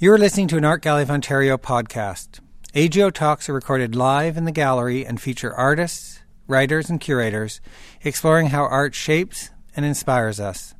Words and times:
You're 0.00 0.18
listening 0.18 0.48
to 0.48 0.56
an 0.56 0.64
Art 0.64 0.82
Gallery 0.82 1.04
of 1.04 1.10
Ontario 1.10 1.56
podcast. 1.56 2.40
AGO 2.74 3.10
Talks 3.10 3.48
are 3.48 3.52
recorded 3.52 3.94
live 3.94 4.36
in 4.36 4.44
the 4.44 4.50
gallery 4.50 5.06
and 5.06 5.20
feature 5.20 5.54
artists, 5.54 6.18
writers, 6.48 6.90
and 6.90 7.00
curators 7.00 7.60
exploring 8.02 8.48
how 8.48 8.64
art 8.64 8.96
shapes 8.96 9.50
and 9.76 9.86
inspires 9.86 10.40
us. 10.40 10.74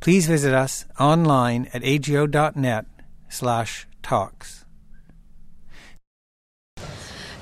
Please 0.00 0.26
visit 0.26 0.54
us 0.54 0.86
online 0.98 1.68
at 1.74 1.84
ago.net 1.84 2.86
slash 3.28 3.86
talks. 4.02 4.64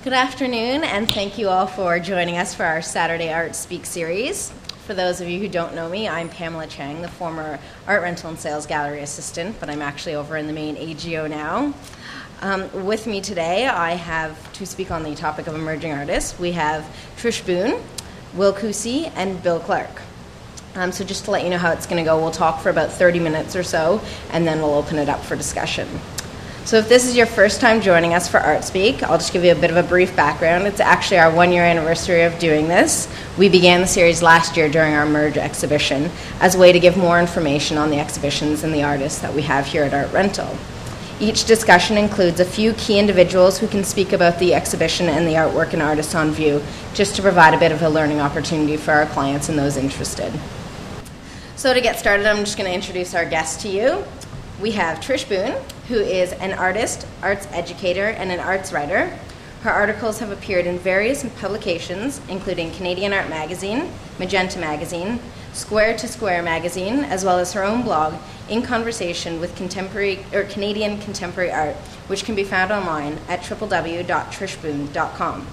Good 0.02 0.14
afternoon, 0.14 0.82
and 0.82 1.09
thank 1.09 1.39
you 1.39 1.48
all 1.48 1.68
for 1.68 2.00
joining 2.00 2.36
us 2.36 2.52
for 2.52 2.64
our 2.64 2.82
Saturday 2.82 3.32
Art 3.32 3.54
Speak 3.54 3.86
series. 3.86 4.52
For 4.87 4.95
those 4.95 5.21
of 5.21 5.29
you 5.29 5.39
who 5.39 5.46
don't 5.46 5.77
know 5.77 5.89
me, 5.89 6.09
I'm 6.09 6.29
Pamela 6.29 6.67
Chang, 6.67 7.03
the 7.03 7.09
former 7.09 7.61
art 7.87 8.03
rental 8.03 8.31
and 8.31 8.39
sales 8.39 8.67
gallery 8.67 8.99
assistant, 8.99 9.61
but 9.61 9.71
I'm 9.71 9.81
actually 9.81 10.17
over 10.17 10.37
in 10.37 10.49
the 10.49 10.53
main 10.53 10.77
AGO 10.77 11.29
now. 11.29 11.73
Um, 12.41 12.85
with 12.85 13.07
me 13.07 13.21
today, 13.21 13.68
I 13.68 13.93
have 13.93 14.53
to 14.54 14.67
speak 14.67 14.90
on 14.90 15.04
the 15.04 15.14
topic 15.14 15.46
of 15.46 15.54
emerging 15.54 15.93
artists. 15.93 16.37
We 16.37 16.50
have 16.53 16.85
Trish 17.17 17.46
Boone, 17.46 17.81
Will 18.35 18.53
Kucey, 18.53 19.13
and 19.14 19.40
Bill 19.40 19.61
Clark. 19.61 20.03
Um, 20.75 20.90
so, 20.90 21.04
just 21.04 21.26
to 21.26 21.31
let 21.31 21.45
you 21.45 21.51
know 21.51 21.59
how 21.59 21.71
it's 21.71 21.87
going 21.87 22.03
to 22.03 22.09
go, 22.09 22.21
we'll 22.21 22.32
talk 22.32 22.61
for 22.61 22.71
about 22.71 22.90
30 22.90 23.21
minutes 23.21 23.54
or 23.54 23.62
so, 23.62 24.01
and 24.32 24.45
then 24.45 24.59
we'll 24.59 24.75
open 24.75 24.99
it 24.99 25.09
up 25.09 25.23
for 25.23 25.37
discussion. 25.37 25.87
So, 26.64 26.79
if 26.79 26.89
this 26.89 27.08
is 27.08 27.16
your 27.16 27.26
first 27.26 27.61
time 27.61 27.80
joining 27.80 28.14
us 28.14 28.29
for 28.29 28.39
Art 28.39 28.62
Speak, 28.62 29.03
I'll 29.03 29.18
just 29.18 29.32
give 29.32 29.43
you 29.43 29.50
a 29.50 29.57
bit 29.57 29.72
of 29.72 29.76
a 29.76 29.82
brief 29.82 30.14
background. 30.14 30.64
It's 30.68 30.79
actually 30.79 31.18
our 31.18 31.34
one 31.34 31.50
year 31.50 31.64
anniversary 31.64 32.22
of 32.22 32.39
doing 32.39 32.69
this. 32.69 33.12
We 33.36 33.48
began 33.48 33.80
the 33.80 33.86
series 33.89 34.22
last 34.22 34.56
year 34.56 34.69
during 34.69 34.94
our 34.94 35.05
Merge 35.05 35.39
exhibition 35.39 36.08
as 36.39 36.55
a 36.55 36.58
way 36.58 36.70
to 36.70 36.78
give 36.78 36.97
more 36.97 37.19
information 37.19 37.78
on 37.78 37.91
the 37.91 37.98
exhibitions 37.98 38.62
and 38.62 38.72
the 38.72 38.84
artists 38.84 39.20
that 39.22 39.34
we 39.34 39.42
have 39.42 39.67
here 39.67 39.83
at 39.83 39.92
Art 39.92 40.12
Rental. 40.12 40.56
Each 41.19 41.44
discussion 41.44 41.98
includes 41.98 42.39
a 42.39 42.44
few 42.44 42.75
key 42.75 43.00
individuals 43.00 43.58
who 43.58 43.67
can 43.67 43.83
speak 43.83 44.12
about 44.12 44.39
the 44.39 44.55
exhibition 44.55 45.09
and 45.09 45.27
the 45.27 45.33
artwork 45.33 45.72
and 45.72 45.83
artists 45.83 46.15
on 46.15 46.31
view, 46.31 46.62
just 46.94 47.17
to 47.17 47.22
provide 47.22 47.55
a 47.55 47.59
bit 47.59 47.72
of 47.72 47.83
a 47.83 47.89
learning 47.89 48.20
opportunity 48.20 48.77
for 48.77 48.92
our 48.92 49.06
clients 49.06 49.48
and 49.48 49.59
those 49.59 49.77
interested. 49.77 50.33
So, 51.56 51.75
to 51.75 51.81
get 51.81 51.98
started, 51.98 52.25
I'm 52.27 52.44
just 52.44 52.56
going 52.56 52.70
to 52.70 52.75
introduce 52.75 53.17
our 53.17 53.25
guest 53.25 53.61
to 53.62 53.69
you. 53.69 54.05
We 54.63 54.71
have 54.73 54.99
Trish 55.01 55.29
Boone, 55.29 55.61
who 55.89 55.97
is 55.97 56.33
an 56.35 56.53
artist, 56.53 57.05
arts 57.21 57.49
educator, 57.51 58.07
and 58.07 58.31
an 58.31 58.39
arts 58.39 58.73
writer. 58.73 59.19
Her 59.63 59.71
articles 59.71 60.21
have 60.21 60.31
appeared 60.31 60.67
in 60.67 60.79
various 60.79 61.27
publications, 61.41 62.21
including 62.29 62.71
Canadian 62.71 63.13
Art 63.13 63.29
Magazine, 63.29 63.91
Magenta 64.21 64.61
Magazine, 64.61 65.19
Square 65.53 65.97
to 65.97 66.07
Square 66.07 66.45
Magazine, 66.45 67.01
as 67.01 67.25
well 67.25 67.41
as 67.41 67.55
her 67.55 67.65
own 67.65 67.83
blog, 67.83 68.15
In 68.49 68.63
Conversation 68.63 69.41
with 69.41 69.57
Contemporary 69.57 70.25
or 70.33 70.45
Canadian 70.45 71.01
Contemporary 71.01 71.51
Art, 71.51 71.75
which 72.07 72.25
can 72.25 72.37
be 72.37 72.45
found 72.45 72.71
online 72.71 73.19
at 73.27 73.41
www.trishboone.com. 73.41 75.47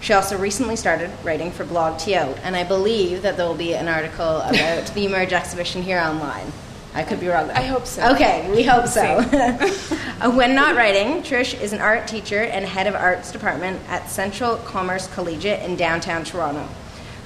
She 0.00 0.14
also 0.14 0.38
recently 0.38 0.76
started 0.76 1.10
writing 1.22 1.50
for 1.50 1.66
Blog 1.66 1.98
TO, 1.98 2.34
and 2.42 2.56
I 2.56 2.64
believe 2.64 3.20
that 3.20 3.36
there 3.36 3.46
will 3.46 3.54
be 3.54 3.74
an 3.74 3.88
article 3.88 4.38
about 4.38 4.86
the 4.94 5.04
Emerge 5.04 5.34
exhibition 5.34 5.82
here 5.82 6.00
online. 6.00 6.50
I 6.94 7.02
could 7.02 7.18
be 7.18 7.26
wrong. 7.26 7.48
Though. 7.48 7.54
I 7.54 7.62
hope 7.62 7.86
so. 7.86 8.12
Okay, 8.14 8.48
we 8.54 8.62
hope 8.62 8.86
so. 8.86 9.20
When 10.30 10.54
not 10.54 10.76
writing, 10.76 11.22
Trish 11.22 11.60
is 11.60 11.72
an 11.72 11.80
art 11.80 12.06
teacher 12.06 12.40
and 12.40 12.64
head 12.64 12.86
of 12.86 12.94
arts 12.94 13.32
department 13.32 13.80
at 13.88 14.08
Central 14.08 14.56
Commerce 14.58 15.06
Collegiate 15.08 15.62
in 15.62 15.76
downtown 15.76 16.24
Toronto. 16.24 16.66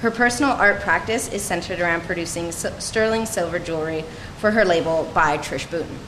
Her 0.01 0.11
personal 0.11 0.51
art 0.51 0.81
practice 0.81 1.31
is 1.31 1.41
centered 1.41 1.79
around 1.79 2.01
producing 2.01 2.51
sterling 2.51 3.25
silver 3.25 3.59
jewelry 3.59 4.03
for 4.37 4.51
her 4.51 4.65
label 4.65 5.09
by 5.13 5.37
Trish 5.37 5.69
Boone. 5.69 5.99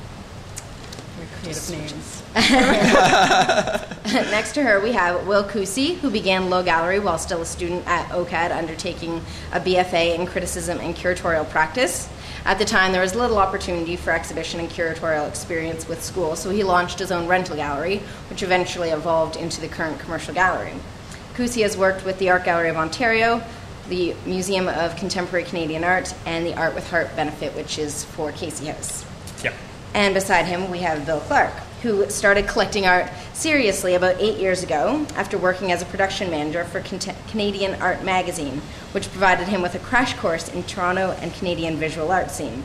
Creative 1.41 1.71
names. 1.71 2.23
Next 4.31 4.53
to 4.53 4.63
her, 4.63 4.79
we 4.79 4.93
have 4.93 5.27
Will 5.27 5.43
Kucey, 5.43 5.95
who 5.97 6.09
began 6.09 6.49
Le 6.49 6.63
Gallery 6.63 6.99
while 6.99 7.17
still 7.17 7.41
a 7.41 7.45
student 7.45 7.85
at 7.87 8.09
OCAD, 8.09 8.51
undertaking 8.51 9.21
a 9.51 9.59
BFA 9.59 10.17
in 10.17 10.25
criticism 10.25 10.79
and 10.79 10.95
curatorial 10.95 11.47
practice. 11.49 12.07
At 12.43 12.57
the 12.57 12.65
time, 12.65 12.91
there 12.91 13.01
was 13.01 13.13
little 13.13 13.37
opportunity 13.37 13.95
for 13.95 14.11
exhibition 14.11 14.59
and 14.59 14.69
curatorial 14.69 15.27
experience 15.27 15.87
with 15.87 16.03
school, 16.03 16.35
so 16.35 16.49
he 16.49 16.63
launched 16.63 16.97
his 16.97 17.11
own 17.11 17.27
rental 17.27 17.55
gallery, 17.55 17.97
which 18.29 18.41
eventually 18.41 18.89
evolved 18.89 19.35
into 19.35 19.61
the 19.61 19.67
current 19.67 19.99
commercial 19.99 20.33
gallery. 20.33 20.73
Kucey 21.35 21.61
has 21.61 21.77
worked 21.77 22.03
with 22.03 22.17
the 22.17 22.29
Art 22.31 22.43
Gallery 22.43 22.69
of 22.69 22.77
Ontario, 22.77 23.43
the 23.89 24.15
Museum 24.25 24.67
of 24.67 24.95
Contemporary 24.95 25.45
Canadian 25.45 25.83
Art, 25.83 26.13
and 26.25 26.45
the 26.45 26.55
Art 26.55 26.73
with 26.73 26.89
Heart 26.89 27.15
benefit, 27.15 27.55
which 27.55 27.77
is 27.77 28.05
for 28.05 28.31
Casey 28.31 28.65
House. 28.67 29.05
Yep. 29.43 29.53
And 29.93 30.13
beside 30.13 30.45
him, 30.45 30.71
we 30.71 30.79
have 30.79 31.05
Bill 31.05 31.19
Clark, 31.21 31.53
who 31.81 32.09
started 32.09 32.47
collecting 32.47 32.85
art 32.85 33.09
seriously 33.33 33.95
about 33.95 34.19
eight 34.19 34.37
years 34.37 34.61
ago 34.61 35.05
after 35.15 35.37
working 35.37 35.71
as 35.71 35.81
a 35.81 35.85
production 35.85 36.29
manager 36.29 36.63
for 36.63 36.81
Canadian 37.29 37.81
Art 37.81 38.03
Magazine, 38.03 38.61
which 38.91 39.09
provided 39.11 39.47
him 39.47 39.61
with 39.61 39.73
a 39.73 39.79
crash 39.79 40.13
course 40.15 40.47
in 40.49 40.63
Toronto 40.63 41.15
and 41.19 41.33
Canadian 41.33 41.77
visual 41.77 42.11
art 42.11 42.29
scene. 42.29 42.63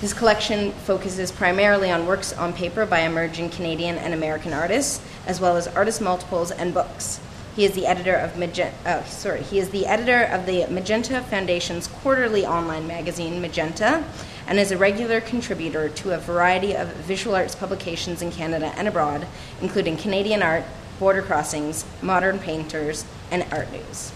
His 0.00 0.14
collection 0.14 0.72
focuses 0.72 1.30
primarily 1.30 1.90
on 1.90 2.06
works 2.06 2.32
on 2.32 2.52
paper 2.52 2.86
by 2.86 3.00
emerging 3.00 3.50
Canadian 3.50 3.96
and 3.96 4.14
American 4.14 4.52
artists, 4.52 5.00
as 5.26 5.40
well 5.40 5.56
as 5.56 5.68
artist 5.68 6.00
multiples 6.00 6.50
and 6.50 6.72
books. 6.72 7.20
He 7.56 7.64
is 7.64 7.72
the 7.72 7.86
editor 7.86 8.14
of 8.14 8.38
Magenta. 8.38 8.74
Oh, 8.86 9.04
sorry. 9.06 9.42
He 9.42 9.58
is 9.58 9.70
the 9.70 9.86
editor 9.86 10.22
of 10.22 10.46
the 10.46 10.66
Magenta 10.68 11.20
Foundation's 11.22 11.88
quarterly 11.88 12.46
online 12.46 12.86
magazine, 12.86 13.42
Magenta, 13.42 14.04
and 14.50 14.58
is 14.58 14.72
a 14.72 14.76
regular 14.76 15.20
contributor 15.20 15.88
to 15.88 16.10
a 16.10 16.18
variety 16.18 16.74
of 16.74 16.88
visual 16.88 17.36
arts 17.36 17.54
publications 17.54 18.20
in 18.20 18.32
Canada 18.32 18.72
and 18.76 18.88
abroad, 18.88 19.24
including 19.62 19.96
Canadian 19.96 20.42
Art, 20.42 20.64
Border 20.98 21.22
Crossings, 21.22 21.84
Modern 22.02 22.40
Painters, 22.40 23.04
and 23.30 23.46
Art 23.52 23.70
News. 23.70 24.12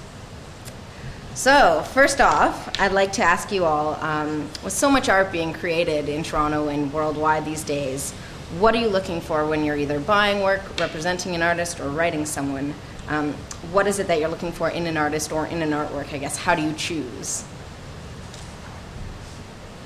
So, 1.35 1.83
first 1.83 2.21
off, 2.21 2.69
I'd 2.81 2.91
like 2.91 3.13
to 3.13 3.23
ask 3.23 3.53
you 3.53 3.65
all 3.65 3.95
um, 4.03 4.49
with 4.65 4.73
so 4.73 4.91
much 4.91 5.09
art 5.09 5.31
being 5.31 5.53
created 5.53 6.09
in 6.09 6.25
Toronto 6.25 6.67
and 6.67 6.93
worldwide 6.93 7.45
these 7.45 7.63
days, 7.63 8.11
what 8.59 8.75
are 8.75 8.79
you 8.79 8.89
looking 8.89 9.21
for 9.21 9.47
when 9.47 9.65
you're 9.65 9.77
either 9.77 10.01
buying 10.01 10.43
work, 10.43 10.63
representing 10.81 11.37
an 11.37 11.43
artist, 11.43 11.79
or 11.79 11.89
writing 11.91 12.27
someone? 12.27 12.75
Um, 13.09 13.35
what 13.71 13.87
is 13.87 14.01
it 14.01 14.09
that 14.09 14.19
you're 14.19 14.29
looking 14.29 14.53
for 14.53 14.69
in 14.69 14.87
an 14.89 14.97
artist 14.97 15.31
or 15.31 15.47
in 15.47 15.63
an 15.63 15.71
artwork, 15.71 16.13
I 16.13 16.19
guess? 16.19 16.37
How 16.37 16.57
do 16.57 16.63
you 16.63 16.73
choose? 16.73 17.45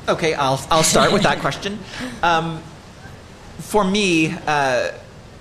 Okay, 0.08 0.32
I'll, 0.32 0.58
I'll 0.70 0.82
start 0.82 1.12
with 1.12 1.24
that 1.24 1.38
question. 1.42 1.78
Um, 2.22 2.62
for 3.58 3.84
me, 3.84 4.34
uh, 4.46 4.92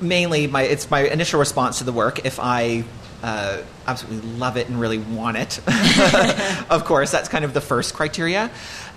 mainly, 0.01 0.47
my, 0.47 0.63
it's 0.63 0.91
my 0.91 1.07
initial 1.07 1.39
response 1.39 1.77
to 1.77 1.85
the 1.85 1.93
work. 1.93 2.25
If 2.25 2.37
I 2.37 2.83
uh, 3.23 3.61
absolutely 3.87 4.29
love 4.31 4.57
it 4.57 4.67
and 4.67 4.77
really 4.77 4.97
want 4.97 5.37
it, 5.37 5.59
of 6.69 6.83
course, 6.83 7.11
that's 7.11 7.29
kind 7.29 7.45
of 7.45 7.53
the 7.53 7.61
first 7.61 7.93
criteria. 7.93 8.51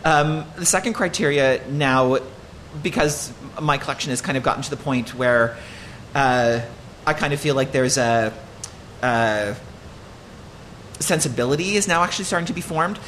Um, 0.04 0.44
the 0.56 0.66
second 0.66 0.94
criteria 0.94 1.64
now, 1.68 2.18
because 2.82 3.32
my 3.60 3.78
collection 3.78 4.10
has 4.10 4.20
kind 4.20 4.36
of 4.36 4.42
gotten 4.42 4.64
to 4.64 4.70
the 4.70 4.76
point 4.76 5.14
where 5.14 5.56
uh, 6.16 6.62
I 7.06 7.12
kind 7.12 7.32
of 7.32 7.38
feel 7.38 7.54
like 7.54 7.70
there's 7.70 7.96
a, 7.96 8.34
a 9.02 9.54
sensibility 10.98 11.76
is 11.76 11.86
now 11.86 12.02
actually 12.02 12.24
starting 12.24 12.46
to 12.46 12.52
be 12.54 12.60
formed. 12.60 12.98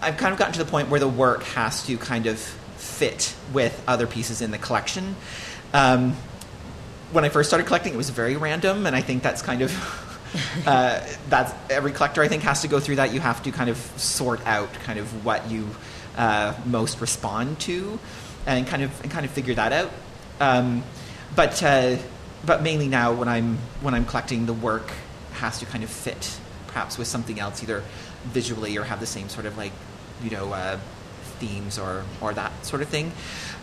I've 0.00 0.16
kind 0.16 0.32
of 0.32 0.38
gotten 0.38 0.52
to 0.54 0.64
the 0.64 0.70
point 0.70 0.88
where 0.88 1.00
the 1.00 1.08
work 1.08 1.42
has 1.42 1.84
to 1.86 1.96
kind 1.96 2.26
of 2.26 2.38
fit 2.38 3.34
with 3.52 3.82
other 3.86 4.06
pieces 4.06 4.40
in 4.40 4.50
the 4.50 4.58
collection. 4.58 5.16
Um, 5.72 6.16
when 7.10 7.24
I 7.24 7.28
first 7.28 7.48
started 7.48 7.66
collecting, 7.66 7.94
it 7.94 7.96
was 7.96 8.10
very 8.10 8.36
random, 8.36 8.86
and 8.86 8.94
I 8.94 9.00
think 9.00 9.22
that's 9.22 9.42
kind 9.42 9.62
of 9.62 9.72
uh, 10.66 11.00
that's 11.28 11.52
every 11.70 11.92
collector 11.92 12.22
I 12.22 12.28
think 12.28 12.42
has 12.42 12.62
to 12.62 12.68
go 12.68 12.80
through 12.80 12.96
that. 12.96 13.12
You 13.12 13.20
have 13.20 13.42
to 13.44 13.50
kind 13.50 13.70
of 13.70 13.76
sort 13.96 14.46
out 14.46 14.72
kind 14.84 14.98
of 14.98 15.24
what 15.24 15.50
you 15.50 15.68
uh, 16.16 16.54
most 16.66 17.00
respond 17.00 17.58
to, 17.60 17.98
and 18.46 18.66
kind 18.66 18.82
of 18.82 19.02
and 19.02 19.10
kind 19.10 19.24
of 19.24 19.32
figure 19.32 19.54
that 19.54 19.72
out. 19.72 19.90
Um, 20.40 20.84
but 21.34 21.62
uh, 21.62 21.96
but 22.44 22.62
mainly 22.62 22.88
now 22.88 23.12
when 23.12 23.28
I'm 23.28 23.58
when 23.80 23.94
I'm 23.94 24.04
collecting, 24.04 24.46
the 24.46 24.52
work 24.52 24.90
has 25.34 25.58
to 25.60 25.66
kind 25.66 25.82
of 25.82 25.90
fit 25.90 26.38
perhaps 26.66 26.98
with 26.98 27.08
something 27.08 27.40
else, 27.40 27.62
either 27.62 27.82
visually 28.24 28.76
or 28.76 28.84
have 28.84 29.00
the 29.00 29.06
same 29.06 29.28
sort 29.28 29.46
of 29.46 29.56
like 29.56 29.72
you 30.22 30.30
know 30.30 30.52
uh, 30.52 30.78
themes 31.38 31.78
or 31.78 32.04
or 32.20 32.34
that 32.34 32.64
sort 32.64 32.82
of 32.82 32.88
thing. 32.88 33.12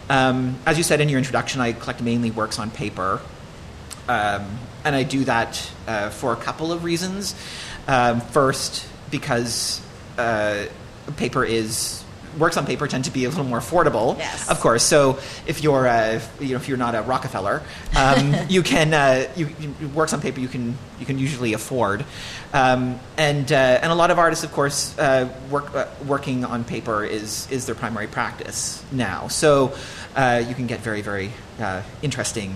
Um, 0.09 0.57
as 0.65 0.77
you 0.77 0.83
said 0.83 1.01
in 1.01 1.09
your 1.09 1.17
introduction, 1.17 1.61
I 1.61 1.73
collect 1.73 2.01
mainly 2.01 2.31
works 2.31 2.59
on 2.59 2.69
paper, 2.71 3.19
um, 4.07 4.59
and 4.83 4.95
I 4.95 5.03
do 5.03 5.23
that 5.25 5.71
uh, 5.87 6.09
for 6.09 6.33
a 6.33 6.37
couple 6.37 6.71
of 6.71 6.83
reasons. 6.83 7.35
Um, 7.87 8.21
first, 8.21 8.87
because 9.11 9.81
uh, 10.17 10.65
paper 11.17 11.43
is 11.43 12.04
works 12.37 12.57
on 12.57 12.65
paper 12.65 12.87
tend 12.87 13.05
to 13.05 13.11
be 13.11 13.25
a 13.25 13.29
little 13.29 13.43
more 13.43 13.59
affordable, 13.59 14.17
yes. 14.17 14.49
of 14.49 14.59
course. 14.59 14.83
So 14.83 15.19
if 15.45 15.63
you're, 15.63 15.87
uh, 15.87 16.21
you 16.39 16.49
know, 16.49 16.55
if 16.55 16.67
you're 16.67 16.77
not 16.77 16.95
a 16.95 17.01
Rockefeller, 17.01 17.61
um, 17.97 18.35
you 18.49 18.63
can 18.63 18.93
uh, 18.93 19.27
you, 19.35 19.49
you, 19.59 19.87
works 19.89 20.13
on 20.13 20.21
paper 20.21 20.39
you 20.39 20.47
can 20.47 20.77
you 20.99 21.05
can 21.05 21.19
usually 21.19 21.53
afford, 21.53 22.05
um, 22.53 22.99
and 23.17 23.51
uh, 23.51 23.55
and 23.55 23.91
a 23.91 23.95
lot 23.95 24.11
of 24.11 24.19
artists, 24.19 24.43
of 24.43 24.51
course, 24.51 24.97
uh, 24.97 25.29
work 25.49 25.73
uh, 25.75 25.87
working 26.05 26.45
on 26.45 26.63
paper 26.63 27.03
is 27.03 27.49
is 27.51 27.65
their 27.65 27.75
primary 27.75 28.07
practice 28.07 28.83
now. 28.91 29.27
So 29.27 29.73
uh, 30.15 30.43
you 30.47 30.55
can 30.55 30.67
get 30.67 30.79
very 30.79 31.01
very 31.01 31.31
interesting 32.01 32.55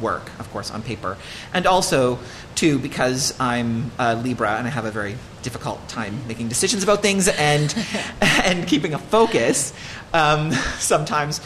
work, 0.00 0.30
of 0.38 0.50
course, 0.50 0.70
on 0.70 0.82
paper. 0.82 1.16
And 1.52 1.66
also, 1.66 2.18
too, 2.54 2.78
because 2.78 3.38
I'm 3.40 3.92
a 3.98 4.14
Libra 4.16 4.56
and 4.56 4.66
I 4.66 4.70
have 4.70 4.84
a 4.84 4.90
very 4.90 5.16
difficult 5.42 5.88
time 5.88 6.26
making 6.26 6.48
decisions 6.48 6.82
about 6.82 7.02
things 7.02 7.28
and, 7.28 7.74
and 8.44 8.66
keeping 8.66 8.94
a 8.94 8.98
focus, 8.98 9.72
um, 10.12 10.52
sometimes 10.78 11.40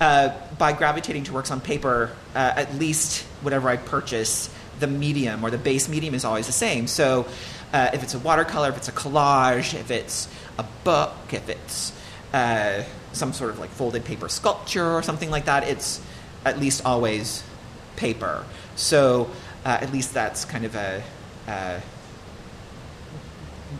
uh, 0.00 0.30
by 0.58 0.72
gravitating 0.72 1.24
to 1.24 1.32
works 1.32 1.50
on 1.50 1.60
paper, 1.60 2.10
uh, 2.34 2.52
at 2.56 2.74
least 2.74 3.22
whatever 3.42 3.68
I 3.68 3.76
purchase, 3.76 4.52
the 4.80 4.86
medium 4.86 5.44
or 5.44 5.50
the 5.50 5.58
base 5.58 5.88
medium 5.88 6.14
is 6.14 6.24
always 6.24 6.46
the 6.46 6.52
same. 6.52 6.86
So 6.86 7.26
uh, 7.72 7.90
if 7.94 8.02
it's 8.02 8.14
a 8.14 8.18
watercolor, 8.18 8.68
if 8.70 8.76
it's 8.76 8.88
a 8.88 8.92
collage, 8.92 9.74
if 9.78 9.90
it's 9.90 10.28
a 10.58 10.64
book, 10.84 11.14
if 11.30 11.48
it's 11.48 11.92
uh, 12.32 12.82
some 13.12 13.32
sort 13.32 13.50
of 13.50 13.58
like 13.58 13.70
folded 13.70 14.04
paper 14.04 14.28
sculpture 14.28 14.90
or 14.92 15.02
something 15.02 15.30
like 15.30 15.44
that, 15.44 15.68
it's 15.68 16.00
at 16.44 16.58
least 16.58 16.84
always 16.84 17.44
paper. 17.96 18.44
So 18.74 19.30
uh, 19.64 19.78
at 19.80 19.92
least 19.92 20.14
that's 20.14 20.44
kind 20.44 20.64
of 20.64 20.74
a. 20.74 21.02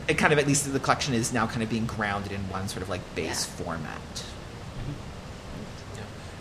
It 0.08 0.18
kind 0.18 0.32
of 0.32 0.38
at 0.38 0.46
least 0.46 0.72
the 0.72 0.80
collection 0.80 1.14
is 1.14 1.32
now 1.32 1.46
kind 1.46 1.62
of 1.62 1.68
being 1.70 1.86
grounded 1.86 2.32
in 2.32 2.40
one 2.48 2.68
sort 2.68 2.82
of 2.82 2.88
like 2.88 3.00
base 3.14 3.46
Yeah. 3.58 3.64
format. 3.64 4.24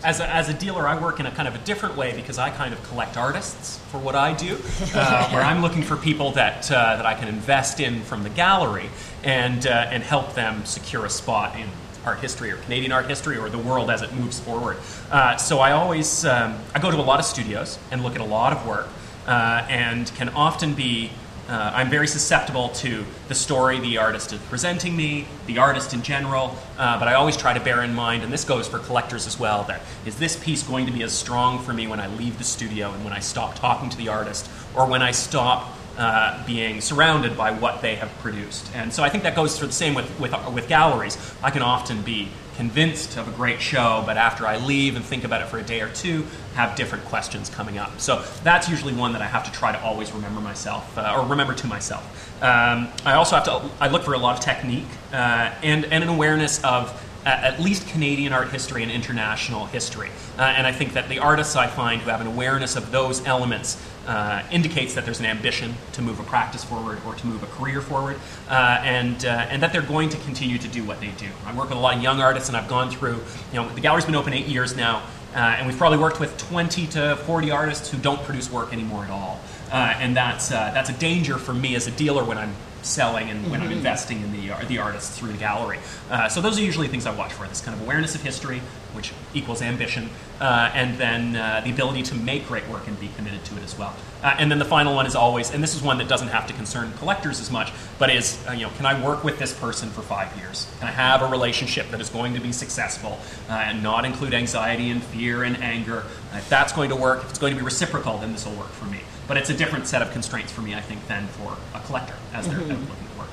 As 0.04 0.18
a, 0.18 0.28
as 0.28 0.48
a 0.48 0.52
dealer, 0.54 0.88
I 0.88 1.00
work 1.00 1.20
in 1.20 1.26
a 1.26 1.30
kind 1.30 1.46
of 1.46 1.54
a 1.54 1.58
different 1.58 1.96
way 1.96 2.12
because 2.16 2.36
I 2.36 2.50
kind 2.50 2.74
of 2.74 2.82
collect 2.88 3.16
artists 3.16 3.78
for 3.92 3.98
what 3.98 4.16
I 4.16 4.32
do, 4.34 4.54
uh, 4.96 5.30
where 5.30 5.42
I'm 5.42 5.62
looking 5.62 5.82
for 5.82 5.96
people 5.96 6.32
that, 6.32 6.68
uh, 6.72 6.96
that 6.96 7.06
I 7.06 7.14
can 7.14 7.28
invest 7.28 7.78
in 7.78 8.02
from 8.02 8.24
the 8.24 8.30
gallery 8.30 8.90
and, 9.22 9.64
uh, 9.64 9.70
and 9.90 10.02
help 10.02 10.34
them 10.34 10.64
secure 10.64 11.04
a 11.06 11.10
spot 11.10 11.54
in 11.56 11.68
art 12.04 12.18
history 12.18 12.50
or 12.50 12.56
Canadian 12.56 12.90
art 12.90 13.06
history 13.06 13.36
or 13.38 13.48
the 13.48 13.58
world 13.60 13.90
as 13.90 14.02
it 14.02 14.12
moves 14.12 14.40
forward. 14.40 14.76
Uh, 15.08 15.36
so 15.36 15.60
I 15.60 15.70
always 15.70 16.24
um, 16.24 16.58
I 16.74 16.80
go 16.80 16.90
to 16.90 16.96
a 16.96 17.00
lot 17.00 17.20
of 17.20 17.24
studios 17.24 17.78
and 17.92 18.02
look 18.02 18.16
at 18.16 18.20
a 18.20 18.24
lot 18.24 18.52
of 18.52 18.66
work 18.66 18.88
uh, 19.28 19.64
and 19.68 20.12
can 20.16 20.30
often 20.30 20.74
be 20.74 21.12
uh, 21.52 21.70
I'm 21.74 21.90
very 21.90 22.06
susceptible 22.06 22.70
to 22.70 23.04
the 23.28 23.34
story 23.34 23.78
the 23.78 23.98
artist 23.98 24.32
is 24.32 24.40
presenting 24.48 24.96
me, 24.96 25.26
the 25.46 25.58
artist 25.58 25.92
in 25.92 26.02
general, 26.02 26.56
uh, 26.78 26.98
but 26.98 27.08
I 27.08 27.14
always 27.14 27.36
try 27.36 27.52
to 27.52 27.60
bear 27.60 27.82
in 27.82 27.94
mind, 27.94 28.22
and 28.22 28.32
this 28.32 28.42
goes 28.42 28.66
for 28.66 28.78
collectors 28.78 29.26
as 29.26 29.38
well, 29.38 29.62
that 29.64 29.82
is 30.06 30.16
this 30.16 30.34
piece 30.34 30.62
going 30.62 30.86
to 30.86 30.92
be 30.92 31.02
as 31.02 31.12
strong 31.12 31.62
for 31.62 31.74
me 31.74 31.86
when 31.86 32.00
I 32.00 32.06
leave 32.16 32.38
the 32.38 32.44
studio 32.44 32.90
and 32.92 33.04
when 33.04 33.12
I 33.12 33.18
stop 33.18 33.54
talking 33.54 33.90
to 33.90 33.96
the 33.98 34.08
artist 34.08 34.48
or 34.74 34.86
when 34.86 35.02
I 35.02 35.10
stop 35.10 35.76
uh, 35.98 36.42
being 36.46 36.80
surrounded 36.80 37.36
by 37.36 37.50
what 37.50 37.82
they 37.82 37.96
have 37.96 38.10
produced. 38.20 38.74
And 38.74 38.90
so 38.90 39.02
I 39.02 39.10
think 39.10 39.24
that 39.24 39.36
goes 39.36 39.58
for 39.58 39.66
the 39.66 39.74
same 39.74 39.92
with, 39.92 40.08
with, 40.18 40.34
with 40.54 40.68
galleries. 40.68 41.18
I 41.42 41.50
can 41.50 41.60
often 41.60 42.00
be 42.00 42.30
convinced 42.56 43.16
of 43.16 43.28
a 43.28 43.30
great 43.32 43.60
show, 43.60 44.02
but 44.06 44.16
after 44.16 44.46
I 44.46 44.56
leave 44.58 44.96
and 44.96 45.04
think 45.04 45.24
about 45.24 45.42
it 45.42 45.48
for 45.48 45.58
a 45.58 45.62
day 45.62 45.80
or 45.80 45.88
two, 45.88 46.26
have 46.54 46.76
different 46.76 47.04
questions 47.06 47.48
coming 47.48 47.78
up. 47.78 48.00
So 48.00 48.24
that's 48.44 48.68
usually 48.68 48.92
one 48.92 49.12
that 49.12 49.22
I 49.22 49.26
have 49.26 49.44
to 49.44 49.52
try 49.52 49.72
to 49.72 49.82
always 49.82 50.12
remember 50.12 50.40
myself, 50.40 50.96
uh, 50.98 51.16
or 51.16 51.26
remember 51.26 51.54
to 51.54 51.66
myself. 51.66 52.02
Um, 52.42 52.88
I 53.04 53.14
also 53.14 53.36
have 53.36 53.44
to, 53.44 53.70
I 53.80 53.88
look 53.88 54.02
for 54.02 54.14
a 54.14 54.18
lot 54.18 54.38
of 54.38 54.44
technique 54.44 54.88
uh, 55.12 55.52
and, 55.62 55.84
and 55.86 56.04
an 56.04 56.10
awareness 56.10 56.62
of 56.64 56.90
uh, 57.24 57.28
at 57.28 57.60
least 57.60 57.88
Canadian 57.88 58.32
art 58.32 58.50
history 58.50 58.82
and 58.82 58.90
international 58.90 59.66
history. 59.66 60.10
Uh, 60.36 60.42
and 60.42 60.66
I 60.66 60.72
think 60.72 60.94
that 60.94 61.08
the 61.08 61.20
artists 61.20 61.54
I 61.54 61.68
find 61.68 62.02
who 62.02 62.10
have 62.10 62.20
an 62.20 62.26
awareness 62.26 62.74
of 62.74 62.90
those 62.90 63.24
elements 63.26 63.80
uh, 64.06 64.42
indicates 64.50 64.94
that 64.94 65.04
there's 65.04 65.20
an 65.20 65.26
ambition 65.26 65.74
to 65.92 66.02
move 66.02 66.18
a 66.20 66.22
practice 66.24 66.64
forward 66.64 66.98
or 67.06 67.14
to 67.14 67.26
move 67.26 67.42
a 67.42 67.46
career 67.46 67.80
forward, 67.80 68.16
uh, 68.48 68.80
and, 68.82 69.24
uh, 69.24 69.46
and 69.48 69.62
that 69.62 69.72
they're 69.72 69.82
going 69.82 70.08
to 70.08 70.16
continue 70.18 70.58
to 70.58 70.68
do 70.68 70.84
what 70.84 71.00
they 71.00 71.10
do. 71.12 71.28
I 71.46 71.54
work 71.54 71.68
with 71.68 71.78
a 71.78 71.80
lot 71.80 71.96
of 71.96 72.02
young 72.02 72.20
artists, 72.20 72.48
and 72.48 72.56
I've 72.56 72.68
gone 72.68 72.90
through, 72.90 73.20
you 73.52 73.60
know, 73.60 73.68
the 73.68 73.80
gallery's 73.80 74.04
been 74.04 74.14
open 74.14 74.32
eight 74.32 74.46
years 74.46 74.76
now, 74.76 75.02
uh, 75.34 75.38
and 75.38 75.66
we've 75.66 75.78
probably 75.78 75.98
worked 75.98 76.20
with 76.20 76.36
20 76.36 76.86
to 76.88 77.16
40 77.16 77.50
artists 77.50 77.90
who 77.90 77.98
don't 77.98 78.22
produce 78.22 78.50
work 78.50 78.72
anymore 78.72 79.04
at 79.04 79.10
all. 79.10 79.40
Uh, 79.70 79.94
and 79.96 80.14
that's, 80.14 80.52
uh, 80.52 80.70
that's 80.74 80.90
a 80.90 80.94
danger 80.94 81.38
for 81.38 81.54
me 81.54 81.74
as 81.74 81.86
a 81.86 81.90
dealer 81.92 82.22
when 82.24 82.36
I'm 82.36 82.54
selling 82.82 83.30
and 83.30 83.50
when 83.50 83.60
I'm 83.60 83.70
investing 83.70 84.22
in 84.22 84.32
the, 84.32 84.52
uh, 84.52 84.64
the 84.66 84.78
artists 84.78 85.18
through 85.18 85.32
the 85.32 85.38
gallery. 85.38 85.78
Uh, 86.10 86.28
so 86.28 86.40
those 86.40 86.58
are 86.58 86.62
usually 86.62 86.88
things 86.88 87.06
I 87.06 87.14
watch 87.14 87.32
for 87.32 87.46
this 87.46 87.60
kind 87.60 87.76
of 87.76 87.82
awareness 87.84 88.14
of 88.14 88.22
history, 88.22 88.60
which 88.92 89.12
equals 89.34 89.62
ambition, 89.62 90.10
uh, 90.40 90.70
and 90.74 90.98
then 90.98 91.36
uh, 91.36 91.60
the 91.64 91.70
ability 91.70 92.02
to 92.04 92.14
make 92.14 92.46
great 92.46 92.68
work 92.68 92.86
and 92.88 92.98
be 93.00 93.08
committed 93.16 93.44
to 93.46 93.56
it 93.56 93.62
as 93.62 93.78
well. 93.78 93.94
Uh, 94.22 94.34
and 94.38 94.50
then 94.50 94.58
the 94.58 94.64
final 94.64 94.94
one 94.94 95.06
is 95.06 95.14
always, 95.14 95.50
and 95.50 95.62
this 95.62 95.74
is 95.74 95.82
one 95.82 95.98
that 95.98 96.08
doesn't 96.08 96.28
have 96.28 96.46
to 96.46 96.52
concern 96.52 96.92
collectors 96.98 97.40
as 97.40 97.50
much, 97.50 97.72
but 97.98 98.10
is, 98.10 98.44
uh, 98.48 98.52
you 98.52 98.62
know, 98.62 98.70
can 98.76 98.86
I 98.86 99.02
work 99.02 99.24
with 99.24 99.38
this 99.38 99.52
person 99.58 99.88
for 99.90 100.02
five 100.02 100.36
years? 100.36 100.70
Can 100.78 100.88
I 100.88 100.92
have 100.92 101.22
a 101.22 101.26
relationship 101.26 101.90
that 101.90 102.00
is 102.00 102.08
going 102.08 102.34
to 102.34 102.40
be 102.40 102.52
successful 102.52 103.18
and 103.48 103.82
not 103.82 104.04
include 104.04 104.34
anxiety 104.34 104.90
and 104.90 105.02
fear 105.02 105.44
and 105.44 105.56
anger? 105.62 106.04
If 106.34 106.48
that's 106.48 106.72
going 106.72 106.90
to 106.90 106.96
work, 106.96 107.22
if 107.22 107.30
it's 107.30 107.38
going 107.38 107.54
to 107.54 107.58
be 107.58 107.64
reciprocal, 107.64 108.18
then 108.18 108.32
this 108.32 108.46
will 108.46 108.54
work 108.54 108.70
for 108.70 108.86
me. 108.86 109.00
But 109.28 109.36
it's 109.36 109.50
a 109.50 109.54
different 109.54 109.86
set 109.86 110.02
of 110.02 110.10
constraints 110.12 110.52
for 110.52 110.60
me, 110.62 110.74
I 110.74 110.80
think, 110.80 111.06
than 111.06 111.26
for 111.28 111.56
a 111.74 111.80
collector 111.80 112.14
as 112.32 112.48
they're 112.48 112.58
looking 112.58 112.76
at 112.82 113.18
work. 113.18 113.28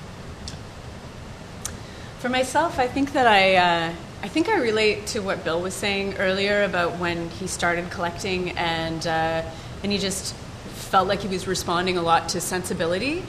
For 2.20 2.30
myself, 2.30 2.80
I 2.80 2.88
think 2.88 3.14
that 3.14 3.28
I, 3.28 3.56
uh, 3.56 3.94
I 4.22 4.28
think 4.28 4.50
I 4.50 4.58
relate 4.58 5.08
to 5.08 5.20
what 5.20 5.44
Bill 5.44 5.62
was 5.62 5.74
saying 5.74 6.16
earlier 6.18 6.64
about 6.64 7.00
when 7.00 7.30
he 7.32 7.48
started 7.48 7.90
collecting, 7.90 8.52
and 8.52 9.06
uh, 9.08 9.44
and 9.84 9.92
he 9.92 9.98
just 9.98 10.36
felt 10.36 11.08
like 11.08 11.22
he 11.22 11.28
was 11.28 11.48
responding 11.48 11.98
a 11.98 12.02
lot 12.02 12.30
to 12.30 12.42
sensibility. 12.42 13.20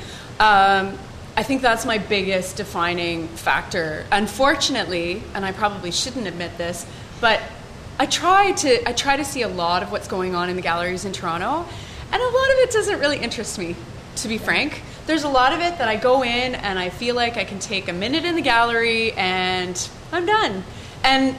Um, 0.41 0.99
I 1.37 1.43
think 1.43 1.63
that's 1.63 1.87
my 1.87 1.99
biggest 1.99 2.57
defining 2.57 3.29
factor. 3.29 4.05
Unfortunately, 4.11 5.23
and 5.35 5.45
I 5.45 5.53
probably 5.53 5.91
shouldn't 5.91 6.27
admit 6.27 6.59
this, 6.59 6.87
but 7.21 7.41
I 7.99 8.07
try 8.07 8.53
to 8.53 8.89
I 8.89 8.93
try 8.93 9.17
to 9.17 9.25
see 9.25 9.43
a 9.43 9.49
lot 9.49 9.83
of 9.83 9.93
what's 9.93 10.09
going 10.09 10.35
on 10.35 10.49
in 10.49 10.57
the 10.57 10.63
galleries 10.63 11.05
in 11.05 11.13
Toronto, 11.13 11.67
and 12.13 12.21
a 12.21 12.25
lot 12.25 12.51
of 12.51 12.59
it 12.59 12.71
doesn't 12.71 13.01
really 13.01 13.19
interest 13.19 13.59
me, 13.59 13.77
to 14.17 14.29
be 14.29 14.39
frank. 14.39 14.83
There's 15.07 15.25
a 15.25 15.29
lot 15.29 15.53
of 15.53 15.61
it 15.61 15.79
that 15.79 15.89
I 15.89 15.97
go 15.97 16.23
in 16.23 16.55
and 16.55 16.79
I 16.79 16.91
feel 16.91 17.15
like 17.15 17.37
I 17.37 17.45
can 17.45 17.59
take 17.59 17.89
a 17.89 17.93
minute 17.93 18.25
in 18.25 18.37
the 18.37 18.43
gallery 18.43 19.13
and 19.13 19.89
I'm 20.13 20.27
done. 20.27 20.65
And 21.05 21.37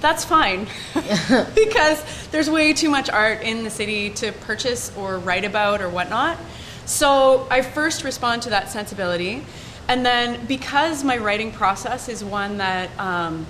that's 0.00 0.24
fine 0.24 0.66
because 1.54 2.28
there's 2.30 2.48
way 2.48 2.72
too 2.72 2.90
much 2.90 3.10
art 3.10 3.42
in 3.42 3.64
the 3.64 3.70
city 3.70 4.10
to 4.10 4.32
purchase 4.32 4.92
or 4.96 5.18
write 5.18 5.44
about 5.44 5.80
or 5.80 5.88
whatnot. 5.88 6.38
So 6.86 7.46
I 7.50 7.62
first 7.62 8.04
respond 8.04 8.42
to 8.42 8.50
that 8.50 8.70
sensibility. 8.70 9.44
And 9.88 10.04
then 10.04 10.46
because 10.46 11.04
my 11.04 11.16
writing 11.16 11.52
process 11.52 12.08
is 12.08 12.22
one 12.22 12.58
that 12.58 12.90
um, 12.98 13.46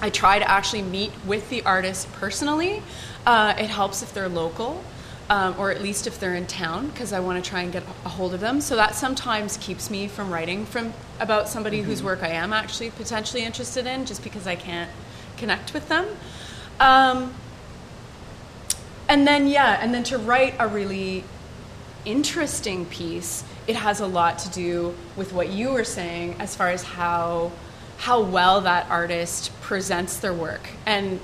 I 0.00 0.10
try 0.10 0.38
to 0.38 0.50
actually 0.50 0.82
meet 0.82 1.12
with 1.26 1.48
the 1.50 1.62
artist 1.62 2.10
personally, 2.14 2.82
uh, 3.26 3.54
it 3.58 3.70
helps 3.70 4.02
if 4.02 4.12
they're 4.12 4.28
local. 4.28 4.82
Um, 5.30 5.54
or 5.58 5.70
at 5.70 5.80
least 5.80 6.06
if 6.06 6.20
they're 6.20 6.34
in 6.34 6.46
town, 6.46 6.88
because 6.88 7.12
I 7.12 7.20
want 7.20 7.42
to 7.42 7.48
try 7.48 7.62
and 7.62 7.72
get 7.72 7.84
a 8.04 8.08
hold 8.08 8.34
of 8.34 8.40
them. 8.40 8.60
So 8.60 8.76
that 8.76 8.94
sometimes 8.94 9.56
keeps 9.56 9.88
me 9.88 10.06
from 10.06 10.30
writing 10.30 10.66
from 10.66 10.92
about 11.20 11.48
somebody 11.48 11.80
whose 11.80 12.02
work 12.02 12.22
I 12.22 12.28
am 12.28 12.52
actually 12.52 12.90
potentially 12.90 13.42
interested 13.42 13.86
in, 13.86 14.04
just 14.04 14.22
because 14.22 14.46
I 14.46 14.56
can't 14.56 14.90
connect 15.38 15.72
with 15.72 15.88
them. 15.88 16.06
Um, 16.80 17.32
and 19.08 19.26
then 19.26 19.46
yeah, 19.46 19.78
and 19.80 19.94
then 19.94 20.02
to 20.04 20.18
write 20.18 20.54
a 20.58 20.68
really 20.68 21.24
interesting 22.04 22.84
piece, 22.86 23.44
it 23.66 23.76
has 23.76 24.00
a 24.00 24.06
lot 24.06 24.38
to 24.40 24.50
do 24.50 24.94
with 25.16 25.32
what 25.32 25.48
you 25.48 25.72
were 25.72 25.84
saying 25.84 26.36
as 26.40 26.54
far 26.56 26.68
as 26.68 26.82
how 26.82 27.52
how 27.98 28.20
well 28.20 28.60
that 28.62 28.90
artist 28.90 29.52
presents 29.60 30.18
their 30.18 30.34
work. 30.34 30.68
And 30.84 31.20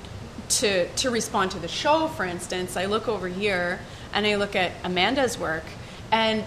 to 0.48 0.88
to 0.88 1.10
respond 1.10 1.50
to 1.52 1.58
the 1.58 1.68
show, 1.68 2.08
for 2.08 2.24
instance, 2.24 2.76
I 2.76 2.86
look 2.86 3.08
over 3.08 3.28
here 3.28 3.80
and 4.12 4.26
I 4.26 4.36
look 4.36 4.56
at 4.56 4.72
Amanda's 4.84 5.38
work 5.38 5.64
and 6.10 6.44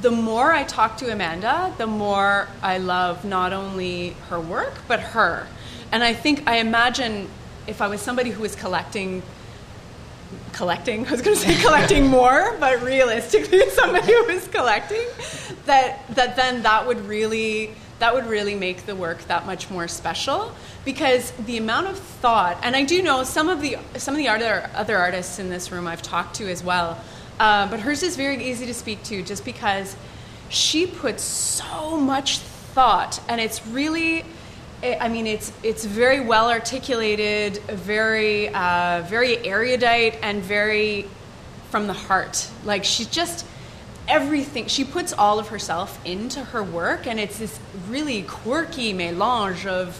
the 0.00 0.10
more 0.10 0.52
I 0.52 0.64
talk 0.64 0.96
to 0.98 1.12
Amanda, 1.12 1.72
the 1.78 1.86
more 1.86 2.48
I 2.62 2.78
love 2.78 3.24
not 3.24 3.52
only 3.52 4.10
her 4.28 4.40
work, 4.40 4.74
but 4.88 5.00
her. 5.00 5.46
And 5.92 6.02
I 6.02 6.12
think, 6.12 6.48
I 6.48 6.56
imagine 6.56 7.28
if 7.66 7.80
I 7.80 7.86
was 7.86 8.00
somebody 8.00 8.30
who 8.30 8.42
was 8.42 8.56
collecting 8.56 9.22
collecting. 10.52 11.06
I 11.08 11.10
was 11.10 11.22
going 11.22 11.36
to 11.36 11.42
say 11.42 11.60
collecting 11.62 12.06
more, 12.20 12.56
but 12.58 12.82
realistically, 12.82 13.68
somebody 13.70 14.12
who 14.12 14.24
was 14.24 14.48
collecting, 14.48 15.06
that 15.66 16.00
that 16.16 16.34
then 16.34 16.62
that 16.62 16.86
would 16.86 17.06
really 17.06 17.74
that 17.98 18.14
would 18.14 18.26
really 18.26 18.54
make 18.54 18.86
the 18.86 18.94
work 18.94 19.18
that 19.28 19.46
much 19.46 19.70
more 19.70 19.88
special 19.88 20.52
because 20.84 21.30
the 21.32 21.56
amount 21.56 21.86
of 21.86 21.98
thought 21.98 22.58
and 22.62 22.76
I 22.76 22.84
do 22.84 23.02
know 23.02 23.24
some 23.24 23.48
of 23.48 23.60
the 23.60 23.78
some 23.96 24.14
of 24.14 24.18
the 24.18 24.28
other 24.28 24.70
other 24.74 24.96
artists 24.96 25.38
in 25.38 25.50
this 25.50 25.72
room 25.72 25.86
I've 25.86 26.02
talked 26.02 26.36
to 26.36 26.50
as 26.50 26.62
well, 26.62 27.00
uh, 27.40 27.68
but 27.68 27.80
hers 27.80 28.02
is 28.02 28.16
very 28.16 28.44
easy 28.44 28.66
to 28.66 28.74
speak 28.74 29.02
to 29.04 29.22
just 29.22 29.44
because 29.44 29.96
she 30.48 30.86
puts 30.86 31.22
so 31.22 31.98
much 31.98 32.38
thought 32.38 33.20
and 33.28 33.40
it's 33.40 33.66
really 33.66 34.24
I 34.82 35.08
mean, 35.08 35.26
it's 35.26 35.52
it's 35.62 35.84
very 35.84 36.20
well 36.20 36.50
articulated, 36.50 37.56
very 37.68 38.50
uh, 38.50 39.02
very 39.06 39.44
erudite, 39.46 40.18
and 40.22 40.42
very 40.42 41.06
from 41.70 41.86
the 41.86 41.94
heart. 41.94 42.48
Like 42.64 42.84
she's 42.84 43.06
just 43.06 43.46
everything. 44.08 44.66
She 44.66 44.84
puts 44.84 45.12
all 45.12 45.38
of 45.38 45.48
herself 45.48 46.00
into 46.04 46.42
her 46.44 46.62
work, 46.62 47.06
and 47.06 47.18
it's 47.18 47.38
this 47.38 47.58
really 47.88 48.22
quirky 48.22 48.92
melange 48.92 49.66
of 49.66 49.94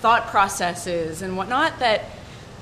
thought 0.00 0.28
processes 0.28 1.22
and 1.22 1.36
whatnot 1.36 1.78
that 1.78 2.04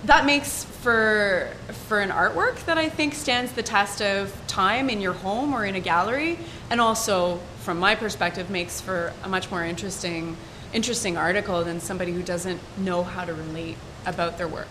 that 0.05 0.25
makes 0.25 0.65
for 0.65 1.51
for 1.89 2.01
an 2.01 2.11
artwork 2.11 2.65
that 2.65 2.79
I 2.79 2.89
think 2.89 3.15
stands 3.15 3.53
the 3.53 3.63
test 3.63 4.01
of 4.01 4.35
time 4.47 4.89
in 4.89 5.01
your 5.01 5.13
home 5.13 5.53
or 5.55 5.65
in 5.65 5.75
a 5.75 5.81
gallery, 5.81 6.39
and 6.71 6.81
also 6.81 7.39
from 7.61 7.79
my 7.79 7.95
perspective 7.95 8.51
makes 8.51 8.81
for 8.81 9.13
a 9.23 9.29
much 9.29 9.51
more 9.51 9.65
interesting 9.65 10.37
interesting 10.73 11.17
article 11.17 11.65
than 11.65 11.81
somebody 11.81 12.13
who 12.13 12.23
doesn't 12.23 12.61
know 12.79 13.03
how 13.03 13.25
to 13.25 13.35
relate 13.35 13.77
about 14.07 14.39
their 14.39 14.49
work. 14.49 14.69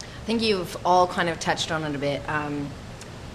I 0.00 0.24
think 0.26 0.42
you've 0.42 0.76
all 0.84 1.06
kind 1.06 1.28
of 1.28 1.38
touched 1.38 1.70
on 1.70 1.84
it 1.84 1.94
a 1.94 1.98
bit. 1.98 2.28
Um, 2.28 2.68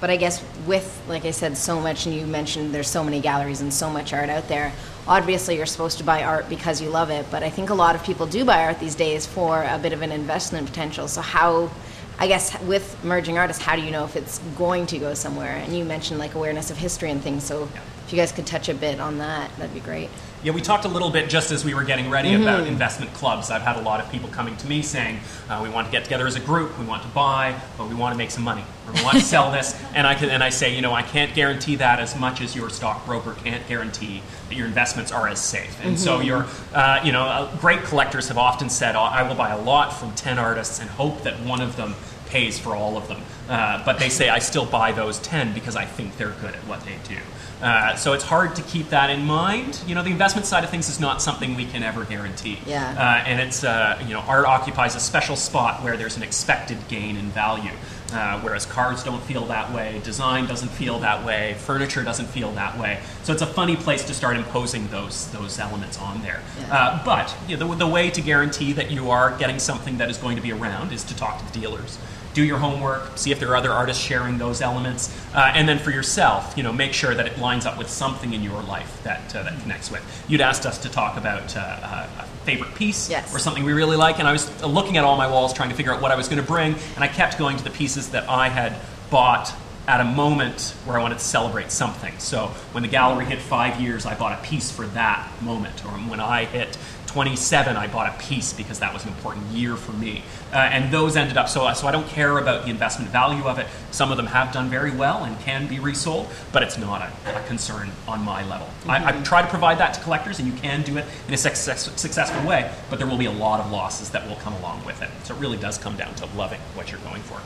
but 0.02 0.10
I 0.10 0.18
guess 0.18 0.44
with, 0.66 1.02
like 1.08 1.26
I 1.26 1.32
said, 1.32 1.56
so 1.56 1.80
much, 1.80 2.08
and 2.08 2.16
you 2.16 2.26
mentioned 2.26 2.74
there's 2.74 2.90
so 2.90 3.04
many 3.04 3.22
galleries 3.22 3.62
and 3.62 3.72
so 3.72 3.88
much 3.88 4.14
art 4.14 4.30
out 4.30 4.48
there. 4.48 4.74
Obviously, 5.08 5.56
you're 5.56 5.68
supposed 5.68 6.00
to 6.00 6.04
buy 6.04 6.24
art 6.24 6.50
because 6.50 6.82
you 6.82 6.90
love 6.90 7.12
it, 7.12 7.28
but 7.30 7.44
I 7.44 7.52
think 7.52 7.70
a 7.70 7.76
lot 7.76 7.94
of 7.96 8.04
people 8.04 8.26
do 8.26 8.44
buy 8.44 8.66
art 8.66 8.80
these 8.80 8.96
days 8.96 9.28
for 9.28 9.64
a 9.64 9.78
bit 9.78 9.94
of 9.94 10.02
an 10.02 10.12
investment 10.12 10.68
potential. 10.68 11.08
So, 11.08 11.22
how, 11.22 11.70
I 12.18 12.28
guess, 12.28 12.60
with 12.64 13.02
merging 13.04 13.38
artists, 13.38 13.62
how 13.62 13.76
do 13.76 13.84
you 13.84 13.92
know 13.92 14.04
if 14.04 14.16
it's 14.16 14.40
going 14.58 14.88
to 14.88 14.98
go 14.98 15.14
somewhere? 15.14 15.56
And 15.58 15.78
you 15.78 15.86
mentioned 15.86 16.20
like 16.20 16.34
awareness 16.34 16.72
of 16.72 16.78
history 16.78 17.12
and 17.12 17.22
things. 17.22 17.44
So, 17.44 17.70
if 18.06 18.12
you 18.12 18.18
guys 18.18 18.32
could 18.32 18.48
touch 18.48 18.70
a 18.70 18.74
bit 18.74 19.00
on 19.00 19.20
that, 19.20 19.56
that'd 19.58 19.74
be 19.74 19.82
great. 19.82 20.10
Yeah, 20.44 20.54
we 20.54 20.62
talked 20.62 20.86
a 20.86 20.88
little 20.88 21.12
bit 21.12 21.30
just 21.30 21.52
as 21.52 21.64
we 21.64 21.76
were 21.76 21.84
getting 21.84 22.10
ready 22.10 22.30
Mm-hmm. 22.32 22.42
about 22.44 22.66
investment 22.68 23.14
clubs. 23.14 23.52
I've 23.52 23.62
had 23.62 23.76
a 23.78 23.82
lot 23.82 24.00
of 24.00 24.12
people 24.12 24.28
coming 24.30 24.56
to 24.58 24.68
me 24.68 24.82
saying, 24.82 25.20
uh, 25.50 25.60
"We 25.62 25.70
want 25.70 25.86
to 25.88 25.92
get 25.92 26.04
together 26.04 26.26
as 26.26 26.36
a 26.36 26.40
group. 26.40 26.80
We 26.80 26.86
want 26.86 27.04
to 27.04 27.08
buy, 27.10 27.60
but 27.78 27.88
we 27.90 27.94
want 27.96 28.14
to 28.14 28.18
make 28.18 28.32
some 28.32 28.44
money, 28.44 28.64
or 28.88 28.94
we 28.94 29.04
want 29.04 29.18
to 29.18 29.24
sell 29.24 29.52
this." 29.52 29.80
And 29.94 30.08
I 30.08 30.16
can, 30.16 30.30
and 30.30 30.44
I 30.44 30.50
say, 30.50 30.74
you 30.76 30.82
know, 30.82 30.94
I 30.94 31.04
can't 31.04 31.36
guarantee 31.36 31.76
that 31.76 32.00
as 32.00 32.16
much 32.18 32.42
as 32.42 32.56
your 32.56 32.70
stockbroker 32.70 33.34
can't 33.44 33.68
guarantee 33.68 34.24
that 34.50 34.56
your 34.56 34.66
investments 34.66 35.12
are 35.12 35.28
as 35.28 35.40
safe. 35.40 35.78
And 35.84 36.00
so, 36.00 36.18
Mm-hmm. 36.18 36.28
your, 36.28 36.46
uh, 36.74 37.02
you 37.04 37.12
know, 37.12 37.24
uh, 37.24 37.56
great 37.58 37.84
collectors 37.84 38.28
have 38.30 38.38
often 38.38 38.70
said, 38.70 38.96
"I 38.96 39.22
will 39.28 39.36
buy 39.36 39.50
a 39.52 39.62
lot 39.62 39.94
from 39.94 40.12
ten 40.14 40.40
artists 40.40 40.80
and 40.80 40.90
hope 40.90 41.22
that 41.24 41.40
one 41.42 41.62
of 41.62 41.76
them." 41.76 41.94
pays 42.28 42.58
for 42.58 42.78
all 42.78 42.96
of 42.96 43.10
them. 43.10 43.22
Uh, 43.50 43.84
but 43.84 44.00
they 44.00 44.08
say 44.08 44.30
I 44.30 44.40
still 44.40 44.66
buy 44.66 44.94
those 44.94 45.20
10 45.20 45.54
because 45.54 45.76
I 45.76 45.84
think 45.84 46.16
they're 46.16 46.30
good 46.40 46.56
at 46.56 46.62
what 46.66 46.80
they 46.86 46.96
do. 47.06 47.18
Uh, 47.62 47.96
so 47.96 48.14
it's 48.14 48.24
hard 48.24 48.56
to 48.56 48.62
keep 48.64 48.90
that 48.90 49.10
in 49.10 49.24
mind. 49.24 49.82
You 49.86 49.96
know, 49.96 50.04
the 50.04 50.12
investment 50.12 50.48
side 50.48 50.64
of 50.64 50.70
things 50.70 50.90
is 50.90 51.00
not 51.00 51.22
something 51.22 51.56
we 51.56 51.66
can 51.66 51.84
ever 51.84 52.06
guarantee. 52.06 52.60
Yeah. 52.66 52.96
Uh, 52.98 53.28
and 53.28 53.40
it's, 53.40 53.64
uh, 53.64 54.02
you 54.08 54.14
know, 54.14 54.22
art 54.22 54.46
occupies 54.46 54.96
a 54.96 55.00
special 55.00 55.36
spot 55.36 55.84
where 55.84 55.98
there's 55.98 56.18
an 56.18 56.24
expected 56.24 56.78
gain 56.88 57.18
in 57.18 57.30
value. 57.30 57.72
Uh, 58.14 58.42
whereas 58.42 58.66
cars 58.66 59.04
don't 59.04 59.24
feel 59.24 59.46
that 59.46 59.72
way, 59.74 60.02
design 60.04 60.46
doesn't 60.46 60.68
feel 60.68 61.00
that 61.00 61.26
way, 61.26 61.56
furniture 61.60 62.04
doesn't 62.04 62.26
feel 62.26 62.52
that 62.52 62.78
way. 62.78 63.00
So 63.24 63.32
it's 63.32 63.42
a 63.42 63.48
funny 63.48 63.78
place 63.78 64.04
to 64.04 64.14
start 64.14 64.36
imposing 64.36 64.88
those 64.90 65.32
those 65.32 65.58
elements 65.60 65.98
on 65.98 66.22
there. 66.22 66.42
Yeah. 66.60 66.76
Uh, 66.76 67.06
but 67.06 67.34
you 67.48 67.56
know, 67.56 67.70
the, 67.70 67.76
the 67.76 67.88
way 67.88 68.10
to 68.10 68.22
guarantee 68.22 68.74
that 68.74 68.92
you 68.92 69.12
are 69.12 69.38
getting 69.38 69.60
something 69.60 69.98
that 70.00 70.10
is 70.10 70.18
going 70.18 70.36
to 70.36 70.42
be 70.42 70.52
around 70.52 70.92
is 70.92 71.06
to 71.06 71.16
talk 71.16 71.40
to 71.40 71.54
the 71.54 71.60
dealers. 71.60 71.98
Do 72.34 72.44
your 72.44 72.58
homework, 72.60 73.18
see 73.18 73.32
if 73.32 73.40
there 73.40 73.50
are 73.50 73.56
other 73.58 73.72
artists 73.72 74.02
sharing 74.02 74.38
those 74.38 74.62
elements, 74.62 75.14
uh, 75.36 75.52
and 75.54 75.68
then 75.68 75.80
for 75.80 75.92
yourself, 75.92 76.54
you 76.56 76.64
know, 76.64 76.72
make 76.72 76.94
sure 76.94 77.14
that 77.14 77.28
it 77.28 77.40
lines 77.40 77.66
up 77.66 77.78
with 77.78 77.90
something 77.90 78.34
in 78.34 78.42
your 78.42 78.62
life 78.64 79.02
that 79.04 79.36
uh, 79.36 79.44
that 79.44 79.60
connects 79.62 79.92
with. 79.92 80.02
You'd 80.30 80.40
asked 80.42 80.66
us 80.66 80.78
to 80.80 80.90
talk 80.90 81.18
about 81.18 81.56
uh, 81.58 81.60
uh, 81.60 82.08
a 82.20 82.24
favorite 82.46 82.74
piece 82.76 83.10
Yes. 83.10 83.36
or 83.36 83.40
something 83.40 83.64
we 83.66 83.74
really 83.74 83.98
like, 83.98 84.20
and 84.20 84.28
I 84.28 84.32
was 84.32 84.50
looking 84.64 84.96
at 84.98 85.04
all 85.04 85.18
my 85.18 85.28
walls 85.28 85.54
trying 85.54 85.70
to 85.70 85.76
figure 85.76 85.94
out 85.94 86.02
what 86.02 86.12
I 86.12 86.16
was 86.16 86.28
going 86.30 86.42
to 86.42 86.48
bring, 86.48 86.74
and 86.96 87.04
I 87.04 87.08
kept 87.10 87.38
going 87.38 87.58
to 87.58 87.64
the 87.64 87.70
pieces 87.70 88.10
that 88.12 88.30
I 88.30 88.48
had 88.50 88.76
bought 89.10 89.54
at 89.88 90.00
a 90.00 90.06
moment 90.06 90.76
where 90.86 90.98
I 90.98 91.02
wanted 91.02 91.18
to 91.18 91.24
celebrate 91.24 91.72
something. 91.72 92.14
So 92.20 92.48
when 92.72 92.84
the 92.84 92.90
gallery 92.90 93.26
hit 93.26 93.40
five 93.40 93.82
years, 93.82 94.06
I 94.06 94.16
bought 94.16 94.38
a 94.38 94.42
piece 94.44 94.72
for 94.72 94.86
that 94.88 95.30
moment. 95.42 95.84
Or 95.86 95.92
when 95.92 96.20
I 96.20 96.46
hit 96.46 96.78
27, 97.12 97.76
I 97.76 97.88
bought 97.88 98.14
a 98.14 98.18
piece 98.24 98.54
because 98.54 98.80
that 98.80 98.94
was 98.94 99.04
an 99.04 99.10
important 99.10 99.46
year 99.48 99.76
for 99.76 99.92
me. 99.92 100.24
Uh, 100.54 100.58
and 100.58 100.94
those 100.94 101.18
ended 101.18 101.36
up, 101.36 101.50
so, 101.50 101.72
so 101.74 101.86
I 101.86 101.92
don't 101.92 102.08
care 102.08 102.38
about 102.38 102.64
the 102.64 102.70
investment 102.70 103.12
value 103.12 103.44
of 103.44 103.60
it. 103.60 103.68
Some 103.92 104.12
of 104.12 104.18
them 104.18 104.28
have 104.28 104.54
done 104.54 104.70
very 104.70 104.92
well 104.92 105.26
and 105.26 105.38
can 105.42 105.68
be 105.68 105.78
resold, 105.80 106.30
but 106.54 106.64
it's 106.64 106.78
not 106.78 107.02
a, 107.02 107.38
a 107.38 107.44
concern 107.48 107.92
on 108.08 108.22
my 108.22 108.48
level. 108.48 108.70
I, 108.88 109.10
I 109.10 109.22
try 109.24 109.42
to 109.42 109.48
provide 109.50 109.78
that 109.80 109.94
to 109.96 110.02
collectors, 110.02 110.40
and 110.40 110.48
you 110.48 110.58
can 110.58 110.84
do 110.84 110.98
it 110.98 111.06
in 111.28 111.34
a 111.34 111.38
success, 111.38 111.92
successful 112.00 112.48
way, 112.48 112.72
but 112.90 112.98
there 112.98 113.08
will 113.08 113.18
be 113.18 113.26
a 113.26 113.32
lot 113.32 113.60
of 113.60 113.72
losses 113.72 114.12
that 114.12 114.26
will 114.28 114.38
come 114.38 114.54
along 114.54 114.86
with 114.86 115.02
it. 115.02 115.10
So 115.24 115.36
it 115.36 115.40
really 115.40 115.58
does 115.58 115.78
come 115.78 115.98
down 115.98 116.16
to 116.16 116.26
loving 116.38 116.62
what 116.76 116.92
you're 116.92 117.02
going 117.02 117.24
for. 117.24 117.42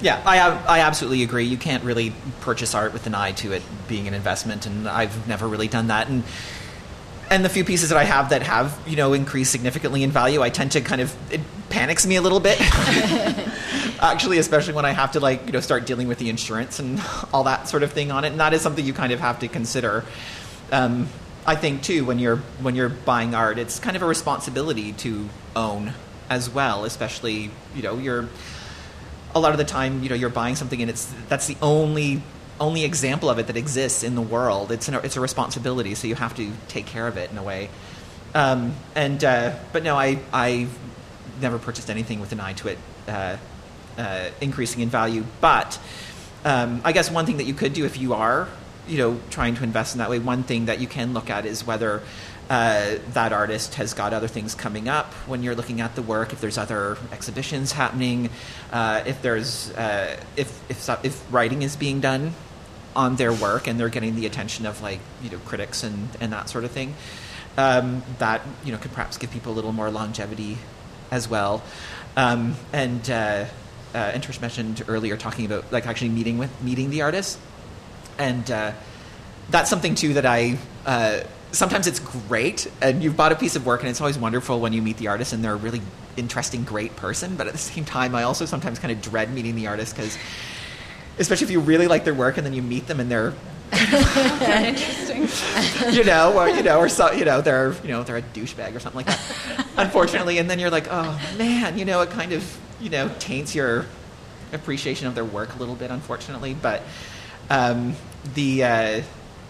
Yeah, 0.00 0.22
I, 0.24 0.38
I 0.78 0.80
absolutely 0.80 1.22
agree. 1.24 1.44
You 1.44 1.56
can't 1.56 1.82
really 1.82 2.12
purchase 2.40 2.74
art 2.74 2.92
with 2.92 3.06
an 3.06 3.14
eye 3.14 3.32
to 3.32 3.52
it 3.52 3.62
being 3.88 4.06
an 4.06 4.14
investment, 4.14 4.66
and 4.66 4.88
I've 4.88 5.26
never 5.26 5.48
really 5.48 5.68
done 5.68 5.88
that. 5.88 6.08
And 6.08 6.22
and 7.30 7.44
the 7.44 7.48
few 7.48 7.64
pieces 7.64 7.90
that 7.90 7.98
I 7.98 8.04
have 8.04 8.30
that 8.30 8.42
have 8.42 8.78
you 8.86 8.96
know 8.96 9.12
increased 9.12 9.50
significantly 9.50 10.02
in 10.02 10.10
value, 10.10 10.40
I 10.40 10.50
tend 10.50 10.72
to 10.72 10.80
kind 10.80 11.00
of 11.00 11.14
it 11.32 11.40
panics 11.68 12.06
me 12.06 12.16
a 12.16 12.22
little 12.22 12.40
bit. 12.40 12.58
Actually, 14.00 14.38
especially 14.38 14.74
when 14.74 14.84
I 14.84 14.92
have 14.92 15.12
to 15.12 15.20
like 15.20 15.46
you 15.46 15.52
know 15.52 15.60
start 15.60 15.84
dealing 15.84 16.06
with 16.06 16.18
the 16.18 16.30
insurance 16.30 16.78
and 16.78 17.02
all 17.32 17.44
that 17.44 17.68
sort 17.68 17.82
of 17.82 17.92
thing 17.92 18.12
on 18.12 18.24
it, 18.24 18.28
and 18.28 18.40
that 18.40 18.54
is 18.54 18.62
something 18.62 18.84
you 18.84 18.94
kind 18.94 19.12
of 19.12 19.20
have 19.20 19.40
to 19.40 19.48
consider. 19.48 20.04
Um, 20.70 21.08
I 21.46 21.56
think 21.56 21.82
too 21.82 22.04
when 22.04 22.18
you're 22.18 22.36
when 22.60 22.76
you're 22.76 22.88
buying 22.88 23.34
art, 23.34 23.58
it's 23.58 23.80
kind 23.80 23.96
of 23.96 24.02
a 24.02 24.06
responsibility 24.06 24.92
to 24.94 25.28
own 25.56 25.94
as 26.30 26.48
well, 26.48 26.84
especially 26.84 27.50
you 27.74 27.82
know 27.82 27.98
you're 27.98 28.28
a 29.38 29.40
lot 29.40 29.52
of 29.52 29.58
the 29.58 29.64
time, 29.64 30.02
you 30.02 30.08
know, 30.08 30.14
you're 30.14 30.30
buying 30.30 30.56
something 30.56 30.80
and 30.80 30.90
it's 30.90 31.12
that's 31.28 31.46
the 31.46 31.56
only 31.62 32.22
only 32.60 32.84
example 32.84 33.30
of 33.30 33.38
it 33.38 33.46
that 33.46 33.56
exists 33.56 34.02
in 34.02 34.14
the 34.14 34.22
world. 34.22 34.72
It's 34.72 34.88
an, 34.88 34.94
it's 34.94 35.16
a 35.16 35.20
responsibility, 35.20 35.94
so 35.94 36.08
you 36.08 36.16
have 36.16 36.34
to 36.36 36.50
take 36.66 36.86
care 36.86 37.06
of 37.06 37.16
it 37.16 37.30
in 37.30 37.38
a 37.38 37.42
way. 37.42 37.70
Um, 38.34 38.74
and 38.94 39.22
uh, 39.22 39.56
but 39.72 39.82
no, 39.82 39.96
I 39.96 40.18
I 40.32 40.66
never 41.40 41.58
purchased 41.58 41.88
anything 41.88 42.20
with 42.20 42.32
an 42.32 42.40
eye 42.40 42.52
to 42.54 42.68
it 42.68 42.78
uh, 43.06 43.36
uh, 43.96 44.30
increasing 44.40 44.82
in 44.82 44.88
value. 44.88 45.24
But 45.40 45.78
um, 46.44 46.80
I 46.84 46.92
guess 46.92 47.10
one 47.10 47.26
thing 47.26 47.38
that 47.38 47.46
you 47.46 47.54
could 47.54 47.72
do 47.72 47.84
if 47.84 47.98
you 47.98 48.14
are 48.14 48.48
you 48.88 48.98
know 48.98 49.20
trying 49.30 49.54
to 49.56 49.64
invest 49.64 49.94
in 49.94 49.98
that 49.98 50.10
way, 50.10 50.18
one 50.18 50.42
thing 50.42 50.66
that 50.66 50.80
you 50.80 50.86
can 50.86 51.14
look 51.14 51.30
at 51.30 51.46
is 51.46 51.66
whether 51.66 52.02
uh, 52.50 52.96
that 53.12 53.32
artist 53.32 53.74
has 53.74 53.92
got 53.92 54.14
other 54.14 54.28
things 54.28 54.54
coming 54.54 54.88
up 54.88 55.12
when 55.26 55.42
you're 55.42 55.54
looking 55.54 55.80
at 55.80 55.94
the 55.94 56.02
work. 56.02 56.32
If 56.32 56.40
there's 56.40 56.58
other 56.58 56.96
exhibitions 57.12 57.72
happening, 57.72 58.30
uh, 58.72 59.02
if 59.06 59.20
there's 59.22 59.70
uh, 59.72 60.18
if 60.36 60.70
if 60.70 60.88
if 61.04 61.32
writing 61.32 61.62
is 61.62 61.76
being 61.76 62.00
done 62.00 62.32
on 62.96 63.16
their 63.16 63.32
work 63.32 63.66
and 63.66 63.78
they're 63.78 63.90
getting 63.90 64.16
the 64.16 64.26
attention 64.26 64.66
of 64.66 64.82
like 64.82 65.00
you 65.22 65.30
know 65.30 65.38
critics 65.38 65.84
and 65.84 66.08
and 66.20 66.32
that 66.32 66.48
sort 66.48 66.64
of 66.64 66.70
thing, 66.70 66.94
um, 67.58 68.02
that 68.18 68.40
you 68.64 68.72
know 68.72 68.78
could 68.78 68.92
perhaps 68.92 69.18
give 69.18 69.30
people 69.30 69.52
a 69.52 69.54
little 69.54 69.72
more 69.72 69.90
longevity 69.90 70.56
as 71.10 71.28
well. 71.28 71.62
Um, 72.16 72.56
and 72.72 73.08
uh, 73.10 73.44
uh, 73.94 74.20
mentioned 74.40 74.82
earlier 74.88 75.16
talking 75.16 75.46
about 75.46 75.70
like 75.72 75.86
actually 75.86 76.08
meeting 76.08 76.38
with 76.38 76.50
meeting 76.62 76.90
the 76.90 77.02
artist 77.02 77.38
and 78.18 78.50
uh, 78.50 78.72
that's 79.50 79.70
something 79.70 79.94
too 79.94 80.14
that 80.14 80.26
I 80.26 80.58
uh, 80.86 81.20
sometimes 81.52 81.86
it's 81.86 82.00
great, 82.00 82.70
and 82.80 83.02
you've 83.02 83.16
bought 83.16 83.32
a 83.32 83.36
piece 83.36 83.56
of 83.56 83.66
work, 83.66 83.80
and 83.80 83.88
it's 83.88 84.00
always 84.00 84.18
wonderful 84.18 84.60
when 84.60 84.72
you 84.72 84.82
meet 84.82 84.96
the 84.98 85.08
artist 85.08 85.32
and 85.32 85.42
they're 85.42 85.54
a 85.54 85.56
really 85.56 85.80
interesting, 86.16 86.64
great 86.64 86.96
person. 86.96 87.36
But 87.36 87.46
at 87.46 87.52
the 87.52 87.58
same 87.58 87.84
time, 87.84 88.14
I 88.14 88.24
also 88.24 88.44
sometimes 88.44 88.78
kind 88.78 88.92
of 88.92 89.00
dread 89.00 89.32
meeting 89.32 89.54
the 89.54 89.66
artist 89.66 89.94
because, 89.94 90.18
especially 91.18 91.46
if 91.46 91.50
you 91.50 91.60
really 91.60 91.86
like 91.86 92.04
their 92.04 92.14
work 92.14 92.36
and 92.36 92.46
then 92.46 92.54
you 92.54 92.62
meet 92.62 92.86
them 92.86 93.00
and 93.00 93.10
they're 93.10 93.34
Interesting. 93.70 95.28
you 95.92 96.02
know, 96.02 96.38
or 96.38 96.48
you 96.48 96.62
know, 96.62 96.78
or 96.78 96.88
so, 96.88 97.12
you 97.12 97.26
know, 97.26 97.42
they're 97.42 97.74
you 97.82 97.88
know 97.88 98.02
they're 98.02 98.16
a 98.16 98.22
douchebag 98.22 98.74
or 98.74 98.80
something 98.80 99.04
like 99.04 99.06
that. 99.06 99.66
Unfortunately, 99.76 100.38
and 100.38 100.48
then 100.48 100.58
you're 100.58 100.70
like, 100.70 100.86
oh 100.90 101.20
man, 101.36 101.78
you 101.78 101.84
know, 101.84 102.00
it 102.00 102.10
kind 102.10 102.32
of 102.32 102.58
you 102.80 102.88
know 102.88 103.10
taints 103.18 103.54
your 103.54 103.84
appreciation 104.52 105.06
of 105.06 105.14
their 105.14 105.24
work 105.24 105.54
a 105.54 105.58
little 105.58 105.74
bit, 105.74 105.90
unfortunately. 105.90 106.54
But 106.54 106.82
um, 107.50 107.94
the 108.34 108.64
uh, 108.64 109.02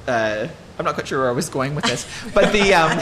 uh, 0.06 0.48
I'm 0.78 0.84
not 0.84 0.94
quite 0.94 1.08
sure 1.08 1.20
where 1.20 1.28
I 1.28 1.32
was 1.32 1.48
going 1.48 1.75
with 1.75 1.84
this, 1.84 2.06
but 2.34 2.52
the 2.52 2.75
um, 2.75 2.98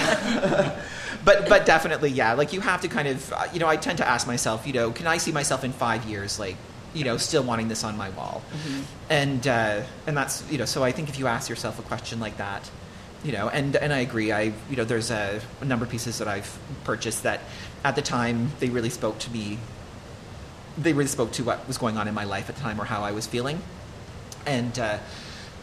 but 1.25 1.49
but 1.49 1.67
definitely, 1.67 2.11
yeah, 2.11 2.35
like 2.35 2.53
you 2.53 2.61
have 2.61 2.81
to 2.83 2.89
kind 2.89 3.09
of 3.09 3.33
uh, 3.33 3.47
you 3.53 3.61
know, 3.61 3.69
I 3.69 3.77
tend 3.77 3.99
to 3.99 4.09
ask 4.09 4.27
myself, 4.27 4.67
you 4.67 4.73
know, 4.73 4.91
can 4.91 5.07
I 5.07 5.19
see 5.19 5.33
myself 5.33 5.65
in 5.65 5.73
five 5.73 6.05
years, 6.05 6.39
like 6.39 6.57
you 6.95 7.05
know, 7.05 7.17
still 7.17 7.43
wanting 7.43 7.69
this 7.69 7.85
on 7.85 7.97
my 7.97 8.11
wall, 8.11 8.43
and 9.11 9.47
uh, 9.47 9.83
and 10.07 10.17
that's 10.17 10.49
you 10.51 10.59
know, 10.59 10.65
so 10.65 10.83
I 10.83 10.93
think 10.93 11.09
if 11.09 11.19
you 11.19 11.27
ask 11.27 11.49
yourself 11.49 11.79
a 11.79 11.83
question 11.83 12.21
like 12.21 12.39
that, 12.39 12.71
you 13.23 13.33
know, 13.33 13.49
and 13.49 13.77
and 13.77 13.93
I 13.93 13.99
agree, 13.99 14.33
I 14.33 14.53
you 14.71 14.77
know, 14.77 14.85
there's 14.85 15.11
a, 15.11 15.41
a 15.61 15.65
number 15.65 15.85
of 15.85 15.91
pieces 15.91 16.19
that 16.19 16.29
I've 16.29 16.59
purchased 16.85 17.23
that 17.25 17.41
at 17.85 17.95
the 17.95 18.03
time 18.03 18.53
they 18.61 18.69
really 18.69 18.91
spoke 18.91 19.19
to 19.21 19.31
me 19.31 19.59
they 20.79 20.93
really 20.93 21.09
spoke 21.09 21.33
to 21.33 21.45
what 21.45 21.67
was 21.67 21.79
going 21.79 21.97
on 21.97 22.09
in 22.09 22.15
my 22.15 22.25
life 22.25 22.49
at 22.49 22.57
the 22.57 22.61
time 22.61 22.81
or 22.81 22.85
how 22.85 23.03
I 23.03 23.13
was 23.13 23.27
feeling. 23.27 23.63
And 24.45 24.79
uh, 24.79 24.99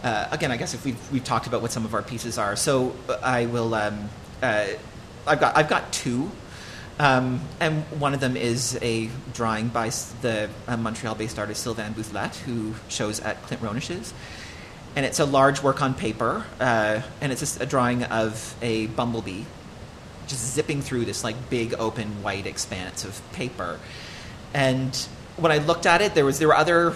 uh, 0.04 0.28
again, 0.32 0.52
I 0.52 0.58
guess 0.58 0.74
if 0.74 0.86
we've 0.86 1.12
we've 1.12 1.24
talked 1.24 1.48
about 1.48 1.62
what 1.62 1.72
some 1.72 1.86
of 1.86 1.94
our 1.94 2.02
pieces 2.02 2.38
are, 2.38 2.56
so 2.56 2.96
I 3.22 3.46
will. 3.46 3.74
Um, 3.74 4.10
uh, 4.42 4.68
I've 5.26 5.40
got 5.40 5.56
I've 5.56 5.70
got 5.70 5.94
two, 5.94 6.30
um, 7.00 7.42
and 7.60 7.84
one 8.00 8.14
of 8.14 8.20
them 8.20 8.36
is 8.36 8.78
a 8.82 9.10
drawing 9.34 9.70
by 9.70 9.90
the 10.22 10.50
uh, 10.68 10.76
Montreal-based 10.76 11.40
artist 11.40 11.64
Sylvain 11.64 11.94
Bouthillette, 11.94 12.36
who 12.38 12.74
shows 12.90 13.20
at 13.22 13.42
Clint 13.44 13.62
Roenisch's. 13.62 14.14
And 14.96 15.08
it's 15.08 15.20
a 15.20 15.26
large 15.26 15.64
work 15.64 15.82
on 15.82 15.96
paper, 15.96 16.46
uh, 16.60 17.02
and 17.20 17.32
it's 17.32 17.42
just 17.42 17.60
a 17.60 17.66
drawing 17.66 18.04
of 18.04 18.56
a 18.62 18.88
bumblebee 18.88 19.44
just 20.28 20.54
zipping 20.54 20.82
through 20.82 21.04
this 21.04 21.24
like 21.24 21.36
big 21.50 21.74
open 21.80 22.24
white 22.24 22.46
expanse 22.46 23.04
of 23.04 23.22
paper 23.34 23.78
and 24.54 24.96
when 25.38 25.52
I 25.52 25.58
looked 25.58 25.86
at 25.86 26.02
it, 26.02 26.14
there 26.14 26.26
was 26.26 26.40
there 26.40 26.48
were 26.48 26.56
other 26.56 26.94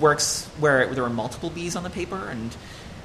works 0.00 0.46
where 0.58 0.86
there 0.94 1.02
were 1.02 1.10
multiple 1.10 1.50
bees 1.50 1.76
on 1.76 1.82
the 1.82 1.90
paper 1.90 2.28
and 2.28 2.56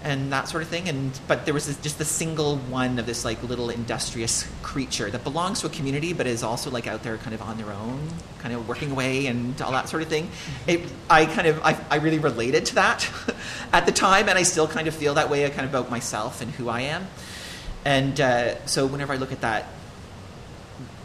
and 0.04 0.34
that 0.34 0.50
sort 0.50 0.62
of 0.62 0.70
thing. 0.70 0.90
And 0.90 1.18
but 1.28 1.46
there 1.46 1.54
was 1.54 1.66
this, 1.66 1.78
just 1.78 1.98
the 1.98 2.06
single 2.06 2.58
one 2.58 3.00
of 3.00 3.06
this 3.06 3.24
like 3.24 3.42
little 3.42 3.70
industrious 3.70 4.48
creature 4.62 5.10
that 5.10 5.24
belongs 5.24 5.62
to 5.62 5.68
a 5.68 5.70
community, 5.70 6.14
but 6.14 6.28
is 6.28 6.44
also 6.44 6.70
like 6.70 6.88
out 6.88 7.04
there 7.04 7.18
kind 7.18 7.34
of 7.34 7.42
on 7.42 7.58
their 7.58 7.72
own, 7.72 8.10
kind 8.40 8.54
of 8.54 8.68
working 8.68 8.92
away 8.92 9.28
and 9.28 9.60
all 9.62 9.72
that 9.72 9.90
sort 9.90 10.04
of 10.04 10.10
thing. 10.10 10.30
It, 10.68 10.82
I 11.10 11.26
kind 11.26 11.48
of 11.48 11.64
I, 11.64 11.80
I 11.90 11.96
really 11.98 12.20
related 12.20 12.66
to 12.68 12.76
that 12.76 13.10
at 13.74 13.86
the 13.86 13.92
time, 13.92 14.30
and 14.30 14.38
I 14.38 14.44
still 14.44 14.68
kind 14.68 14.88
of 14.88 14.94
feel 14.94 15.14
that 15.16 15.30
way 15.30 15.50
kind 15.50 15.66
of 15.66 15.74
about 15.74 15.90
myself 15.90 16.42
and 16.42 16.52
who 16.52 16.70
I 16.70 16.82
am. 16.82 17.08
And 17.86 18.20
uh, 18.20 18.66
so 18.66 18.86
whenever 18.86 19.14
I 19.14 19.18
look 19.18 19.32
at 19.32 19.42
that 19.42 19.68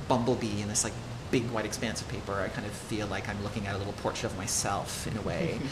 bumblebee 0.08 0.60
and 0.60 0.70
this 0.70 0.84
like 0.84 0.94
big 1.30 1.50
white 1.50 1.64
expanse 1.64 2.00
of 2.00 2.08
paper, 2.08 2.32
I 2.34 2.48
kind 2.48 2.66
of 2.66 2.72
feel 2.72 3.06
like 3.06 3.28
I'm 3.28 3.42
looking 3.42 3.66
at 3.66 3.74
a 3.74 3.78
little 3.78 3.92
portrait 3.94 4.30
of 4.30 4.38
myself 4.38 5.06
in 5.06 5.16
a 5.16 5.22
way. 5.22 5.58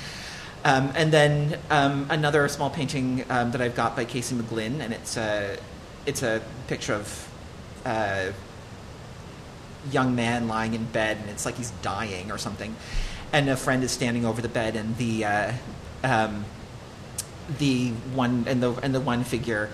Um, 0.65 0.91
and 0.97 1.13
then 1.13 1.61
um, 1.71 2.09
another 2.11 2.49
small 2.49 2.71
painting 2.71 3.25
um, 3.31 3.53
that 3.53 3.61
I've 3.61 3.77
got 3.77 3.95
by 3.95 4.05
Casey 4.05 4.35
McGlynn, 4.35 4.81
and 4.81 4.93
it's 4.93 5.17
a 5.17 5.59
it's 6.07 6.25
a 6.25 6.43
picture 6.67 6.95
of 6.95 7.29
a 7.85 8.33
young 9.93 10.17
man 10.17 10.49
lying 10.49 10.75
in 10.75 10.85
bed, 10.87 11.19
and 11.21 11.31
it's 11.31 11.47
like 11.47 11.55
he's 11.57 11.71
dying 11.83 12.33
or 12.33 12.39
something. 12.39 12.75
And 13.33 13.49
a 13.49 13.57
friend 13.57 13.85
is 13.85 13.93
standing 13.93 14.25
over 14.25 14.43
the 14.43 14.49
bed, 14.49 14.75
and 14.75 14.97
the 14.97 15.25
uh, 15.25 15.53
um, 16.03 16.45
the 17.59 17.91
one 18.15 18.45
and 18.49 18.61
the 18.61 18.73
and 18.83 18.93
the 18.93 19.01
one 19.01 19.23
figure, 19.23 19.71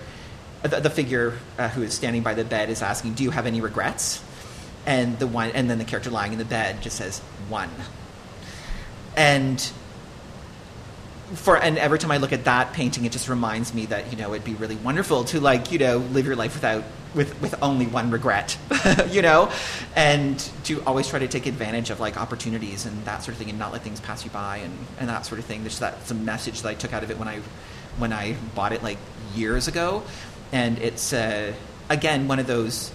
uh, 0.63 0.67
the, 0.67 0.81
the 0.81 0.89
figure 0.91 1.39
uh, 1.57 1.69
who 1.69 1.81
is 1.81 1.95
standing 1.95 2.21
by 2.21 2.35
the 2.35 2.45
bed 2.45 2.69
is 2.69 2.83
asking, 2.83 3.13
"Do 3.13 3.23
you 3.23 3.31
have 3.31 3.47
any 3.47 3.61
regrets?" 3.61 4.23
And 4.85 5.17
the 5.19 5.27
one, 5.27 5.51
and 5.51 5.69
then 5.69 5.77
the 5.77 5.85
character 5.85 6.09
lying 6.09 6.33
in 6.33 6.39
the 6.39 6.45
bed 6.45 6.81
just 6.81 6.97
says, 6.97 7.19
"One." 7.49 7.69
And 9.15 9.61
for 11.35 11.57
and 11.57 11.77
every 11.77 11.99
time 11.99 12.11
I 12.11 12.17
look 12.17 12.33
at 12.33 12.45
that 12.45 12.73
painting, 12.73 13.05
it 13.05 13.11
just 13.11 13.29
reminds 13.29 13.73
me 13.73 13.85
that 13.87 14.11
you 14.11 14.17
know 14.17 14.33
it'd 14.33 14.43
be 14.43 14.53
really 14.53 14.75
wonderful 14.75 15.23
to 15.25 15.39
like 15.39 15.71
you 15.71 15.79
know 15.79 15.97
live 15.97 16.25
your 16.25 16.35
life 16.35 16.53
without 16.53 16.83
with 17.15 17.39
with 17.41 17.55
only 17.61 17.87
one 17.87 18.11
regret, 18.11 18.57
you 19.09 19.21
know, 19.21 19.51
and 19.95 20.39
to 20.65 20.81
always 20.83 21.07
try 21.07 21.19
to 21.19 21.27
take 21.27 21.45
advantage 21.45 21.89
of 21.89 21.99
like 21.99 22.17
opportunities 22.17 22.85
and 22.85 23.05
that 23.05 23.23
sort 23.23 23.33
of 23.33 23.37
thing, 23.37 23.49
and 23.49 23.59
not 23.59 23.71
let 23.71 23.81
things 23.81 23.99
pass 23.99 24.23
you 24.23 24.31
by 24.31 24.57
and 24.57 24.77
and 24.99 25.09
that 25.09 25.25
sort 25.25 25.39
of 25.39 25.45
thing. 25.45 25.61
There's 25.61 25.79
that's 25.79 26.11
a 26.11 26.15
message 26.15 26.61
that 26.61 26.69
I 26.69 26.73
took 26.75 26.93
out 26.93 27.03
of 27.03 27.11
it 27.11 27.17
when 27.17 27.27
I 27.27 27.39
when 27.97 28.13
I 28.13 28.35
bought 28.55 28.73
it 28.73 28.83
like 28.83 28.97
years 29.35 29.67
ago, 29.67 30.03
and 30.51 30.77
it's 30.79 31.13
uh, 31.13 31.53
again 31.89 32.27
one 32.27 32.39
of 32.39 32.47
those. 32.47 32.91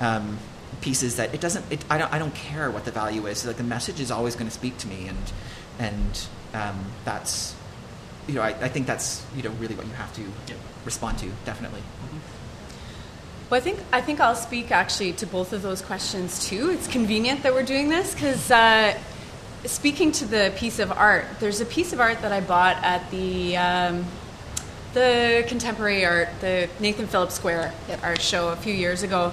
Um, 0.00 0.38
pieces 0.82 1.16
that 1.16 1.32
it 1.32 1.40
doesn't 1.40 1.64
it, 1.72 1.82
I, 1.88 1.96
don't, 1.96 2.12
I 2.12 2.18
don't 2.18 2.34
care 2.34 2.70
what 2.70 2.84
the 2.84 2.90
value 2.90 3.26
is 3.26 3.46
like 3.46 3.56
the 3.56 3.62
message 3.62 4.00
is 4.00 4.10
always 4.10 4.34
going 4.34 4.46
to 4.48 4.52
speak 4.54 4.76
to 4.78 4.88
me 4.88 5.08
and 5.08 5.32
and 5.78 6.26
um, 6.54 6.84
that's 7.04 7.54
you 8.28 8.34
know, 8.34 8.42
I, 8.42 8.50
I 8.50 8.68
think 8.68 8.86
that's 8.86 9.24
you 9.36 9.42
know 9.42 9.50
really 9.58 9.74
what 9.74 9.86
you 9.86 9.92
have 9.94 10.12
to 10.14 10.22
Yeah. 10.22 10.54
respond 10.84 11.18
to. 11.18 11.30
Definitely. 11.44 11.82
Well, 13.50 13.58
I 13.58 13.62
think 13.62 13.80
I 13.92 14.00
think 14.00 14.20
I'll 14.20 14.34
speak 14.36 14.70
actually 14.70 15.12
to 15.14 15.26
both 15.26 15.52
of 15.52 15.62
those 15.62 15.82
questions 15.82 16.46
too. 16.46 16.70
It's 16.70 16.86
convenient 16.86 17.42
that 17.42 17.52
we're 17.52 17.64
doing 17.64 17.88
this 17.88 18.14
because 18.14 18.50
uh, 18.50 18.96
speaking 19.64 20.12
to 20.12 20.24
the 20.24 20.52
piece 20.56 20.78
of 20.78 20.92
art, 20.92 21.26
there's 21.40 21.60
a 21.60 21.66
piece 21.66 21.92
of 21.92 22.00
art 22.00 22.22
that 22.22 22.32
I 22.32 22.40
bought 22.40 22.76
at 22.84 23.10
the 23.10 23.56
um, 23.56 24.04
the 24.94 25.44
contemporary 25.48 26.04
art, 26.04 26.28
the 26.40 26.68
Nathan 26.80 27.06
Phillips 27.06 27.34
Square 27.34 27.72
art 28.02 28.20
show 28.20 28.50
a 28.50 28.56
few 28.56 28.74
years 28.74 29.02
ago. 29.02 29.32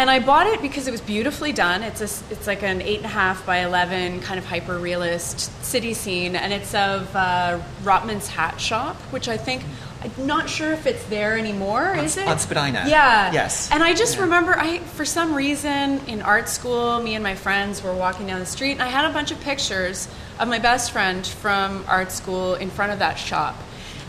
And 0.00 0.08
I 0.08 0.18
bought 0.18 0.46
it 0.46 0.62
because 0.62 0.88
it 0.88 0.92
was 0.92 1.02
beautifully 1.02 1.52
done. 1.52 1.82
It's 1.82 2.00
a, 2.00 2.32
it's 2.32 2.46
like 2.46 2.62
an 2.62 2.80
eight 2.80 2.96
and 2.96 3.04
a 3.04 3.08
half 3.08 3.44
by 3.44 3.58
eleven 3.58 4.20
kind 4.20 4.38
of 4.38 4.46
hyper 4.46 4.78
realist 4.78 5.40
city 5.62 5.92
scene, 5.92 6.36
and 6.36 6.54
it's 6.54 6.74
of 6.74 7.14
uh, 7.14 7.60
Rotman's 7.82 8.26
Hat 8.26 8.58
Shop, 8.58 8.96
which 9.12 9.28
I 9.28 9.36
think 9.36 9.62
I'm 10.02 10.26
not 10.26 10.48
sure 10.48 10.72
if 10.72 10.86
it's 10.86 11.04
there 11.08 11.36
anymore. 11.36 11.94
is 11.98 12.16
it 12.16 12.26
on 12.26 12.38
Spadina. 12.38 12.86
Yeah. 12.88 13.30
Yes. 13.30 13.70
And 13.70 13.82
I 13.82 13.92
just 13.92 14.16
Yeah. 14.16 14.22
remember, 14.22 14.58
I 14.58 14.78
for 14.78 15.04
some 15.04 15.34
reason 15.34 16.00
in 16.06 16.22
art 16.22 16.48
school, 16.48 17.02
me 17.02 17.14
and 17.14 17.22
my 17.22 17.34
friends 17.34 17.82
were 17.82 17.92
walking 17.92 18.26
down 18.26 18.40
the 18.40 18.46
street, 18.46 18.72
and 18.72 18.82
I 18.82 18.88
had 18.88 19.04
a 19.04 19.12
bunch 19.12 19.30
of 19.32 19.40
pictures 19.42 20.08
of 20.38 20.48
my 20.48 20.58
best 20.58 20.92
friend 20.92 21.26
from 21.26 21.84
art 21.86 22.10
school 22.10 22.54
in 22.54 22.70
front 22.70 22.92
of 22.92 23.00
that 23.00 23.18
shop. 23.18 23.54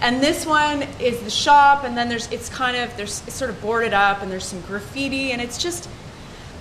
And 0.01 0.21
this 0.21 0.47
one 0.47 0.81
is 0.99 1.19
the 1.21 1.29
shop, 1.29 1.83
and 1.83 1.95
then 1.95 2.09
there's 2.09 2.27
it's 2.31 2.49
kind 2.49 2.75
of 2.75 2.95
there's 2.97 3.21
it's 3.27 3.35
sort 3.35 3.51
of 3.51 3.61
boarded 3.61 3.93
up, 3.93 4.23
and 4.23 4.31
there's 4.31 4.45
some 4.45 4.61
graffiti, 4.61 5.31
and 5.31 5.39
it's 5.39 5.59
just 5.59 5.87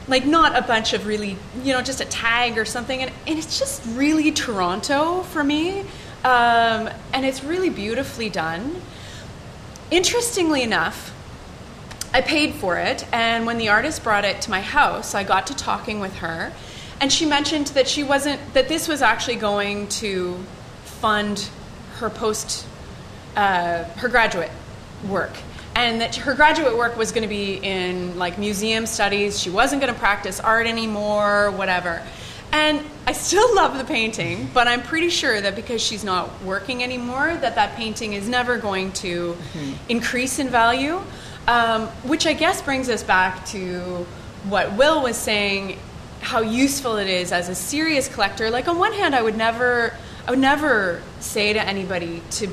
like 0.08 0.26
not 0.26 0.56
a 0.56 0.62
bunch 0.62 0.92
of 0.92 1.06
really 1.06 1.38
you 1.62 1.72
know 1.72 1.80
just 1.80 2.02
a 2.02 2.04
tag 2.04 2.58
or 2.58 2.66
something, 2.66 3.00
and, 3.00 3.10
and 3.26 3.38
it's 3.38 3.58
just 3.58 3.82
really 3.96 4.30
Toronto 4.30 5.22
for 5.22 5.42
me, 5.42 5.80
um, 6.22 6.90
and 7.14 7.24
it's 7.24 7.42
really 7.42 7.70
beautifully 7.70 8.28
done. 8.28 8.82
Interestingly 9.90 10.62
enough, 10.62 11.14
I 12.12 12.20
paid 12.20 12.54
for 12.54 12.76
it, 12.76 13.06
and 13.10 13.46
when 13.46 13.56
the 13.56 13.70
artist 13.70 14.04
brought 14.04 14.26
it 14.26 14.42
to 14.42 14.50
my 14.50 14.60
house, 14.60 15.14
I 15.14 15.24
got 15.24 15.46
to 15.46 15.56
talking 15.56 15.98
with 15.98 16.16
her, 16.16 16.52
and 17.00 17.10
she 17.10 17.24
mentioned 17.24 17.68
that 17.68 17.88
she 17.88 18.04
wasn't 18.04 18.52
that 18.52 18.68
this 18.68 18.86
was 18.86 19.00
actually 19.00 19.36
going 19.36 19.88
to 19.88 20.38
fund 20.84 21.48
her 22.00 22.10
post 22.10 22.66
uh, 23.36 23.84
her 23.84 24.08
graduate 24.08 24.50
work. 25.08 25.32
And 25.74 26.00
that 26.00 26.16
her 26.16 26.34
graduate 26.34 26.76
work 26.76 26.96
was 26.96 27.12
going 27.12 27.22
to 27.22 27.28
be 27.28 27.54
in 27.54 28.18
like 28.18 28.38
museum 28.38 28.86
studies. 28.86 29.40
She 29.40 29.50
wasn't 29.50 29.80
going 29.80 29.92
to 29.92 29.98
practice 29.98 30.40
art 30.40 30.66
anymore 30.66 31.50
whatever. 31.52 32.02
And 32.52 32.84
i 33.06 33.12
still 33.12 33.54
love 33.60 33.78
the 33.78 33.84
painting 33.84 34.50
but 34.52 34.68
i'm 34.68 34.82
pretty 34.82 35.08
sure 35.08 35.40
that 35.40 35.56
because 35.56 35.80
she's 35.80 36.04
not 36.04 36.28
working 36.42 36.82
anymore 36.82 37.36
that 37.40 37.54
that 37.54 37.76
painting 37.76 38.12
is 38.12 38.28
never 38.28 38.58
going 38.58 38.92
to 38.92 39.36
increase 39.88 40.38
in 40.38 40.48
value 40.48 41.00
um, 41.46 41.86
which 42.02 42.26
i 42.26 42.32
guess 42.32 42.60
brings 42.60 42.88
us 42.88 43.02
back 43.02 43.46
to 43.46 44.04
what 44.48 44.72
will 44.72 45.02
was 45.02 45.16
saying 45.16 45.78
how 46.20 46.40
useful 46.40 46.96
it 46.96 47.08
is 47.08 47.32
as 47.32 47.48
a 47.48 47.54
serious 47.54 48.06
collector. 48.06 48.50
Like 48.50 48.68
on 48.68 48.78
one 48.78 48.92
hand 48.92 49.14
i 49.14 49.22
would 49.22 49.36
never 49.36 49.94
i 50.26 50.30
would 50.30 50.38
never 50.38 51.02
say 51.20 51.52
to 51.52 51.60
anybody 51.60 52.22
to 52.32 52.48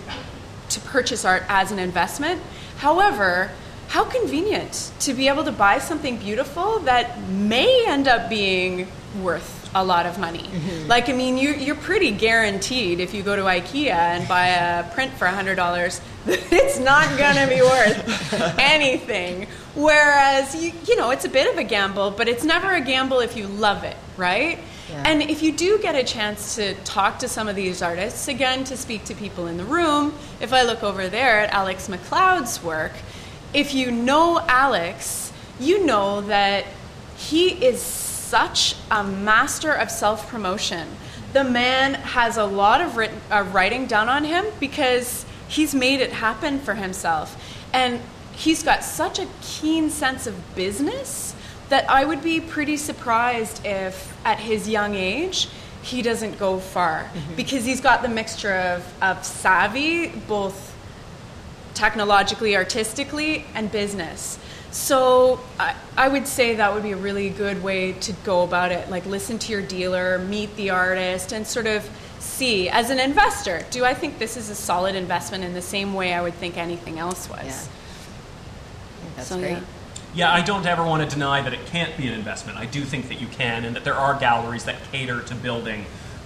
to 0.80 0.88
purchase 0.88 1.26
art 1.26 1.44
as 1.50 1.72
an 1.72 1.80
investment. 1.80 2.42
However, 2.78 3.52
how 3.90 4.04
convenient 4.04 4.92
to 5.00 5.14
be 5.14 5.28
able 5.28 5.44
to 5.46 5.52
buy 5.52 5.80
something 5.80 6.18
beautiful 6.18 6.80
that 6.80 7.20
may 7.30 7.86
end 7.88 8.08
up 8.08 8.30
being 8.30 8.88
worth 9.22 9.58
a 9.76 9.84
lot 9.84 10.06
of 10.06 10.18
money. 10.20 10.44
Mm-hmm. 10.44 10.88
Like, 10.88 11.10
I 11.10 11.14
mean, 11.14 11.38
you, 11.38 11.54
you're 11.54 11.76
pretty 11.76 12.12
guaranteed 12.12 13.00
if 13.00 13.14
you 13.14 13.24
go 13.24 13.36
to 13.36 13.44
IKEA 13.44 13.92
and 13.92 14.28
buy 14.28 14.48
a 14.48 14.92
print 14.94 15.14
for 15.14 15.28
$100, 15.28 16.02
it's 16.28 16.80
not 16.80 17.18
going 17.18 17.36
to 17.36 17.48
be 17.48 17.62
worth 17.62 18.34
anything. 18.60 19.48
Whereas, 19.76 20.56
you, 20.56 20.72
you 20.88 20.96
know, 20.96 21.12
it's 21.12 21.26
a 21.26 21.30
bit 21.30 21.52
of 21.52 21.58
a 21.58 21.64
gamble, 21.64 22.12
but 22.12 22.28
it's 22.28 22.44
never 22.44 22.74
a 22.74 22.82
gamble 22.82 23.20
if 23.20 23.38
you 23.38 23.48
love 23.48 23.84
it, 23.84 23.96
right? 24.16 24.60
And 24.90 25.22
if 25.22 25.42
you 25.42 25.52
do 25.52 25.80
get 25.80 25.96
a 25.96 26.04
chance 26.04 26.56
to 26.56 26.74
talk 26.84 27.20
to 27.20 27.28
some 27.28 27.48
of 27.48 27.56
these 27.56 27.82
artists, 27.82 28.28
again, 28.28 28.64
to 28.66 28.78
speak 28.78 29.04
to 29.06 29.16
people 29.16 29.48
in 29.48 29.58
the 29.58 29.66
room, 29.66 30.14
if 30.40 30.54
I 30.54 30.64
look 30.64 30.84
over 30.84 31.08
there 31.08 31.40
at 31.40 31.54
Alex 31.54 31.88
McLeod's 31.88 32.64
work, 32.64 32.94
if 33.54 33.74
you 33.74 33.92
know 33.92 34.40
Alex, 34.48 35.32
you 35.60 35.86
know 35.86 36.22
that 36.22 36.66
he 37.18 37.50
is 37.66 37.82
such 37.82 38.76
a 38.92 39.04
master 39.04 39.72
of 39.72 39.90
self 39.90 40.30
promotion. 40.30 40.88
The 41.34 41.44
man 41.44 41.96
has 41.96 42.38
a 42.38 42.46
lot 42.46 42.82
of 42.82 42.98
written, 42.98 43.20
uh, 43.32 43.46
writing 43.52 43.88
done 43.88 44.10
on 44.10 44.24
him 44.24 44.46
because 44.60 45.26
he's 45.48 45.74
made 45.76 46.00
it 46.00 46.12
happen 46.12 46.60
for 46.60 46.74
himself. 46.74 47.36
And 47.74 48.02
he's 48.34 48.64
got 48.64 48.84
such 48.84 49.20
a 49.20 49.28
keen 49.42 49.90
sense 49.90 50.28
of 50.28 50.56
business 50.56 51.27
that 51.70 51.90
I 51.90 52.06
would 52.06 52.24
be 52.24 52.40
pretty 52.40 52.78
surprised 52.78 53.66
if 53.66 54.18
at 54.26 54.40
his 54.40 54.68
young 54.70 54.96
age 54.96 55.50
he 55.82 56.02
doesn't 56.02 56.38
go 56.38 56.60
far 56.60 57.04
mm-hmm. 57.04 57.36
because 57.36 57.66
he's 57.66 57.82
got 57.82 58.02
the 58.02 58.10
mixture 58.10 58.54
of, 58.54 59.04
of 59.04 59.24
savvy, 59.24 60.08
both 60.08 60.76
technologically, 61.74 62.56
artistically, 62.56 63.46
and 63.54 63.72
business. 63.72 64.40
So 64.72 65.40
I, 65.60 65.76
I 65.96 66.08
would 66.08 66.28
say 66.28 66.56
that 66.56 66.74
would 66.74 66.84
be 66.84 66.92
a 66.92 66.98
really 66.98 67.30
good 67.30 67.64
way 67.64 67.94
to 67.94 68.14
go 68.24 68.44
about 68.44 68.72
it. 68.72 68.90
Like 68.90 69.06
listen 69.06 69.40
to 69.40 69.52
your 69.52 69.62
dealer, 69.62 70.20
meet 70.20 70.56
the 70.56 70.72
artist, 70.72 71.32
and 71.32 71.48
sort 71.48 71.68
of 71.68 71.90
see 72.20 72.70
as 72.70 72.90
an 72.90 73.00
investor, 73.00 73.66
do 73.72 73.86
I 73.86 73.94
think 73.94 74.20
this 74.20 74.38
is 74.38 74.50
a 74.50 74.56
solid 74.56 74.96
investment 74.96 75.44
in 75.44 75.54
the 75.54 75.62
same 75.62 75.94
way 75.94 76.14
I 76.14 76.22
would 76.22 76.34
think 76.36 76.58
anything 76.58 77.00
else 77.00 77.30
was? 77.30 77.46
Yeah. 77.46 77.62
That's 79.16 79.30
So, 79.30 79.40
great. 79.40 79.52
yeah. 79.52 79.62
Yeah, 80.14 80.32
I 80.32 80.42
don't 80.42 80.66
ever 80.66 80.84
want 80.84 81.08
to 81.08 81.14
deny 81.14 81.42
that 81.42 81.54
it 81.54 81.66
can't 81.68 81.96
be 81.98 82.08
an 82.08 82.14
investment. 82.14 82.58
I 82.58 82.66
do 82.66 82.84
think 82.84 83.08
that 83.10 83.22
you 83.22 83.28
can, 83.28 83.66
and 83.66 83.76
that 83.76 83.84
there 83.84 83.96
are 83.96 84.18
galleries 84.20 84.66
that 84.66 84.76
cater 84.92 85.22
to 85.22 85.36
building 85.36 85.86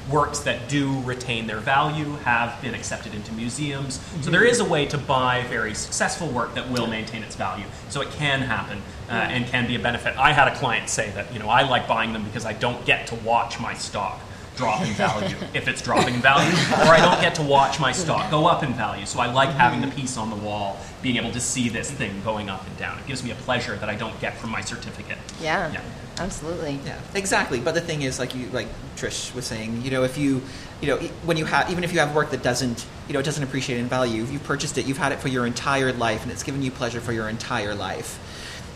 works 0.10 0.40
that 0.40 0.68
do 0.68 1.00
retain 1.02 1.48
their 1.48 1.60
value 1.60 2.14
have 2.24 2.60
been 2.62 2.74
accepted 2.74 3.14
into 3.14 3.32
museums. 3.34 4.00
So 4.22 4.32
there 4.32 4.44
is 4.44 4.60
a 4.60 4.66
way 4.66 4.86
to 4.88 4.98
buy 4.98 5.44
very 5.48 5.74
successful 5.74 6.28
work 6.28 6.56
that 6.56 6.70
will 6.70 6.88
maintain 6.88 7.24
its 7.24 7.36
value. 7.36 7.66
So 7.90 8.02
it 8.02 8.10
can 8.12 8.42
happen 8.42 8.82
uh, 9.10 9.14
and 9.14 9.46
can 9.46 9.68
be 9.68 9.76
a 9.76 9.80
benefit. 9.80 10.18
I 10.18 10.34
had 10.34 10.48
a 10.48 10.56
client 10.56 10.90
say 10.90 11.12
that 11.12 11.32
you 11.34 11.40
know 11.40 11.50
I 11.50 11.68
like 11.68 11.88
buying 11.88 12.14
them 12.14 12.24
because 12.24 12.46
I 12.46 12.54
don't 12.54 12.84
get 12.86 13.08
to 13.08 13.16
watch 13.16 13.60
my 13.60 13.74
stock 13.74 14.20
drop 14.58 14.82
in 14.82 14.94
value 14.94 15.36
if 15.54 15.68
it's 15.68 15.82
dropping 15.82 16.16
in 16.16 16.22
value, 16.22 16.52
or 16.72 16.94
I 16.94 17.00
don't 17.00 17.22
get 17.22 17.36
to 17.36 17.44
watch 17.44 17.80
my 17.80 17.92
stock 17.92 18.30
go 18.32 18.48
up 18.48 18.64
in 18.64 18.74
value. 18.74 19.06
So 19.06 19.20
I 19.20 19.32
like 19.32 19.50
having 19.50 19.82
the 19.82 19.96
piece 19.96 20.18
on 20.18 20.30
the 20.30 20.36
wall, 20.36 20.78
being 21.02 21.18
able 21.18 21.32
to 21.32 21.40
see 21.40 21.70
this 21.70 21.90
thing 21.90 22.22
going 22.24 22.50
up 22.50 22.66
and 22.68 22.78
down. 22.78 22.98
It 23.00 23.08
gives 23.08 23.24
me 23.24 23.32
a 23.32 23.36
pleasure 23.36 23.76
that 23.76 23.90
I 23.90 23.96
don't 23.96 24.20
get 24.22 24.38
from 24.38 24.52
my 24.52 24.62
certificate. 24.62 25.18
Yeah, 25.42 25.72
Yeah. 25.72 25.82
absolutely. 26.20 26.80
Yeah, 26.86 27.00
exactly. 27.16 27.60
But 27.60 27.74
the 27.74 27.82
thing 27.82 28.04
is, 28.04 28.20
like 28.20 28.36
you, 28.36 28.48
like 28.50 28.68
Trish 28.96 29.34
was 29.34 29.46
saying, 29.46 29.82
you 29.82 29.90
know, 29.92 30.04
if 30.04 30.18
you, 30.18 30.42
you 30.82 30.88
know, 30.88 30.98
when 31.26 31.38
you 31.38 31.46
have, 31.46 31.72
even 31.72 31.84
if 31.84 31.92
you 31.94 32.00
have 32.00 32.14
work 32.14 32.30
that 32.32 32.44
doesn't, 32.44 32.86
you 33.08 33.14
know, 33.14 33.20
it 33.20 33.26
doesn't 33.26 33.44
appreciate 33.44 33.80
in 33.80 33.88
value, 33.88 34.24
you've 34.26 34.44
purchased 34.44 34.78
it, 34.78 34.86
you've 34.86 34.98
had 35.00 35.12
it 35.12 35.20
for 35.20 35.28
your 35.28 35.46
entire 35.46 35.92
life, 35.92 36.24
and 36.24 36.32
it's 36.32 36.44
given 36.44 36.62
you 36.62 36.70
pleasure 36.72 37.02
for 37.02 37.14
your 37.14 37.30
entire 37.30 37.74
life, 37.74 38.20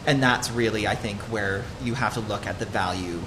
and 0.07 0.21
that's 0.21 0.49
really, 0.51 0.87
I 0.87 0.95
think, 0.95 1.19
where 1.31 1.63
you 1.83 1.93
have 1.93 2.15
to 2.15 2.19
look 2.21 2.47
at 2.47 2.59
the 2.59 2.65
value 2.65 3.19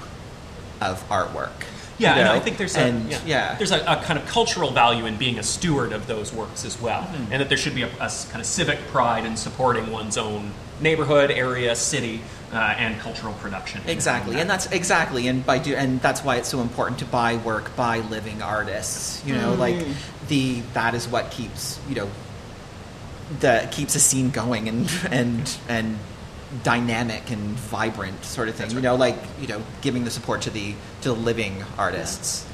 of 0.80 1.06
artwork. 1.08 1.50
Yeah, 1.98 2.14
you 2.14 2.20
and 2.20 2.28
know? 2.28 2.34
I 2.34 2.40
think 2.40 2.58
there's 2.58 2.76
a, 2.76 2.80
and, 2.80 3.10
yeah, 3.10 3.20
yeah. 3.26 3.54
there's 3.56 3.72
a, 3.72 3.80
a 3.80 3.96
kind 4.02 4.18
of 4.18 4.26
cultural 4.26 4.70
value 4.70 5.06
in 5.06 5.16
being 5.16 5.38
a 5.38 5.42
steward 5.42 5.92
of 5.92 6.06
those 6.06 6.32
works 6.32 6.64
as 6.64 6.80
well, 6.80 7.02
Mm-hmm. 7.02 7.32
and 7.32 7.40
that 7.40 7.48
there 7.48 7.58
should 7.58 7.74
be 7.74 7.82
a 7.82 7.88
kind 7.88 8.40
of 8.40 8.46
civic 8.46 8.78
pride 8.88 9.24
in 9.24 9.36
supporting 9.36 9.90
one's 9.90 10.16
own 10.16 10.52
neighborhood, 10.80 11.30
area, 11.30 11.74
city, 11.74 12.20
uh, 12.52 12.56
and 12.56 12.98
cultural 13.00 13.34
production. 13.34 13.80
Exactly, 13.86 14.40
and 14.40 14.48
that's 14.48 14.66
exactly, 14.70 15.26
and 15.26 15.44
by 15.44 15.58
do, 15.58 15.74
and 15.74 16.00
that's 16.00 16.22
why 16.22 16.36
it's 16.36 16.48
so 16.48 16.60
important 16.60 17.00
to 17.00 17.04
buy 17.04 17.36
work 17.36 17.74
by 17.76 17.98
living 17.98 18.42
artists. 18.42 19.24
You 19.26 19.34
know, 19.34 19.54
like 19.54 19.84
the 20.28 20.60
that 20.74 20.94
is 20.94 21.08
what 21.08 21.30
keeps 21.30 21.80
you 21.88 21.96
know 21.96 22.10
that 23.40 23.72
keeps 23.72 23.94
a 23.94 24.00
scene 24.00 24.30
going 24.30 24.68
and 24.68 24.90
and 25.10 25.56
and 25.68 25.98
dynamic 26.62 27.30
and 27.30 27.40
vibrant 27.40 28.24
sort 28.24 28.48
of 28.48 28.54
thing. 28.54 28.70
You 28.70 28.80
know, 28.80 28.96
like 28.96 29.16
you 29.40 29.46
know, 29.46 29.62
giving 29.80 30.04
the 30.04 30.10
support 30.10 30.42
to 30.42 30.50
the 30.50 30.74
to 31.02 31.10
the 31.10 31.14
living 31.14 31.64
artists. 31.76 32.46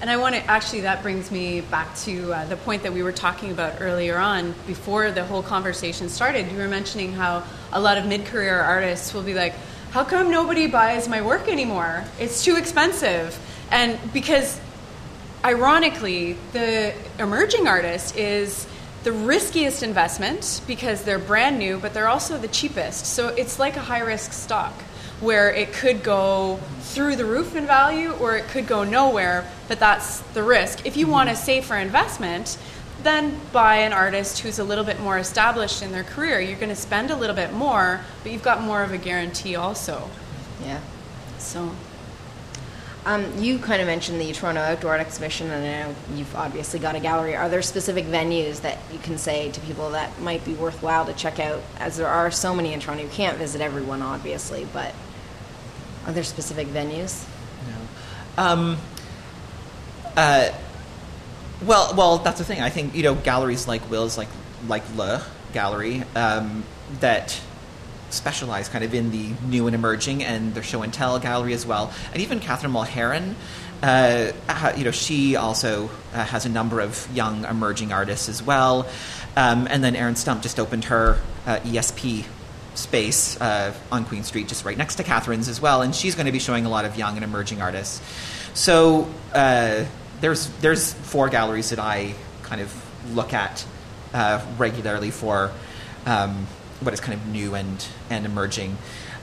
And 0.00 0.08
I 0.08 0.16
want 0.16 0.36
to 0.36 0.44
actually, 0.44 0.82
that 0.82 1.02
brings 1.02 1.32
me 1.32 1.60
back 1.60 1.96
to 1.98 2.32
uh, 2.32 2.44
the 2.44 2.56
point 2.56 2.84
that 2.84 2.92
we 2.92 3.02
were 3.02 3.10
talking 3.10 3.50
about 3.50 3.80
earlier 3.80 4.16
on 4.16 4.54
before 4.64 5.10
the 5.10 5.24
whole 5.24 5.42
conversation 5.42 6.08
started. 6.08 6.52
You 6.52 6.58
were 6.58 6.68
mentioning 6.68 7.12
how 7.12 7.42
a 7.72 7.80
lot 7.80 7.98
of 7.98 8.06
mid 8.06 8.24
career 8.24 8.60
artists 8.60 9.12
will 9.12 9.24
be 9.24 9.34
like, 9.34 9.54
How 9.90 10.04
come 10.04 10.30
nobody 10.30 10.68
buys 10.68 11.08
my 11.08 11.20
work 11.20 11.48
anymore? 11.48 12.04
It's 12.20 12.44
too 12.44 12.54
expensive. 12.56 13.36
And 13.72 13.98
because, 14.12 14.60
ironically, 15.44 16.36
the 16.52 16.94
emerging 17.18 17.66
artist 17.66 18.16
is 18.16 18.68
the 19.04 19.12
riskiest 19.12 19.82
investment 19.82 20.60
because 20.66 21.02
they're 21.02 21.18
brand 21.18 21.58
new, 21.58 21.78
but 21.78 21.94
they're 21.94 22.08
also 22.08 22.36
the 22.36 22.48
cheapest. 22.48 23.06
So 23.06 23.28
it's 23.28 23.58
like 23.58 23.76
a 23.76 23.80
high 23.80 24.00
risk 24.00 24.32
stock 24.32 24.72
where 25.20 25.52
it 25.52 25.72
could 25.72 26.02
go 26.02 26.60
through 26.80 27.16
the 27.16 27.24
roof 27.24 27.56
in 27.56 27.66
value 27.66 28.12
or 28.12 28.36
it 28.36 28.46
could 28.48 28.66
go 28.66 28.84
nowhere, 28.84 29.50
but 29.66 29.78
that's 29.78 30.20
the 30.34 30.42
risk. 30.42 30.86
If 30.86 30.96
you 30.96 31.06
mm-hmm. 31.06 31.12
want 31.12 31.30
a 31.30 31.36
safer 31.36 31.76
investment, 31.76 32.58
then 33.02 33.40
buy 33.52 33.76
an 33.76 33.92
artist 33.92 34.40
who's 34.40 34.58
a 34.58 34.64
little 34.64 34.84
bit 34.84 35.00
more 35.00 35.18
established 35.18 35.82
in 35.82 35.92
their 35.92 36.02
career. 36.02 36.40
You're 36.40 36.58
going 36.58 36.68
to 36.68 36.76
spend 36.76 37.10
a 37.10 37.16
little 37.16 37.36
bit 37.36 37.52
more, 37.52 38.00
but 38.22 38.32
you've 38.32 38.42
got 38.42 38.60
more 38.60 38.82
of 38.82 38.92
a 38.92 38.98
guarantee 38.98 39.54
also. 39.54 40.10
Yeah. 40.64 40.80
So, 41.38 41.70
Um, 43.08 43.38
you 43.38 43.58
kind 43.58 43.80
of 43.80 43.86
mentioned 43.86 44.20
the 44.20 44.30
Toronto 44.34 44.60
Outdoor 44.60 44.98
Exhibition, 44.98 45.50
and 45.50 45.64
I 45.64 45.88
know 45.88 45.96
you've 46.14 46.36
obviously 46.36 46.78
got 46.78 46.94
a 46.94 47.00
gallery. 47.00 47.34
Are 47.34 47.48
there 47.48 47.62
specific 47.62 48.04
venues 48.04 48.60
that 48.60 48.76
you 48.92 48.98
can 48.98 49.16
say 49.16 49.50
to 49.50 49.60
people 49.60 49.92
that 49.92 50.20
might 50.20 50.44
be 50.44 50.52
worthwhile 50.52 51.06
to 51.06 51.14
check 51.14 51.40
out? 51.40 51.62
As 51.78 51.96
there 51.96 52.06
are 52.06 52.30
so 52.30 52.54
many 52.54 52.74
in 52.74 52.80
Toronto, 52.80 53.04
you 53.04 53.08
can't 53.08 53.38
visit 53.38 53.62
everyone, 53.62 54.02
obviously, 54.02 54.66
but 54.74 54.94
are 56.04 56.12
there 56.12 56.22
specific 56.22 56.66
venues? 56.68 57.24
Um, 58.36 58.76
uh, 60.14 60.52
well, 61.64 61.94
well, 61.96 62.18
that's 62.18 62.38
the 62.38 62.44
thing. 62.44 62.60
I 62.60 62.68
think 62.68 62.94
you 62.94 63.04
know 63.04 63.14
galleries 63.14 63.66
like 63.66 63.88
Will's, 63.90 64.18
like 64.18 64.28
like 64.66 64.84
Le 64.96 65.24
Gallery, 65.54 66.04
um, 66.14 66.62
that 67.00 67.40
specialize 68.10 68.68
kind 68.68 68.84
of 68.84 68.94
in 68.94 69.10
the 69.10 69.32
new 69.46 69.66
and 69.66 69.74
emerging, 69.74 70.24
and 70.24 70.54
their 70.54 70.62
show 70.62 70.82
and 70.82 70.92
tell 70.92 71.18
gallery 71.18 71.52
as 71.52 71.66
well, 71.66 71.92
and 72.12 72.22
even 72.22 72.40
Katharine 72.40 72.72
Mulherin. 72.72 73.34
Uh, 73.80 74.32
you 74.76 74.82
know, 74.82 74.90
she 74.90 75.36
also 75.36 75.88
uh, 76.12 76.24
has 76.24 76.44
a 76.44 76.48
number 76.48 76.80
of 76.80 77.08
young 77.14 77.44
emerging 77.44 77.92
artists 77.92 78.28
as 78.28 78.42
well, 78.42 78.88
um, 79.36 79.68
and 79.70 79.84
then 79.84 79.94
Erin 79.94 80.16
Stump 80.16 80.42
just 80.42 80.58
opened 80.58 80.84
her 80.86 81.18
uh, 81.46 81.60
ESP 81.60 82.24
space 82.74 83.40
uh, 83.40 83.74
on 83.92 84.04
Queen 84.04 84.24
Street, 84.24 84.48
just 84.48 84.64
right 84.64 84.76
next 84.76 84.96
to 84.96 85.04
Katharine's 85.04 85.48
as 85.48 85.60
well, 85.60 85.82
and 85.82 85.94
she's 85.94 86.14
going 86.14 86.26
to 86.26 86.32
be 86.32 86.38
showing 86.38 86.66
a 86.66 86.68
lot 86.68 86.84
of 86.84 86.96
young 86.96 87.16
and 87.16 87.24
emerging 87.24 87.60
artists. 87.60 88.00
So 88.54 89.08
uh, 89.34 89.84
there's 90.20 90.48
there's 90.58 90.92
four 90.92 91.28
galleries 91.28 91.70
that 91.70 91.78
I 91.78 92.14
kind 92.42 92.60
of 92.60 93.14
look 93.14 93.32
at 93.32 93.64
uh, 94.14 94.44
regularly 94.56 95.10
for 95.10 95.52
um, 96.06 96.46
what 96.80 96.94
is 96.94 97.00
kind 97.00 97.18
of 97.18 97.26
new 97.26 97.54
and 97.54 97.86
and 98.10 98.24
emerging. 98.26 98.76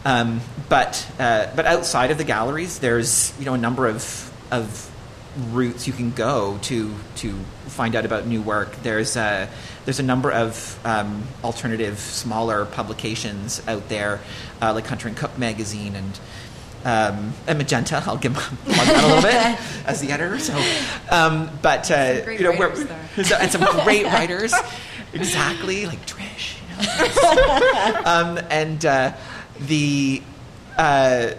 Um, 0.05 0.41
but 0.69 1.07
uh, 1.19 1.47
but 1.55 1.65
outside 1.65 2.11
of 2.11 2.17
the 2.17 2.23
galleries, 2.23 2.79
there's 2.79 3.33
you 3.39 3.45
know 3.45 3.53
a 3.53 3.57
number 3.57 3.87
of 3.87 4.31
of 4.51 4.91
routes 5.51 5.85
you 5.87 5.91
can 5.93 6.11
go 6.11 6.57
to 6.61 6.93
to 7.17 7.33
find 7.67 7.95
out 7.95 8.05
about 8.05 8.25
new 8.27 8.41
work. 8.41 8.75
There's 8.83 9.15
a 9.17 9.49
there's 9.85 9.99
a 9.99 10.03
number 10.03 10.31
of 10.31 10.79
um, 10.85 11.23
alternative 11.43 11.99
smaller 11.99 12.65
publications 12.65 13.61
out 13.67 13.89
there, 13.89 14.19
uh, 14.61 14.73
like 14.73 14.87
Hunter 14.87 15.07
and 15.07 15.17
Cook 15.17 15.37
magazine 15.37 15.95
and. 15.95 16.19
Um, 16.87 17.33
and 17.47 17.57
Magenta, 17.57 18.03
I'll 18.05 18.15
give 18.15 18.33
plug 18.35 18.53
that 18.65 19.03
a 19.03 19.07
little 19.07 19.23
bit 19.23 19.59
as 19.87 20.01
the 20.01 20.11
editor. 20.11 20.37
So, 20.37 20.53
um, 21.09 21.49
but 21.63 21.89
uh, 21.89 22.23
great 22.23 22.39
you 22.39 22.45
know, 22.51 22.59
we're- 22.59 22.75
so- 23.23 23.37
and 23.37 23.51
some 23.51 23.63
great 23.83 24.05
writers, 24.05 24.53
exactly 25.11 25.87
like 25.87 26.05
Trish. 26.05 26.57
Um, 28.05 28.39
and 28.51 28.85
uh, 28.85 29.13
the 29.59 30.21
uh, 30.77 31.31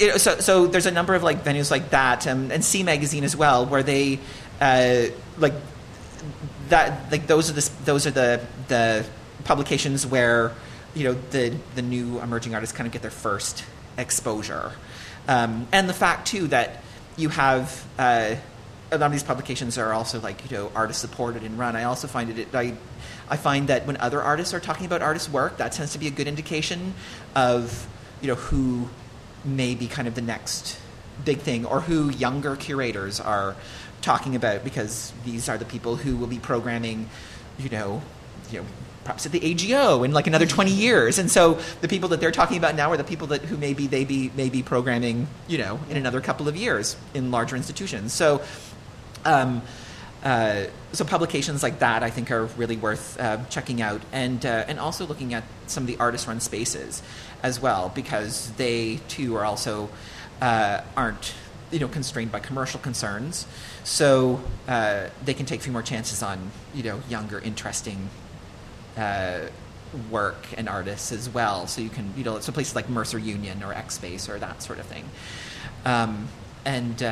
know, 0.00 0.16
so 0.16 0.38
so 0.40 0.66
there's 0.66 0.86
a 0.86 0.90
number 0.90 1.14
of 1.14 1.22
like 1.22 1.44
venues 1.44 1.70
like 1.70 1.90
that, 1.90 2.26
um, 2.26 2.50
and 2.50 2.64
C 2.64 2.82
Magazine 2.82 3.24
as 3.24 3.36
well, 3.36 3.66
where 3.66 3.82
they 3.82 4.18
uh, 4.60 5.06
like 5.38 5.54
that 6.68 7.10
like 7.10 7.26
those 7.26 7.50
are 7.50 7.54
the 7.54 7.70
those 7.84 8.06
are 8.06 8.10
the 8.10 8.44
the 8.68 9.06
publications 9.44 10.06
where 10.06 10.52
you 10.94 11.04
know 11.04 11.14
the 11.30 11.56
the 11.74 11.82
new 11.82 12.20
emerging 12.20 12.54
artists 12.54 12.76
kind 12.76 12.86
of 12.86 12.92
get 12.92 13.02
their 13.02 13.10
first 13.10 13.64
exposure, 13.96 14.72
um, 15.26 15.66
and 15.72 15.88
the 15.88 15.94
fact 15.94 16.28
too 16.28 16.48
that 16.48 16.82
you 17.16 17.28
have. 17.28 17.86
Uh, 17.98 18.36
a 18.90 18.96
lot 18.96 19.04
of 19.04 19.12
these 19.12 19.22
publications 19.22 19.76
are 19.76 19.92
also 19.92 20.18
like 20.20 20.50
you 20.50 20.56
know 20.56 20.72
artist 20.74 21.02
supported 21.02 21.42
and 21.42 21.58
run. 21.58 21.76
I 21.76 21.84
also 21.84 22.08
find 22.08 22.30
it 22.38 22.54
I 22.54 22.74
I 23.30 23.36
find 23.36 23.68
that 23.68 23.86
when 23.86 23.96
other 23.98 24.22
artists 24.22 24.54
are 24.54 24.60
talking 24.60 24.86
about 24.86 25.02
artist 25.02 25.30
work, 25.30 25.58
that 25.58 25.72
tends 25.72 25.92
to 25.92 25.98
be 25.98 26.06
a 26.06 26.10
good 26.10 26.28
indication 26.28 26.94
of 27.34 27.86
you 28.20 28.28
know 28.28 28.34
who 28.34 28.88
may 29.44 29.74
be 29.74 29.86
kind 29.86 30.08
of 30.08 30.14
the 30.14 30.22
next 30.22 30.78
big 31.24 31.38
thing 31.38 31.64
or 31.64 31.80
who 31.80 32.10
younger 32.10 32.56
curators 32.56 33.20
are 33.20 33.56
talking 34.00 34.36
about 34.36 34.64
because 34.64 35.12
these 35.24 35.48
are 35.48 35.58
the 35.58 35.64
people 35.64 35.96
who 35.96 36.16
will 36.16 36.26
be 36.26 36.38
programming 36.38 37.08
you 37.58 37.68
know 37.68 38.00
you 38.50 38.60
know 38.60 38.66
perhaps 39.08 39.24
at 39.24 39.32
the 39.32 39.52
AGO 39.52 40.02
in 40.02 40.12
like 40.12 40.26
another 40.26 40.44
20 40.44 40.70
years. 40.70 41.18
And 41.18 41.30
so 41.30 41.58
the 41.80 41.88
people 41.88 42.10
that 42.10 42.20
they're 42.20 42.30
talking 42.30 42.58
about 42.58 42.74
now 42.74 42.90
are 42.90 42.98
the 42.98 43.04
people 43.04 43.28
that 43.28 43.40
who 43.40 43.56
maybe 43.56 43.86
they 43.86 44.04
be 44.04 44.30
may 44.36 44.50
be 44.50 44.62
programming 44.62 45.28
you 45.46 45.56
know 45.56 45.80
in 45.88 45.96
another 45.96 46.20
couple 46.20 46.46
of 46.46 46.56
years 46.56 46.94
in 47.14 47.30
larger 47.30 47.56
institutions. 47.56 48.12
So 48.12 48.42
um, 49.24 49.62
uh, 50.22 50.64
so 50.92 51.04
publications 51.04 51.62
like 51.62 51.78
that, 51.78 52.02
I 52.02 52.10
think, 52.10 52.30
are 52.30 52.46
really 52.56 52.76
worth 52.76 53.18
uh, 53.20 53.44
checking 53.46 53.80
out, 53.80 54.02
and 54.12 54.44
uh, 54.44 54.64
and 54.66 54.80
also 54.80 55.06
looking 55.06 55.34
at 55.34 55.44
some 55.66 55.84
of 55.84 55.86
the 55.86 55.96
artist-run 55.98 56.40
spaces 56.40 57.02
as 57.42 57.60
well, 57.60 57.92
because 57.94 58.50
they 58.52 59.00
too 59.08 59.36
are 59.36 59.44
also 59.44 59.88
uh, 60.40 60.80
aren't 60.96 61.34
you 61.70 61.78
know 61.78 61.88
constrained 61.88 62.32
by 62.32 62.40
commercial 62.40 62.80
concerns, 62.80 63.46
so 63.84 64.40
uh, 64.66 65.06
they 65.24 65.34
can 65.34 65.46
take 65.46 65.60
a 65.60 65.62
few 65.62 65.72
more 65.72 65.82
chances 65.82 66.22
on 66.22 66.50
you 66.74 66.82
know 66.82 67.00
younger, 67.08 67.38
interesting 67.38 68.08
work 70.10 70.46
and 70.56 70.68
artists 70.68 71.12
as 71.12 71.30
well. 71.30 71.66
So 71.66 71.80
you 71.80 71.88
can, 71.88 72.12
you 72.16 72.24
know, 72.24 72.40
so 72.40 72.52
places 72.52 72.74
like 72.74 72.90
Mercer 72.90 73.18
Union 73.18 73.62
or 73.62 73.72
X 73.72 73.94
Space 73.94 74.28
or 74.28 74.38
that 74.38 74.62
sort 74.62 74.80
of 74.80 74.86
thing. 74.86 75.04
Um, 75.86 76.28
and 76.64 77.02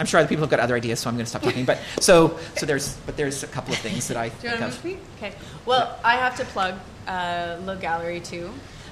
I'm 0.00 0.06
sure 0.06 0.20
other 0.20 0.28
people 0.28 0.42
have 0.42 0.50
got 0.50 0.60
other 0.60 0.76
ideas, 0.76 1.00
so 1.00 1.08
I'm 1.08 1.16
going 1.16 1.24
to 1.24 1.30
stop 1.30 1.42
talking. 1.42 1.64
But 1.64 1.80
so, 2.00 2.38
so 2.56 2.66
there's, 2.66 2.96
but 2.98 3.16
there's 3.16 3.42
a 3.42 3.48
couple 3.48 3.72
of 3.72 3.80
things 3.80 4.08
that 4.08 4.16
I 4.16 4.28
Do 4.28 4.48
you 4.48 4.60
want 4.60 4.72
to 4.72 4.86
move? 4.86 4.98
Okay. 5.16 5.34
Well, 5.66 5.98
I 6.04 6.16
have 6.16 6.36
to 6.36 6.44
plug 6.44 6.74
uh, 7.06 7.56
Le 7.64 7.76
Gallery 7.76 8.20
too. 8.20 8.50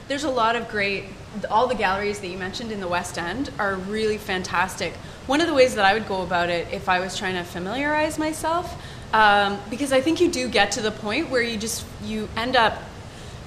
There's 0.09 0.25
a 0.25 0.31
lot 0.31 0.57
of 0.57 0.69
great. 0.69 1.05
All 1.51 1.66
the 1.66 1.75
galleries 1.75 2.21
that 2.21 2.29
you 2.29 2.38
mentioned 2.38 2.71
in 2.71 2.81
the 2.81 2.88
West 2.88 3.19
End 3.19 3.51
are 3.59 3.75
really 3.75 4.19
fantastic, 4.19 4.95
one 5.27 5.40
of 5.40 5.49
the 5.49 5.55
ways 5.55 5.75
that 5.75 5.85
I 5.85 5.95
would 5.95 6.07
go 6.07 6.23
about 6.23 6.49
it 6.49 6.73
if 6.73 6.88
I 6.88 7.01
was 7.01 7.16
trying 7.19 7.35
to 7.35 7.42
familiarize 7.42 8.19
myself, 8.19 8.81
um, 9.12 9.59
because 9.69 9.92
I 9.92 10.01
think 10.01 10.21
you 10.21 10.31
do 10.31 10.49
get 10.49 10.73
to 10.73 10.81
the 10.81 10.92
point 10.92 11.29
where 11.31 11.42
you 11.42 11.57
just 11.59 11.85
you 12.05 12.29
end 12.37 12.55
up, 12.55 12.81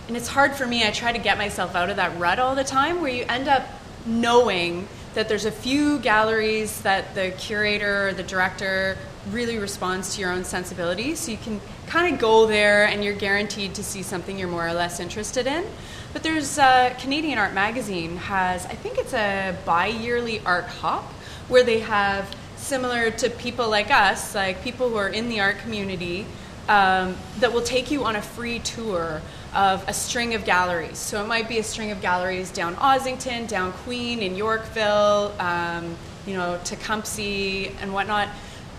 and 0.08 0.18
it's 0.18 0.28
hard 0.28 0.54
for 0.54 0.66
me. 0.68 0.86
I 0.86 0.92
try 0.92 1.14
to 1.14 1.20
get 1.20 1.38
myself 1.38 1.76
out 1.76 1.90
of 1.90 1.96
that 1.96 2.18
rut 2.20 2.40
all 2.40 2.56
the 2.56 2.66
time, 2.66 3.02
where 3.02 3.12
you 3.12 3.26
end 3.30 3.48
up 3.48 3.66
knowing 4.06 4.88
that 5.14 5.28
there's 5.28 5.46
a 5.46 5.52
few 5.52 6.00
galleries 6.00 6.82
that 6.82 7.16
the 7.16 7.32
curator 7.32 8.10
or 8.10 8.14
the 8.14 8.24
director 8.24 8.98
really 9.32 9.58
responds 9.58 10.16
to 10.16 10.22
your 10.22 10.32
own 10.32 10.44
sensibilities. 10.44 11.20
So 11.20 11.32
you 11.32 11.38
can 11.38 11.60
kind 11.88 12.14
of 12.14 12.20
go 12.20 12.46
there 12.46 12.86
and 12.86 13.04
you're 13.04 13.16
guaranteed 13.16 13.76
to 13.76 13.84
see 13.84 14.04
something 14.04 14.38
you're 14.38 14.48
more 14.48 14.68
or 14.68 14.74
less 14.74 15.00
interested 15.00 15.48
in. 15.48 15.66
But 16.14 16.24
there's 16.24 16.58
uh, 16.58 16.96
Canadian 17.00 17.38
Art 17.38 17.54
Magazine 17.54 18.18
has, 18.18 18.66
I 18.66 18.74
think 18.74 18.98
it's 18.98 19.14
a 19.14 19.56
bi-yearly 19.66 20.42
art 20.46 20.66
hop 20.66 21.04
where 21.48 21.64
they 21.64 21.80
have 21.80 22.36
similar 22.56 23.12
to 23.12 23.30
people 23.30 23.70
like 23.70 23.92
us, 23.92 24.36
like 24.36 24.64
people 24.64 24.90
who 24.90 24.96
are 24.96 25.10
in 25.10 25.30
the 25.30 25.40
art 25.40 25.58
community, 25.60 26.26
um, 26.68 27.16
that 27.40 27.52
will 27.52 27.64
take 27.64 27.90
you 27.90 28.04
on 28.04 28.16
a 28.16 28.22
free 28.22 28.60
tour 28.60 29.22
of 29.54 29.88
a 29.88 29.94
string 29.94 30.36
of 30.36 30.46
galleries. 30.46 30.98
So 30.98 31.24
it 31.24 31.28
might 31.28 31.50
be 31.50 31.60
a 31.60 31.64
string 31.64 31.92
of 31.92 32.02
galleries 32.02 32.52
down 32.52 32.76
Ossington, 32.76 33.48
down 33.48 33.72
Queen, 33.72 34.20
in 34.20 34.36
Yorkville, 34.36 35.34
um, 35.40 35.96
you 36.26 36.36
know, 36.36 36.60
Tecumseth 36.64 37.74
and 37.82 37.94
whatnot. 37.94 38.30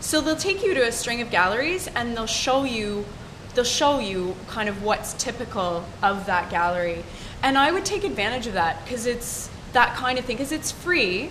So 0.01 0.21
they'll 0.21 0.37
take 0.37 0.63
you 0.63 0.75
to 0.75 0.87
a 0.87 0.93
string 0.93 1.21
of 1.21 1.31
galleries 1.31 1.89
and 1.89 2.17
they'll 2.17 2.27
show 2.27 2.65
you 2.65 3.05
they'll 3.55 3.65
show 3.65 3.99
you 3.99 4.37
kind 4.47 4.69
of 4.69 4.83
what's 4.85 5.13
typical 5.15 5.85
of 6.03 6.27
that 6.27 6.51
gallery. 6.51 7.05
And 7.43 7.59
I 7.59 7.73
would 7.73 7.85
take 7.85 8.05
advantage 8.05 8.47
of 8.47 8.53
that 8.53 8.85
because 8.85 9.07
it's 9.07 9.51
that 9.73 9.97
kind 9.97 10.19
of 10.19 10.25
thing 10.25 10.37
because 10.37 10.53
it's 10.53 10.71
free 10.71 11.31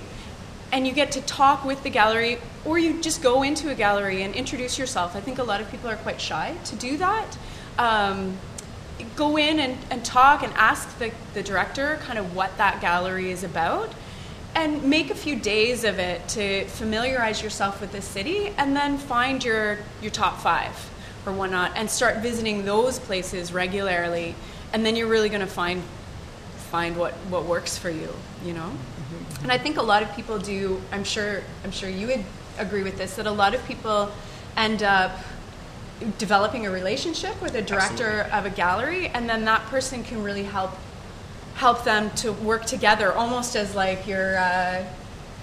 and 0.71 0.85
you 0.85 0.93
get 0.93 1.11
to 1.13 1.21
talk 1.21 1.65
with 1.65 1.81
the 1.83 1.89
gallery 1.89 2.37
or 2.65 2.77
you 2.77 3.01
just 3.01 3.21
go 3.21 3.43
into 3.43 3.69
a 3.69 3.75
gallery 3.75 4.21
and 4.23 4.35
introduce 4.35 4.77
yourself. 4.77 5.15
I 5.15 5.21
think 5.21 5.39
a 5.39 5.43
lot 5.43 5.61
of 5.61 5.71
people 5.71 5.89
are 5.89 5.95
quite 5.95 6.19
shy 6.19 6.55
to 6.65 6.75
do 6.75 6.97
that. 6.97 7.37
Um, 7.77 8.37
go 9.15 9.37
in 9.37 9.59
and, 9.59 9.77
and 9.89 10.03
talk 10.03 10.43
and 10.43 10.53
ask 10.53 10.97
the, 10.99 11.11
the 11.33 11.43
director 11.43 11.97
kind 12.01 12.19
of 12.19 12.35
what 12.35 12.55
that 12.57 12.81
gallery 12.81 13.31
is 13.31 13.43
about 13.43 13.93
and 14.55 14.83
make 14.83 15.11
a 15.11 15.15
few 15.15 15.35
days 15.35 15.83
of 15.83 15.99
it 15.99 16.27
to 16.27 16.65
familiarize 16.65 17.41
yourself 17.41 17.79
with 17.81 17.91
the 17.91 18.01
city 18.01 18.47
and 18.57 18.75
then 18.75 18.97
find 18.97 19.43
your, 19.43 19.77
your 20.01 20.11
top 20.11 20.39
five 20.39 20.89
or 21.25 21.33
whatnot 21.33 21.71
and 21.75 21.89
start 21.89 22.17
visiting 22.17 22.65
those 22.65 22.99
places 22.99 23.53
regularly 23.53 24.35
and 24.73 24.85
then 24.85 24.95
you're 24.95 25.07
really 25.07 25.29
going 25.29 25.41
to 25.41 25.47
find 25.47 25.81
find 26.71 26.95
what, 26.97 27.13
what 27.29 27.45
works 27.45 27.77
for 27.77 27.89
you 27.89 28.09
you 28.45 28.53
know 28.53 28.61
mm-hmm. 28.61 29.43
and 29.43 29.51
i 29.51 29.57
think 29.57 29.77
a 29.77 29.81
lot 29.81 30.03
of 30.03 30.15
people 30.15 30.37
do 30.37 30.79
i'm 30.91 31.03
sure 31.03 31.41
i'm 31.63 31.71
sure 31.71 31.89
you 31.89 32.07
would 32.07 32.23
agree 32.57 32.83
with 32.83 32.97
this 32.97 33.15
that 33.15 33.25
a 33.25 33.31
lot 33.31 33.53
of 33.53 33.65
people 33.65 34.11
end 34.55 34.83
up 34.83 35.17
developing 36.17 36.65
a 36.65 36.71
relationship 36.71 37.41
with 37.41 37.55
a 37.55 37.61
director 37.61 38.21
Absolutely. 38.21 38.39
of 38.39 38.45
a 38.45 38.49
gallery 38.55 39.07
and 39.09 39.29
then 39.29 39.45
that 39.45 39.65
person 39.65 40.03
can 40.03 40.23
really 40.23 40.43
help 40.43 40.71
help 41.55 41.83
them 41.83 42.09
to 42.11 42.31
work 42.31 42.65
together 42.65 43.13
almost 43.13 43.55
as 43.55 43.75
like 43.75 44.07
your 44.07 44.37
uh, 44.37 44.83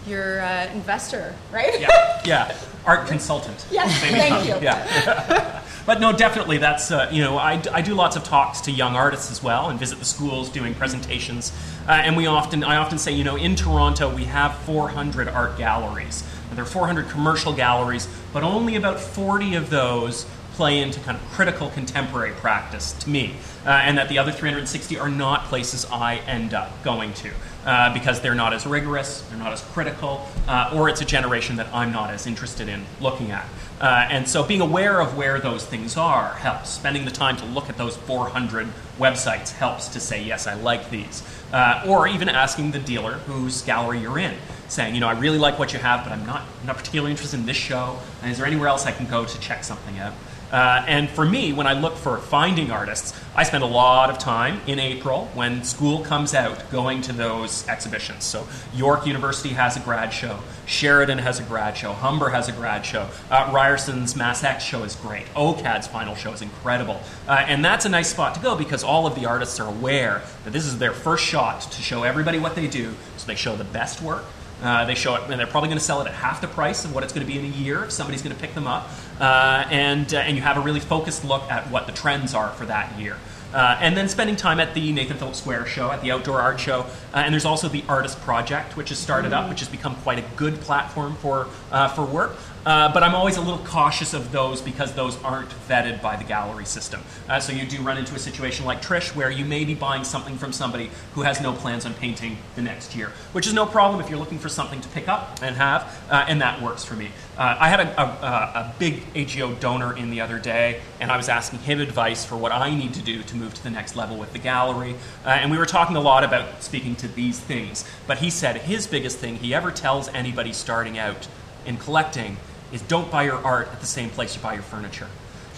your 0.07 0.41
uh, 0.41 0.67
investor 0.73 1.35
right? 1.53 1.81
Yeah. 1.81 2.23
Yeah. 2.25 2.57
Art 2.87 3.07
consultant. 3.09 3.67
Yes. 3.71 3.99
Thank 4.01 4.47
you. 4.47 4.55
Yeah. 4.63 5.63
But 5.87 6.01
no 6.01 6.13
definitely 6.13 6.59
that's 6.59 6.91
uh, 6.91 7.09
you 7.13 7.23
know 7.23 7.39
I, 7.39 7.63
I 7.73 7.81
do 7.81 7.95
lots 7.95 8.17
of 8.17 8.25
talks 8.25 8.61
to 8.63 8.73
young 8.73 8.97
artists 8.97 9.31
as 9.31 9.41
well 9.41 9.71
and 9.71 9.79
visit 9.79 10.01
the 10.01 10.05
schools 10.05 10.49
doing 10.51 10.75
presentations. 10.75 11.53
Uh, 11.87 11.93
and 11.93 12.17
we 12.17 12.27
often 12.27 12.65
i 12.65 12.77
often 12.77 12.99
say 12.99 13.13
you 13.13 13.23
know 13.23 13.37
in 13.37 13.55
toronto 13.55 14.13
we 14.13 14.25
have 14.25 14.57
400 14.59 15.29
art 15.29 15.57
galleries. 15.57 16.25
There 16.53 16.65
are 16.65 16.67
400 16.67 17.09
commercial 17.09 17.53
galleries 17.53 18.09
but 18.33 18.43
only 18.43 18.75
about 18.77 18.99
40 18.99 19.55
of 19.55 19.71
those 19.71 20.27
play 20.57 20.81
into 20.81 20.99
kind 21.01 21.17
of 21.17 21.23
critical 21.31 21.69
contemporary 21.71 22.33
practice 22.33 22.93
to 22.95 23.11
me, 23.11 23.35
uh, 23.65 23.71
and 23.71 23.99
that 23.99 24.09
the 24.09 24.19
other 24.19 24.33
360 24.33 24.99
are 24.99 25.09
not 25.09 25.45
places 25.45 25.87
I 25.93 26.17
end 26.27 26.55
up 26.55 26.83
going 26.83 27.13
to. 27.15 27.31
Uh, 27.67 27.93
because 27.93 28.21
they're 28.21 28.35
not 28.35 28.53
as 28.53 28.65
rigorous, 28.65 29.23
they're 29.23 29.39
not 29.39 29.53
as 29.53 29.61
critical, 29.61 30.25
uh, 30.47 30.71
or 30.73 30.89
it's 30.89 31.01
a 31.01 31.05
generation 31.05 31.57
that 31.57 31.67
I'm 31.75 31.91
not 31.91 32.11
as 32.11 32.25
interested 32.25 32.69
in 32.69 32.85
looking 33.01 33.33
at. 33.33 33.45
Uh, 33.81 34.07
and 34.09 34.29
so 34.29 34.45
being 34.45 34.61
aware 34.61 35.01
of 35.01 35.17
where 35.17 35.41
those 35.41 35.67
things 35.67 35.97
are 35.97 36.35
helps. 36.35 36.71
Spending 36.71 37.05
the 37.05 37.11
time 37.11 37.37
to 37.39 37.45
look 37.45 37.69
at 37.69 37.77
those 37.77 37.97
400 37.97 38.69
websites 39.01 39.51
helps 39.51 39.89
to 39.89 40.01
say, 40.01 40.23
yes, 40.23 40.47
I 40.47 40.55
like 40.55 40.91
these. 40.91 41.25
Uh, 41.53 41.85
or 41.89 42.07
even 42.07 42.29
asking 42.29 42.71
the 42.71 42.79
dealer 42.79 43.15
whose 43.15 43.63
gallery 43.63 43.99
you're 43.99 44.21
in, 44.21 44.35
saying, 44.69 44.95
you 44.95 45.01
know, 45.01 45.09
I 45.09 45.19
really 45.19 45.39
like 45.39 45.59
what 45.59 45.73
you 45.73 45.81
have, 45.81 46.05
but 46.05 46.13
I'm 46.13 46.25
not, 46.25 46.43
I'm 46.61 46.67
not 46.69 46.77
particularly 46.77 47.11
interested 47.11 47.41
in 47.41 47.47
this 47.47 47.57
show. 47.57 47.99
And 48.23 48.31
is 48.31 48.39
there 48.39 48.47
anywhere 48.47 48.69
else 48.69 48.87
I 48.87 48.93
can 48.93 49.07
go 49.07 49.25
to 49.25 49.41
check 49.41 49.65
something 49.65 49.99
out? 49.99 50.15
Uh, 50.53 50.85
and 50.87 51.09
for 51.11 51.25
me, 51.25 51.53
when 51.53 51.67
I 51.67 51.73
look 51.73 51.97
for 51.97 52.19
finding 52.19 52.71
artists, 52.71 53.19
I 53.35 53.43
spend 53.43 53.65
a 53.65 53.67
lot 53.67 54.11
of 54.11 54.19
time 54.19 54.61
in 54.67 54.79
April 54.79 55.27
when 55.35 55.65
school 55.65 56.01
comes 56.05 56.35
out 56.35 56.71
going 56.71 57.03
to 57.03 57.13
those 57.13 57.67
exhibitions. 57.69 58.25
So 58.25 58.47
York 58.75 59.07
University 59.07 59.51
has 59.51 59.77
a 59.77 59.81
grad 59.81 60.13
show, 60.13 60.39
Sheridan 60.67 61.19
has 61.19 61.41
a 61.41 61.43
grad 61.43 61.77
show, 61.77 61.93
Humber 61.93 62.31
has 62.31 62.49
a 62.49 62.53
grad 62.53 62.87
show, 62.87 63.09
uh, 63.31 63.53
Ryerson's 63.53 64.15
MaxEx 64.15 64.61
show 64.61 64.85
is 64.85 64.95
great, 64.97 65.27
OCAD's 65.35 65.87
final 65.87 66.15
show 66.15 66.33
is 66.33 66.43
incredible. 66.43 67.01
Uh, 67.27 67.45
and 67.47 67.65
that's 67.65 67.85
a 67.85 67.89
nice 67.89 68.11
spot 68.11 68.35
to 68.37 68.41
go 68.41 68.57
because 68.57 68.85
all 68.85 69.07
of 69.07 69.15
the 69.15 69.27
artists 69.27 69.59
are 69.61 69.69
aware 69.69 70.23
that 70.45 70.53
this 70.53 70.65
is 70.65 70.79
their 70.79 70.93
first 70.93 71.25
shot 71.25 71.61
to 71.63 71.83
show 71.83 72.05
everybody 72.05 72.39
what 72.39 72.55
they 72.55 72.69
do. 72.69 72.95
So 73.17 73.27
they 73.27 73.35
show 73.35 73.57
the 73.57 73.65
best 73.65 74.01
work 74.01 74.25
uh, 74.63 74.87
they 74.87 74.95
show 74.95 75.15
it, 75.17 75.31
and 75.31 75.39
they're 75.39 75.47
probably 75.47 75.69
going 75.69 75.79
to 75.79 75.85
sell 75.85 76.01
it 76.01 76.07
at 76.07 76.15
half 76.15 76.41
the 76.41 76.49
price 76.49 76.85
of 76.85 76.95
what 76.95 77.05
it's 77.05 77.13
going 77.13 77.27
to 77.27 77.31
be 77.31 77.39
in 77.39 77.45
a 77.45 77.57
year 77.57 77.85
if 77.85 77.91
somebody's 77.91 78.23
going 78.23 78.35
to 78.35 78.41
pick 78.41 78.55
them 78.55 78.67
up. 78.67 78.89
Uh, 79.21 79.67
and, 79.71 80.13
uh, 80.13 80.19
and 80.19 80.37
you 80.37 80.43
have 80.43 80.57
a 80.57 80.61
really 80.61 80.81
focused 80.81 81.25
look 81.25 81.43
at 81.51 81.71
what 81.71 81.87
the 81.87 81.93
trends 81.93 82.35
are 82.35 82.51
for 82.51 82.67
that 82.67 82.99
year. 82.99 83.17
Uh, 83.55 83.79
and 83.81 83.97
then 83.97 84.09
spending 84.09 84.37
time 84.37 84.61
at 84.61 84.75
the 84.75 84.93
Nathan 84.93 85.17
Phillips 85.17 85.39
Square 85.39 85.67
show, 85.67 85.91
at 85.91 86.03
the 86.03 86.11
Outdoor 86.11 86.41
Art 86.41 86.61
Show. 86.61 86.81
Uh, 87.15 87.19
and 87.19 87.33
there's 87.33 87.45
also 87.47 87.69
the 87.69 87.83
Artist 87.89 88.21
Project, 88.21 88.77
which 88.77 88.91
has 88.91 88.99
started 88.99 89.33
up, 89.33 89.49
which 89.49 89.61
has 89.61 89.69
become 89.69 89.95
quite 89.97 90.19
a 90.19 90.25
good 90.37 90.61
platform 90.61 91.15
for, 91.17 91.47
uh, 91.71 91.89
for 91.89 92.05
work. 92.05 92.37
Uh, 92.67 92.93
but 92.93 93.05
I'm 93.05 93.15
always 93.15 93.37
a 93.37 93.41
little 93.41 93.65
cautious 93.65 94.13
of 94.13 94.33
those 94.33 94.61
because 94.61 94.93
those 94.95 95.23
aren't 95.23 95.51
vetted 95.69 96.03
by 96.03 96.17
the 96.17 96.25
gallery 96.25 96.65
system. 96.65 97.01
Uh, 97.29 97.39
so 97.39 97.53
you 97.53 97.65
do 97.65 97.81
run 97.81 97.97
into 97.97 98.17
a 98.17 98.19
situation 98.19 98.67
like 98.67 98.83
Trish 98.83 99.15
where 99.15 99.31
you 99.31 99.45
may 99.45 99.65
be 99.65 99.75
buying 99.75 100.03
something 100.03 100.37
from 100.37 100.53
somebody 100.53 100.91
who 101.15 101.23
has 101.23 101.41
no 101.41 101.53
plans 101.53 101.87
on 101.87 101.95
painting 101.95 102.37
the 102.57 102.63
next 102.63 102.97
year, 102.97 103.13
which 103.31 103.47
is 103.47 103.55
no 103.55 103.67
problem 103.67 104.01
if 104.01 104.11
you're 104.11 104.19
looking 104.19 104.41
for 104.41 104.49
something 104.49 104.81
to 104.81 104.89
pick 104.89 105.07
up 105.07 105.39
and 105.43 105.55
have, 105.55 106.05
uh, 106.11 106.25
and 106.27 106.41
that 106.41 106.61
works 106.61 106.85
for 106.85 106.95
me. 106.95 107.11
Uh, 107.39 107.57
I 107.57 107.69
had 107.69 107.79
a, 107.79 108.01
a, 108.01 108.05
a, 108.05 108.75
big 108.81 109.05
AGO 109.15 109.55
donor 109.55 109.97
in 109.97 110.11
the 110.11 110.21
other 110.21 110.41
day, 110.41 110.81
and 110.99 111.13
I 111.13 111.17
was 111.17 111.29
asking 111.29 111.61
him 111.61 111.81
advice 111.81 112.25
for 112.25 112.37
what 112.37 112.51
I 112.51 112.75
need 112.75 112.95
to 112.95 113.03
do 113.03 113.23
to 113.23 113.37
move 113.37 113.55
to 113.55 113.63
the 113.63 113.71
next 113.71 113.95
level 113.95 114.17
with 114.17 114.33
the 114.33 114.41
gallery. 114.41 114.97
Uh, 115.25 115.29
and 115.29 115.53
we 115.53 115.59
were 115.59 115.67
talking 115.67 115.95
a 115.95 116.01
lot 116.01 116.25
about 116.25 116.65
speaking 116.65 116.97
to 116.97 117.07
these 117.07 117.39
things. 117.39 117.85
But 118.09 118.19
he 118.19 118.29
said 118.29 118.57
his 118.57 118.89
biggest 118.89 119.19
thing 119.19 119.37
he 119.37 119.55
ever 119.55 119.71
tells 119.71 120.09
anybody 120.09 120.53
starting 120.53 120.99
out 120.99 121.29
in 121.65 121.77
collecting 121.77 122.37
is 122.73 122.83
don't 122.83 123.11
buy 123.11 123.25
your 123.25 123.45
art 123.45 123.69
at 123.69 123.81
the 123.81 123.87
same 123.87 124.11
place 124.11 124.37
you 124.37 124.43
buy 124.43 124.55
your 124.55 124.63
furniture. 124.63 125.09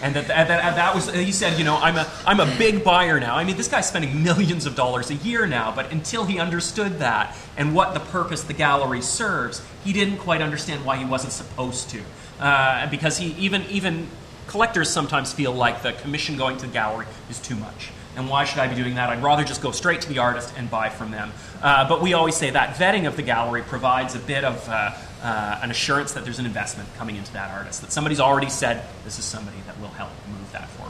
And 0.01 0.15
that, 0.15 0.29
that, 0.29 0.47
that, 0.47 0.77
that, 0.77 0.95
was, 0.95 1.13
he 1.13 1.33
said, 1.33 1.59
you 1.59 1.65
know, 1.65 1.77
I'm 1.77 1.97
a, 1.97 2.09
I'm 2.25 2.39
a 2.39 2.47
big 2.57 2.85
buyer 2.85 3.19
now. 3.19 3.35
I 3.35 3.43
mean, 3.43 3.57
this 3.57 3.67
guy's 3.67 3.89
spending 3.89 4.23
millions 4.23 4.65
of 4.65 4.77
dollars 4.77 5.11
a 5.11 5.15
year 5.15 5.47
now, 5.47 5.75
but 5.75 5.91
until 5.91 6.25
he 6.25 6.39
understood 6.39 7.01
that 7.01 7.37
and 7.57 7.75
what 7.75 7.95
the 7.95 8.01
purpose 8.01 8.45
the 8.45 8.53
gallery 8.53 9.03
serves, 9.03 9.61
he 9.85 9.93
didn't 9.93 10.19
quite 10.19 10.41
understand 10.41 10.85
why 10.85 10.97
he 10.97 11.05
wasn't 11.05 11.33
supposed 11.33 11.91
to. 11.91 12.01
Uh, 12.39 12.89
because 12.91 13.19
he, 13.19 13.33
even, 13.33 13.65
even 13.71 14.07
collectors 14.47 14.89
sometimes 14.89 15.33
feel 15.33 15.53
like 15.53 15.83
the 15.83 15.93
commission 15.95 16.37
going 16.37 16.57
to 16.59 16.67
the 16.67 16.73
gallery 16.73 17.07
is 17.29 17.41
too 17.41 17.57
much. 17.57 17.91
And 18.17 18.29
why 18.29 18.45
should 18.45 18.59
I 18.59 18.69
be 18.69 18.77
doing 18.77 18.95
that? 18.95 19.11
I'd 19.11 19.23
rather 19.23 19.45
just 19.45 19.63
go 19.63 19.73
straight 19.73 20.01
to 20.03 20.09
the 20.09 20.19
artist 20.19 20.53
and 20.57 20.71
buy 20.71 20.89
from 20.89 21.11
them. 21.11 21.33
Uh, 21.61 21.89
but 21.89 22.01
we 22.01 22.15
always 22.15 22.37
say 22.37 22.51
that 22.51 22.77
vetting 22.77 23.07
of 23.07 23.17
the 23.17 23.23
gallery 23.23 23.63
provides 23.63 24.15
a 24.15 24.19
bit 24.19 24.45
of 24.45 24.69
uh, 24.69 24.93
uh, 25.23 25.61
an 25.63 25.71
assurance 25.71 26.13
that 26.13 26.25
there's 26.25 26.39
an 26.39 26.47
investment 26.47 26.89
coming 26.97 27.17
into 27.17 27.33
that 27.33 27.51
artist, 27.51 27.81
that 27.81 27.93
somebody's 27.93 28.21
already 28.21 28.49
said 28.49 28.85
this 29.05 29.19
is 29.19 29.25
somebody 29.25 29.59
that 29.67 29.79
will 29.81 29.89
help 29.89 30.11
move 30.31 30.53
that 30.53 30.69
forward. 30.71 30.88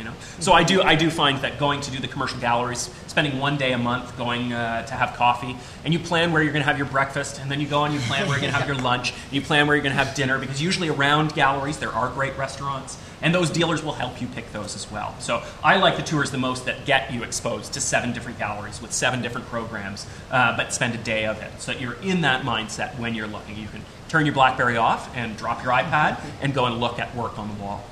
You 0.00 0.06
know, 0.06 0.14
so 0.38 0.54
I 0.54 0.64
do 0.64 0.80
I 0.80 0.94
do 0.94 1.10
find 1.10 1.36
that 1.42 1.58
going 1.58 1.82
to 1.82 1.90
do 1.90 1.98
the 1.98 2.08
commercial 2.08 2.40
galleries, 2.40 2.88
spending 3.06 3.38
one 3.38 3.58
day 3.58 3.72
a 3.72 3.78
month 3.78 4.16
going 4.16 4.54
uh, 4.54 4.86
to 4.86 4.94
have 4.94 5.14
coffee, 5.14 5.54
and 5.84 5.92
you 5.92 6.00
plan 6.00 6.32
where 6.32 6.42
you're 6.42 6.54
going 6.54 6.62
to 6.62 6.66
have 6.66 6.78
your 6.78 6.86
breakfast, 6.86 7.38
and 7.38 7.50
then 7.50 7.60
you 7.60 7.66
go 7.66 7.84
and 7.84 7.92
you 7.92 8.00
plan 8.00 8.26
where 8.26 8.38
you're 8.38 8.40
going 8.40 8.52
to 8.54 8.58
have 8.58 8.66
your 8.66 8.78
lunch, 8.82 9.12
and 9.12 9.32
you 9.34 9.42
plan 9.42 9.66
where 9.66 9.76
you're 9.76 9.82
going 9.82 9.94
to 9.94 10.02
have 10.02 10.14
dinner, 10.14 10.38
because 10.38 10.62
usually 10.62 10.88
around 10.88 11.34
galleries 11.34 11.76
there 11.76 11.92
are 11.92 12.08
great 12.08 12.34
restaurants 12.38 12.96
and 13.22 13.34
those 13.34 13.50
dealers 13.50 13.82
will 13.82 13.92
help 13.92 14.20
you 14.20 14.26
pick 14.28 14.50
those 14.52 14.74
as 14.74 14.90
well. 14.90 15.14
So 15.20 15.42
I 15.62 15.76
like 15.76 15.96
the 15.96 16.02
tours 16.02 16.30
the 16.30 16.38
most 16.38 16.64
that 16.64 16.86
get 16.86 17.12
you 17.12 17.22
exposed 17.22 17.72
to 17.74 17.80
seven 17.80 18.12
different 18.12 18.38
galleries 18.38 18.80
with 18.80 18.92
seven 18.92 19.22
different 19.22 19.46
programs, 19.48 20.06
uh, 20.30 20.56
but 20.56 20.72
spend 20.72 20.94
a 20.94 20.98
day 20.98 21.26
of 21.26 21.40
it 21.42 21.50
so 21.60 21.72
that 21.72 21.80
you're 21.80 22.00
in 22.02 22.22
that 22.22 22.44
mindset 22.44 22.98
when 22.98 23.14
you're 23.14 23.26
looking. 23.26 23.56
You 23.56 23.68
can 23.68 23.82
turn 24.08 24.26
your 24.26 24.34
BlackBerry 24.34 24.76
off 24.76 25.14
and 25.16 25.36
drop 25.36 25.62
your 25.62 25.72
iPad 25.72 26.20
and 26.40 26.54
go 26.54 26.66
and 26.66 26.80
look 26.80 26.98
at 26.98 27.14
work 27.14 27.38
on 27.38 27.48
the 27.48 27.62
wall. 27.62 27.84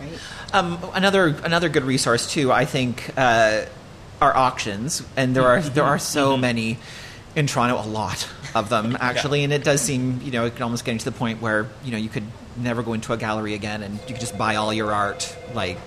Right. 0.00 0.54
Um, 0.54 0.78
another 0.94 1.26
another 1.44 1.68
good 1.68 1.84
resource 1.84 2.30
too, 2.30 2.52
I 2.52 2.64
think, 2.64 3.10
uh, 3.16 3.66
are 4.20 4.36
auctions, 4.36 5.02
and 5.16 5.34
there 5.34 5.46
are 5.46 5.60
there 5.60 5.84
are 5.84 5.98
so 5.98 6.32
mm-hmm. 6.32 6.40
many 6.40 6.78
in 7.36 7.46
Toronto, 7.46 7.80
a 7.80 7.86
lot 7.86 8.28
of 8.54 8.68
them 8.68 8.96
actually, 9.00 9.44
and 9.44 9.52
it 9.52 9.64
does 9.64 9.80
seem 9.80 10.20
you 10.22 10.30
know 10.30 10.46
it 10.46 10.54
can 10.54 10.62
almost 10.62 10.84
getting 10.84 10.98
to 10.98 11.04
the 11.04 11.12
point 11.12 11.40
where 11.40 11.68
you 11.84 11.92
know 11.92 11.98
you 11.98 12.08
could 12.08 12.24
never 12.56 12.82
go 12.82 12.92
into 12.92 13.12
a 13.12 13.16
gallery 13.16 13.54
again, 13.54 13.82
and 13.82 13.98
you 14.00 14.14
could 14.14 14.20
just 14.20 14.36
buy 14.36 14.56
all 14.56 14.72
your 14.72 14.92
art 14.92 15.36
like 15.54 15.78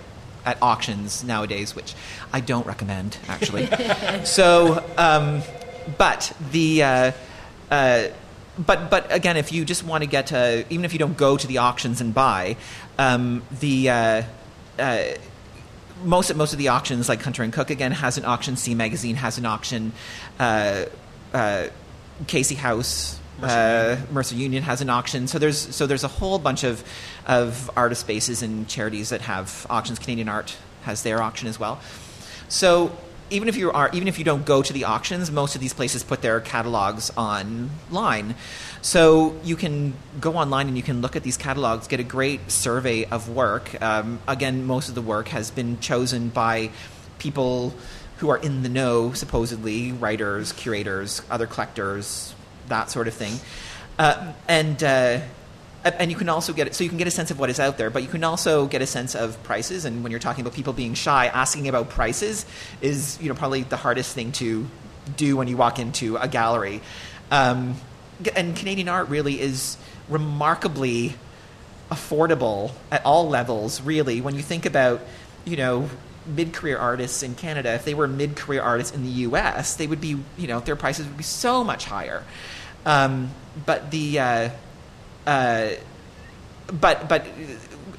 at 0.45 0.57
auctions 0.61 1.23
nowadays, 1.23 1.75
which 1.75 1.93
I 2.31 2.39
don't 2.39 2.65
recommend 2.65 3.17
actually. 3.27 3.67
so, 4.25 4.83
um, 4.97 5.41
but 5.97 6.35
the 6.51 6.83
uh, 6.83 7.11
uh, 7.71 8.07
but 8.57 8.89
but 8.89 9.11
again, 9.11 9.37
if 9.37 9.51
you 9.51 9.65
just 9.65 9.83
want 9.83 10.03
to 10.03 10.09
get 10.09 10.27
to 10.27 10.65
even 10.69 10.85
if 10.85 10.93
you 10.93 10.99
don't 10.99 11.17
go 11.17 11.37
to 11.37 11.47
the 11.47 11.59
auctions 11.59 12.01
and 12.01 12.13
buy 12.13 12.57
um, 12.97 13.43
the. 13.59 13.89
Uh, 13.89 14.23
uh, 14.79 15.03
most 16.03 16.35
most 16.35 16.53
of 16.53 16.59
the 16.59 16.67
auctions, 16.67 17.07
like 17.07 17.21
Hunter 17.21 17.43
and 17.43 17.53
Cook, 17.53 17.69
again 17.69 17.91
has 17.91 18.17
an 18.17 18.25
auction. 18.25 18.55
C 18.55 18.75
Magazine 18.75 19.15
has 19.15 19.37
an 19.37 19.45
auction. 19.45 19.93
Uh, 20.39 20.85
uh, 21.33 21.67
Casey 22.27 22.55
House, 22.55 23.19
Mercer, 23.39 23.55
uh, 23.55 23.89
Union. 23.89 24.13
Mercer, 24.13 24.35
Union. 24.35 24.63
has 24.63 24.81
an 24.81 24.89
auction. 24.89 25.27
So 25.27 25.39
there's 25.39 25.57
so 25.57 25.87
there's 25.87 26.03
a 26.03 26.09
whole 26.09 26.39
bunch 26.39 26.63
of 26.63 26.83
of 27.25 27.71
artist 27.75 28.01
spaces 28.01 28.41
and 28.41 28.67
charities 28.67 29.09
that 29.09 29.21
have 29.21 29.65
auctions. 29.69 29.99
Canadian 29.99 30.29
Art 30.29 30.55
has 30.83 31.03
their 31.03 31.21
auction 31.21 31.47
as 31.47 31.59
well. 31.59 31.79
So 32.49 32.95
even 33.33 33.49
if 33.49 33.57
you 33.57 33.71
are 33.71 33.89
even 33.93 34.07
if 34.07 34.19
you 34.19 34.23
don't 34.23 34.45
go 34.45 34.61
to 34.61 34.71
the 34.71 34.85
auctions, 34.85 35.31
most 35.31 35.55
of 35.55 35.61
these 35.61 35.73
places 35.73 36.03
put 36.03 36.21
their 36.21 36.39
catalogs 36.39 37.11
online. 37.17 38.35
So 38.81 39.35
you 39.43 39.55
can 39.55 39.95
go 40.21 40.35
online 40.35 40.67
and 40.67 40.77
you 40.77 40.83
can 40.83 41.01
look 41.01 41.15
at 41.15 41.23
these 41.23 41.35
catalogs, 41.35 41.87
get 41.87 41.99
a 41.99 42.03
great 42.03 42.51
survey 42.51 43.05
of 43.05 43.29
work. 43.29 43.81
Um, 43.81 44.19
again, 44.27 44.65
most 44.65 44.87
of 44.87 44.95
the 44.95 45.01
work 45.01 45.29
has 45.29 45.49
been 45.49 45.79
chosen 45.79 46.29
by 46.29 46.69
people 47.17 47.73
who 48.17 48.29
are 48.29 48.37
in 48.37 48.61
the 48.61 48.69
know, 48.69 49.13
supposedly 49.13 49.91
writers, 49.91 50.51
curators, 50.51 51.21
other 51.31 51.47
collectors, 51.47 52.35
that 52.67 52.91
sort 52.91 53.07
of 53.07 53.13
thing, 53.13 53.33
uh, 53.97 54.33
and. 54.47 54.83
Uh, 54.83 55.19
and 55.83 56.09
you 56.09 56.17
can 56.17 56.29
also 56.29 56.53
get 56.53 56.67
it, 56.67 56.75
so 56.75 56.83
you 56.83 56.89
can 56.89 56.97
get 56.97 57.07
a 57.07 57.11
sense 57.11 57.29
of 57.31 57.39
what 57.39 57.49
is 57.49 57.59
out 57.59 57.77
there, 57.77 57.89
but 57.89 58.03
you 58.03 58.07
can 58.07 58.23
also 58.23 58.67
get 58.67 58.81
a 58.81 58.87
sense 58.87 59.15
of 59.15 59.41
prices. 59.43 59.85
And 59.85 60.03
when 60.03 60.11
you're 60.11 60.19
talking 60.19 60.41
about 60.41 60.53
people 60.53 60.73
being 60.73 60.93
shy, 60.93 61.27
asking 61.27 61.67
about 61.67 61.89
prices 61.89 62.45
is 62.81 63.19
you 63.21 63.29
know 63.29 63.35
probably 63.35 63.63
the 63.63 63.77
hardest 63.77 64.15
thing 64.15 64.31
to 64.33 64.67
do 65.17 65.35
when 65.35 65.47
you 65.47 65.57
walk 65.57 65.79
into 65.79 66.15
a 66.17 66.27
gallery. 66.27 66.81
Um, 67.31 67.75
and 68.35 68.55
Canadian 68.55 68.87
art 68.87 69.09
really 69.09 69.41
is 69.41 69.77
remarkably 70.07 71.15
affordable 71.91 72.71
at 72.91 73.05
all 73.05 73.27
levels. 73.27 73.81
Really, 73.81 74.21
when 74.21 74.35
you 74.35 74.41
think 74.41 74.65
about 74.65 75.01
you 75.45 75.57
know 75.57 75.89
mid-career 76.25 76.77
artists 76.77 77.23
in 77.23 77.35
Canada, 77.35 77.73
if 77.73 77.83
they 77.83 77.93
were 77.93 78.07
mid-career 78.07 78.61
artists 78.61 78.95
in 78.95 79.03
the 79.03 79.09
U.S., 79.09 79.75
they 79.75 79.87
would 79.87 79.99
be 79.99 80.17
you 80.37 80.47
know 80.47 80.61
their 80.61 80.77
prices 80.77 81.05
would 81.05 81.17
be 81.17 81.23
so 81.23 81.63
much 81.63 81.85
higher. 81.85 82.23
Um, 82.85 83.31
but 83.65 83.91
the 83.91 84.19
uh, 84.19 84.49
uh, 85.25 85.69
but 86.67 87.07
but 87.09 87.27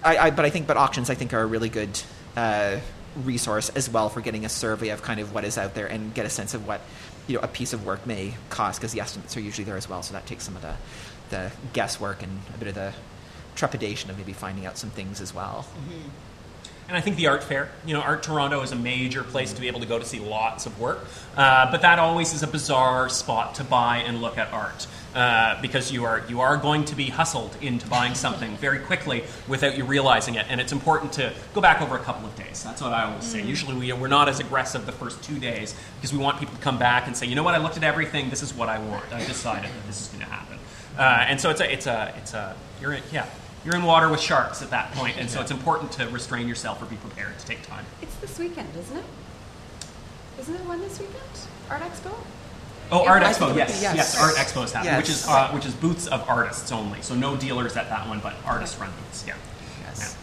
I, 0.03 0.17
I, 0.19 0.31
but 0.31 0.45
I 0.45 0.51
think 0.51 0.67
but 0.67 0.77
auctions 0.77 1.11
I 1.11 1.15
think 1.15 1.33
are 1.33 1.41
a 1.41 1.47
really 1.47 1.69
good 1.69 2.01
uh, 2.37 2.79
resource 3.23 3.69
as 3.71 3.89
well 3.89 4.09
for 4.09 4.21
getting 4.21 4.45
a 4.45 4.49
survey 4.49 4.89
of 4.89 5.03
kind 5.03 5.21
of 5.21 5.35
what 5.35 5.45
is 5.45 5.57
out 5.59 5.75
there 5.75 5.87
and 5.87 6.13
get 6.15 6.27
a 6.27 6.31
sense 6.31 6.55
of 6.55 6.67
what 6.67 6.81
you 7.27 7.37
know 7.37 7.43
a 7.43 7.49
piece 7.49 7.73
of 7.73 7.87
work 7.87 8.07
may 8.07 8.35
cost 8.51 8.81
because 8.81 8.93
the 8.93 9.01
estimates 9.01 9.37
are 9.37 9.41
usually 9.41 9.65
there 9.65 9.77
as 9.77 9.89
well. 9.89 10.03
So 10.03 10.13
that 10.13 10.27
takes 10.27 10.45
some 10.45 10.57
of 10.57 10.63
the 10.63 10.75
the 11.31 11.53
guesswork 11.73 12.23
and 12.23 12.41
a 12.55 12.59
bit 12.59 12.69
of 12.69 12.75
the 12.75 12.93
trepidation 13.55 14.11
of 14.11 14.19
maybe 14.19 14.33
finding 14.33 14.67
out 14.67 14.77
some 14.77 14.91
things 14.91 15.21
as 15.21 15.35
well. 15.35 15.67
Mm-hmm. 15.77 16.09
And 16.87 16.97
I 16.97 17.01
think 17.01 17.17
the 17.17 17.29
art 17.29 17.43
fair, 17.43 17.71
you 17.87 17.95
know, 17.95 18.01
Art 18.01 18.23
Toronto 18.23 18.61
is 18.61 18.73
a 18.73 18.77
major 18.77 19.25
place 19.25 19.55
to 19.55 19.61
be 19.61 19.69
able 19.69 19.81
to 19.81 19.87
go 19.87 19.99
to 19.99 20.05
see 20.05 20.21
lots 20.21 20.67
of 20.67 20.79
work. 20.79 21.01
Uh, 21.35 21.71
but 21.71 21.81
that 21.83 21.99
always 21.99 22.35
is 22.35 22.43
a 22.43 22.47
bizarre 22.47 23.09
spot 23.09 23.55
to 23.55 23.65
buy 23.65 23.99
and 23.99 24.21
look 24.21 24.37
at 24.37 24.53
art. 24.53 24.87
Uh, 25.15 25.61
because 25.63 25.93
you 25.93 26.05
are 26.05 26.25
you 26.29 26.41
are 26.41 26.57
going 26.57 26.85
to 26.85 26.97
be 26.97 27.05
hustled 27.05 27.57
into 27.61 27.87
buying 27.87 28.17
something 28.17 28.57
very 28.57 28.81
quickly 28.81 29.23
without 29.47 29.79
you 29.79 29.85
realizing 29.85 30.35
it, 30.35 30.45
and 30.49 30.61
it's 30.61 30.73
important 30.73 31.13
to 31.13 31.33
go 31.55 31.61
back 31.61 31.81
over 31.81 31.97
a 31.97 32.01
couple 32.01 32.27
of 32.27 32.35
days. 32.35 32.65
That's 32.65 32.83
what 32.83 32.93
I 32.93 33.05
always 33.05 33.23
say. 33.23 33.41
Mm. 33.41 33.47
Usually, 33.47 33.77
we, 33.77 33.93
we're 33.93 34.09
not 34.09 34.29
as 34.29 34.41
aggressive 34.41 34.87
the 34.87 34.93
first 34.93 35.23
two 35.23 35.39
days 35.39 35.73
because 35.97 36.13
we 36.13 36.19
want 36.19 36.41
people 36.41 36.57
to 36.57 36.61
come 36.61 36.81
back 36.81 37.07
and 37.07 37.17
say, 37.17 37.27
you 37.27 37.37
know 37.37 37.45
what, 37.45 37.55
I 37.55 37.59
looked 37.59 37.77
at 37.77 37.85
everything. 37.85 38.29
This 38.29 38.43
is 38.43 38.53
what 38.53 38.69
I 38.69 38.81
want. 38.81 39.05
I 39.13 39.25
decided 39.25 39.71
that 39.71 39.87
this 39.87 40.01
is 40.01 40.09
going 40.09 40.25
to 40.25 40.31
happen. 40.31 40.59
Uh, 40.99 41.27
and 41.29 41.41
so 41.41 41.49
it's 41.49 41.61
a 41.61 41.73
it's 41.73 41.87
a 41.87 42.13
it's 42.19 42.35
a 42.35 42.57
you're 42.81 42.95
in, 42.95 43.03
yeah 43.13 43.27
you're 43.65 43.77
in 43.77 43.85
water 43.85 44.09
with 44.09 44.21
sharks 44.21 44.63
at 44.63 44.71
that 44.71 44.93
point, 44.93 45.17
and 45.19 45.29
so 45.31 45.41
it's 45.41 45.51
important 45.51 45.93
to 45.93 46.07
restrain 46.09 46.47
yourself 46.49 46.83
or 46.83 46.87
be 46.87 46.97
prepared 46.97 47.39
to 47.39 47.47
take 47.47 47.63
time. 47.63 47.85
It's 48.03 48.15
this 48.17 48.39
weekend, 48.39 48.69
isn't 48.79 48.97
it? 48.97 49.05
Isn't 50.41 50.55
it 50.55 50.65
one 50.67 50.81
this 50.81 50.99
weekend? 50.99 51.21
Art 51.71 51.83
Expo. 51.83 52.13
Oh, 52.93 53.07
Art 53.07 53.23
Expo, 53.23 53.57
yes, 53.57 53.81
yes, 53.81 53.97
yes, 53.97 54.21
Art 54.21 54.35
Expo 54.35 54.65
is 54.65 54.73
happening, 54.73 54.93
yes. 54.93 55.03
which 55.03 55.09
is 55.09 55.27
uh, 55.27 55.51
which 55.53 55.65
is 55.65 55.75
booths 55.75 56.07
of 56.07 56.29
artists 56.29 56.71
only. 56.71 57.01
So 57.01 57.15
no 57.15 57.37
dealers 57.37 57.77
at 57.77 57.89
that 57.89 58.07
one, 58.07 58.21
but 58.21 58.35
artists 58.45 58.79
run 58.79 58.91
booths. 58.91 59.25
Yeah. 59.27 59.37
Yes. 59.81 60.17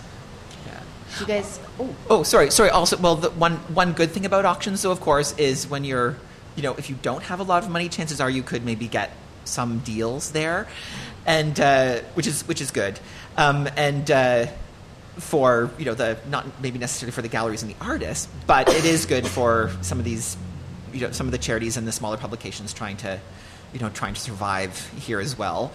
Yeah. 0.68 0.80
You 1.20 1.26
guys. 1.26 1.60
Oh. 1.80 1.96
Oh, 2.10 2.24
sorry, 2.24 2.52
sorry. 2.52 2.70
Also, 2.70 2.98
well, 2.98 3.16
the 3.16 3.32
one 3.32 3.56
one 3.74 3.94
good 3.94 4.12
thing 4.12 4.26
about 4.26 4.46
auctions, 4.46 4.84
though, 4.84 4.92
of 4.92 5.02
course, 5.02 5.36
is 5.38 5.68
when 5.68 5.84
you're, 5.84 6.18
you 6.56 6.62
know, 6.62 6.76
if 6.76 6.90
you 6.90 6.98
don't 7.02 7.24
have 7.24 7.40
a 7.40 7.44
lot 7.44 7.64
of 7.64 7.70
money, 7.70 7.90
chances 7.90 8.22
are 8.22 8.30
you 8.30 8.44
could 8.44 8.64
maybe 8.64 8.88
get 8.88 9.12
some 9.44 9.80
deals 9.80 10.32
there, 10.32 10.68
and 11.26 11.60
uh, 11.60 12.00
which 12.14 12.28
is 12.28 12.48
which 12.48 12.62
is 12.62 12.70
good, 12.70 13.00
um, 13.42 13.68
and. 13.76 14.10
Uh, 14.10 14.48
for 15.18 15.70
you 15.78 15.86
know 15.86 15.94
the 15.94 16.18
not 16.30 16.46
maybe 16.62 16.80
necessarily 16.80 17.12
for 17.12 17.22
the 17.22 17.28
galleries 17.28 17.62
and 17.62 17.72
the 17.72 17.76
artists, 17.82 18.28
but 18.48 18.70
it 18.70 18.86
is 18.86 19.06
good 19.06 19.28
for 19.28 19.70
some 19.82 20.00
of 20.00 20.06
these 20.06 20.38
you 20.94 21.02
know 21.02 21.12
some 21.12 21.28
of 21.28 21.32
the 21.32 21.38
charities 21.38 21.78
and 21.78 21.88
the 21.88 21.92
smaller 21.92 22.18
publications 22.18 22.74
trying 22.74 22.98
to 22.98 23.20
you 23.74 23.80
know 23.80 23.90
trying 23.90 24.14
to 24.14 24.20
survive 24.20 24.90
here 25.00 25.20
as 25.20 25.38
well. 25.38 25.72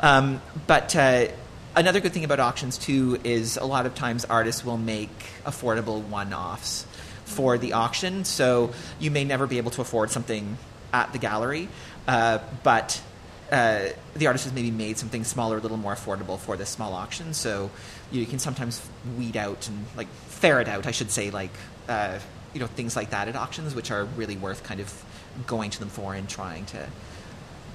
Um, 0.00 0.40
but 0.66 0.94
uh, 0.94 1.28
another 1.74 2.00
good 2.00 2.12
thing 2.12 2.24
about 2.24 2.40
auctions 2.40 2.78
too 2.78 3.18
is 3.24 3.56
a 3.56 3.64
lot 3.64 3.86
of 3.86 3.94
times 3.94 4.24
artists 4.24 4.64
will 4.64 4.78
make 4.78 5.10
affordable 5.44 6.02
one-offs 6.02 6.86
for 7.24 7.58
the 7.58 7.72
auction. 7.72 8.24
So 8.24 8.72
you 8.98 9.10
may 9.10 9.24
never 9.24 9.46
be 9.46 9.58
able 9.58 9.70
to 9.72 9.80
afford 9.80 10.10
something 10.10 10.58
at 10.92 11.12
the 11.12 11.18
gallery, 11.18 11.68
uh, 12.06 12.38
but 12.62 13.00
uh, 13.50 13.88
the 14.14 14.26
artist 14.26 14.44
has 14.44 14.54
maybe 14.54 14.70
made 14.70 14.98
something 14.98 15.24
smaller, 15.24 15.58
a 15.58 15.60
little 15.60 15.76
more 15.76 15.94
affordable 15.94 16.38
for 16.38 16.56
this 16.56 16.70
small 16.70 16.94
auction. 16.94 17.34
So 17.34 17.70
you 18.10 18.24
can 18.26 18.38
sometimes 18.38 18.86
weed 19.18 19.36
out 19.36 19.68
and 19.68 19.84
like 19.96 20.08
ferret 20.28 20.68
out, 20.68 20.86
I 20.86 20.90
should 20.90 21.10
say, 21.10 21.30
like 21.30 21.50
uh, 21.88 22.18
you 22.52 22.60
know 22.60 22.66
things 22.66 22.96
like 22.96 23.10
that 23.10 23.28
at 23.28 23.36
auctions, 23.36 23.74
which 23.74 23.90
are 23.90 24.04
really 24.04 24.36
worth 24.36 24.62
kind 24.62 24.80
of 24.80 25.04
going 25.46 25.70
to 25.70 25.80
them 25.80 25.88
for 25.88 26.14
and 26.14 26.28
trying 26.28 26.64
to 26.66 26.88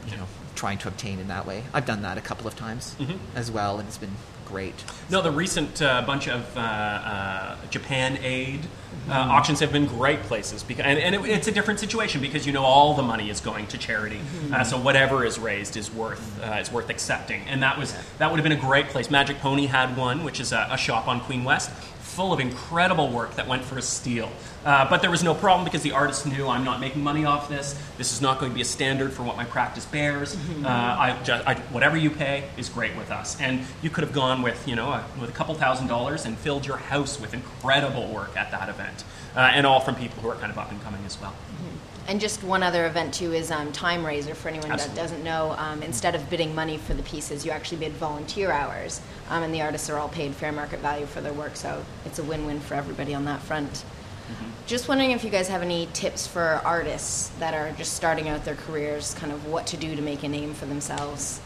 you 0.08 0.18
know 0.18 0.26
trying 0.56 0.78
to 0.80 0.88
obtain 0.88 1.20
in 1.20 1.28
that 1.28 1.46
way. 1.46 1.64
I've 1.74 1.86
done 1.86 2.02
that 2.02 2.18
a 2.18 2.22
couple 2.22 2.48
of 2.48 2.56
times 2.56 2.96
mm-hmm. 3.00 3.18
as 3.36 3.52
well, 3.52 3.80
and 3.80 3.88
it's 3.88 3.98
been 3.98 4.16
great. 4.50 4.74
No, 5.10 5.22
the 5.22 5.32
recent 5.32 5.82
uh, 5.82 6.02
bunch 6.02 6.28
of 6.28 6.58
uh, 6.58 6.60
uh, 6.60 7.56
Japan 7.70 8.18
aid 8.24 8.60
uh, 9.08 9.14
mm-hmm. 9.14 9.32
auctions 9.32 9.60
have 9.60 9.72
been 9.72 9.86
great 9.86 10.22
places, 10.24 10.64
because, 10.64 10.86
and, 10.86 11.00
and 11.00 11.16
it, 11.16 11.26
it's 11.26 11.48
a 11.48 11.52
different 11.52 11.80
situation 11.80 12.22
because 12.22 12.46
you 12.46 12.54
know 12.54 12.64
all 12.64 12.94
the 12.94 13.04
money 13.04 13.30
is 13.30 13.40
going 13.40 13.68
to 13.68 13.78
charity, 13.78 14.18
mm-hmm. 14.18 14.54
Uh, 14.54 14.64
so 14.64 14.80
whatever 14.80 15.24
is 15.26 15.40
raised 15.40 15.78
is 15.78 15.92
worth 15.92 16.44
uh, 16.44 16.58
is 16.60 16.72
worth 16.72 16.90
accepting, 16.90 17.42
and 17.48 17.62
that 17.64 17.78
was 17.78 17.96
that 18.18 18.30
would 18.30 18.40
have 18.40 18.44
been 18.44 18.58
a 18.58 18.62
great 18.62 18.88
place. 18.88 19.10
Magic 19.10 19.40
Pony 19.40 19.68
had 19.68 19.96
one, 19.96 20.24
which 20.24 20.40
is 20.40 20.52
a, 20.52 20.68
a 20.72 20.78
shop 20.78 21.08
on 21.08 21.22
Queen 21.22 21.44
West 21.44 21.72
full 22.10 22.34
of 22.34 22.40
incredible 22.40 23.10
work 23.10 23.36
that 23.36 23.48
went 23.48 23.64
for 23.64 23.78
a 23.78 23.82
steal. 23.82 24.32
Uh, 24.66 24.90
but 24.90 25.02
there 25.02 25.12
was 25.12 25.24
no 25.24 25.34
problem 25.34 25.64
because 25.64 25.84
the 25.84 25.92
artist 25.92 26.26
knew 26.26 26.48
I'm 26.48 26.66
not 26.66 26.82
making 26.82 27.04
money 27.04 27.24
off 27.24 27.48
this. 27.48 27.80
This 27.98 28.12
is 28.12 28.22
not 28.22 28.40
going 28.40 28.52
to 28.52 28.56
be 28.56 28.62
a 28.62 28.66
standard 28.66 29.14
for 29.14 29.24
what 29.24 29.38
my 29.38 29.46
practice 29.46 29.86
bears. 29.86 30.36
Mm-hmm. 30.36 30.66
Uh, 30.66 30.70
I, 30.70 31.24
just, 31.24 31.48
I, 31.48 31.56
whatever 31.72 31.96
you 31.96 32.10
pay 32.10 32.50
is 32.58 32.68
great 32.68 32.96
with 32.98 33.12
us. 33.12 33.40
And 33.40 33.62
you 33.82 33.90
could 33.90 34.04
have 34.04 34.14
gone 34.14 34.42
with 34.42 34.68
you 34.68 34.76
know 34.76 34.90
a, 34.90 35.06
with 35.20 35.30
a 35.30 35.34
couple 35.34 35.54
thousand 35.56 35.88
dollars 35.88 36.26
and 36.26 36.38
filled 36.38 36.66
your 36.66 36.78
house 36.78 37.20
with 37.22 37.34
incredible 37.34 38.08
work 38.08 38.36
at 38.36 38.52
that 38.52 38.70
event, 38.70 39.04
uh, 39.36 39.40
and 39.40 39.66
all 39.66 39.80
from 39.80 39.96
people 39.96 40.22
who 40.22 40.30
are 40.30 40.36
kind 40.36 40.52
of 40.52 40.58
up 40.58 40.72
and 40.72 40.82
coming 40.84 41.06
as 41.06 41.20
well. 41.22 41.32
Mm-hmm. 41.32 41.79
And 42.10 42.20
just 42.20 42.44
one 42.44 42.64
other 42.64 42.88
event 42.88 43.14
too 43.14 43.34
is 43.34 43.52
um, 43.52 43.72
Timeraiser 43.72 44.34
for 44.34 44.50
anyone 44.50 44.72
Absolutely. 44.72 44.96
that 44.96 45.02
doesn't 45.02 45.24
know. 45.24 45.54
Um, 45.60 45.84
instead 45.84 46.16
of 46.16 46.28
bidding 46.28 46.56
money 46.56 46.80
for 46.80 46.96
the 46.96 47.04
pieces, 47.04 47.46
you 47.46 47.52
actually 47.52 47.78
bid 47.78 47.92
volunteer 47.92 48.50
hours, 48.50 49.00
um, 49.30 49.44
and 49.44 49.54
the 49.54 49.62
artists 49.62 49.92
are 49.92 50.00
all 50.00 50.10
paid 50.10 50.34
fair 50.34 50.52
market 50.52 50.80
value 50.80 51.06
for 51.06 51.22
their 51.22 51.34
work. 51.34 51.56
So 51.56 51.86
it's 52.08 52.18
a 52.18 52.24
win-win 52.24 52.62
for 52.62 52.74
everybody 52.74 53.14
on 53.14 53.26
that 53.26 53.42
front. 53.42 53.70
Mm-hmm. 53.72 54.50
Just 54.66 54.88
wondering 54.88 55.12
if 55.12 55.24
you 55.24 55.30
guys 55.30 55.50
have 55.50 55.62
any 55.62 55.88
tips 55.94 56.26
for 56.26 56.62
artists 56.66 57.30
that 57.38 57.54
are 57.54 57.72
just 57.74 57.94
starting 57.94 58.28
out 58.28 58.44
their 58.44 58.56
careers, 58.56 59.14
kind 59.14 59.32
of 59.32 59.46
what 59.46 59.68
to 59.68 59.78
do 59.78 59.96
to 59.96 60.02
make 60.02 60.24
a 60.24 60.28
name 60.28 60.56
for 60.56 60.66
themselves. 60.66 61.40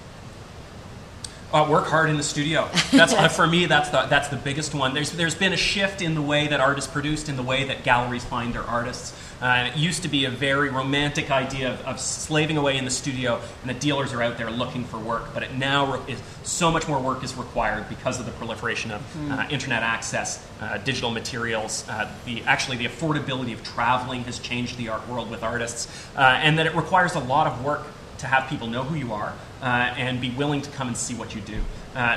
Uh, 1.53 1.67
work 1.69 1.87
hard 1.87 2.09
in 2.09 2.15
the 2.15 2.23
studio. 2.23 2.69
That's 2.91 3.11
uh, 3.11 3.27
for 3.27 3.45
me. 3.45 3.65
That's 3.67 3.89
the 3.89 4.07
that's 4.07 4.29
the 4.29 4.37
biggest 4.37 4.73
one. 4.73 4.95
There's 4.95 5.11
there's 5.11 5.35
been 5.35 5.53
a 5.53 5.57
shift 5.57 6.01
in 6.01 6.15
the 6.15 6.21
way 6.21 6.47
that 6.47 6.59
art 6.59 6.79
is 6.79 6.87
produced, 6.87 7.29
in 7.29 7.35
the 7.35 7.43
way 7.43 7.65
that 7.65 7.83
galleries 7.83 8.23
find 8.23 8.55
their 8.55 8.63
artists. 8.63 9.13
Uh, 9.43 9.69
it 9.69 9.77
used 9.77 10.03
to 10.03 10.07
be 10.07 10.23
a 10.23 10.29
very 10.29 10.69
romantic 10.69 11.29
idea 11.29 11.73
of, 11.73 11.81
of, 11.81 11.99
slaving 11.99 12.55
away 12.55 12.77
in 12.77 12.85
the 12.85 12.89
studio, 12.89 13.41
and 13.59 13.69
the 13.69 13.73
dealers 13.73 14.13
are 14.13 14.23
out 14.23 14.37
there 14.37 14.49
looking 14.49 14.85
for 14.85 14.97
work. 14.97 15.33
But 15.33 15.43
it 15.43 15.53
now 15.55 16.01
is 16.07 16.21
so 16.43 16.71
much 16.71 16.87
more 16.87 16.97
work 16.97 17.25
is 17.25 17.35
required 17.35 17.89
because 17.89 18.21
of 18.21 18.25
the 18.25 18.31
proliferation 18.31 18.91
of 18.91 19.31
uh, 19.31 19.45
internet 19.49 19.83
access, 19.83 20.47
uh, 20.61 20.77
digital 20.77 21.11
materials. 21.11 21.83
Uh, 21.89 22.09
the 22.23 22.41
actually 22.43 22.77
the 22.77 22.85
affordability 22.85 23.51
of 23.51 23.61
traveling 23.63 24.23
has 24.23 24.39
changed 24.39 24.77
the 24.77 24.87
art 24.87 25.05
world 25.09 25.29
with 25.29 25.43
artists, 25.43 25.89
uh, 26.15 26.21
and 26.21 26.57
that 26.57 26.65
it 26.65 26.73
requires 26.73 27.15
a 27.15 27.19
lot 27.19 27.45
of 27.45 27.65
work 27.65 27.85
to 28.19 28.27
have 28.27 28.49
people 28.49 28.67
know 28.67 28.83
who 28.83 28.95
you 28.95 29.11
are 29.11 29.33
uh, 29.61 29.65
and 29.65 30.21
be 30.21 30.29
willing 30.29 30.61
to 30.61 30.69
come 30.69 30.87
and 30.87 30.95
see 30.95 31.15
what 31.15 31.35
you 31.35 31.41
do. 31.41 31.61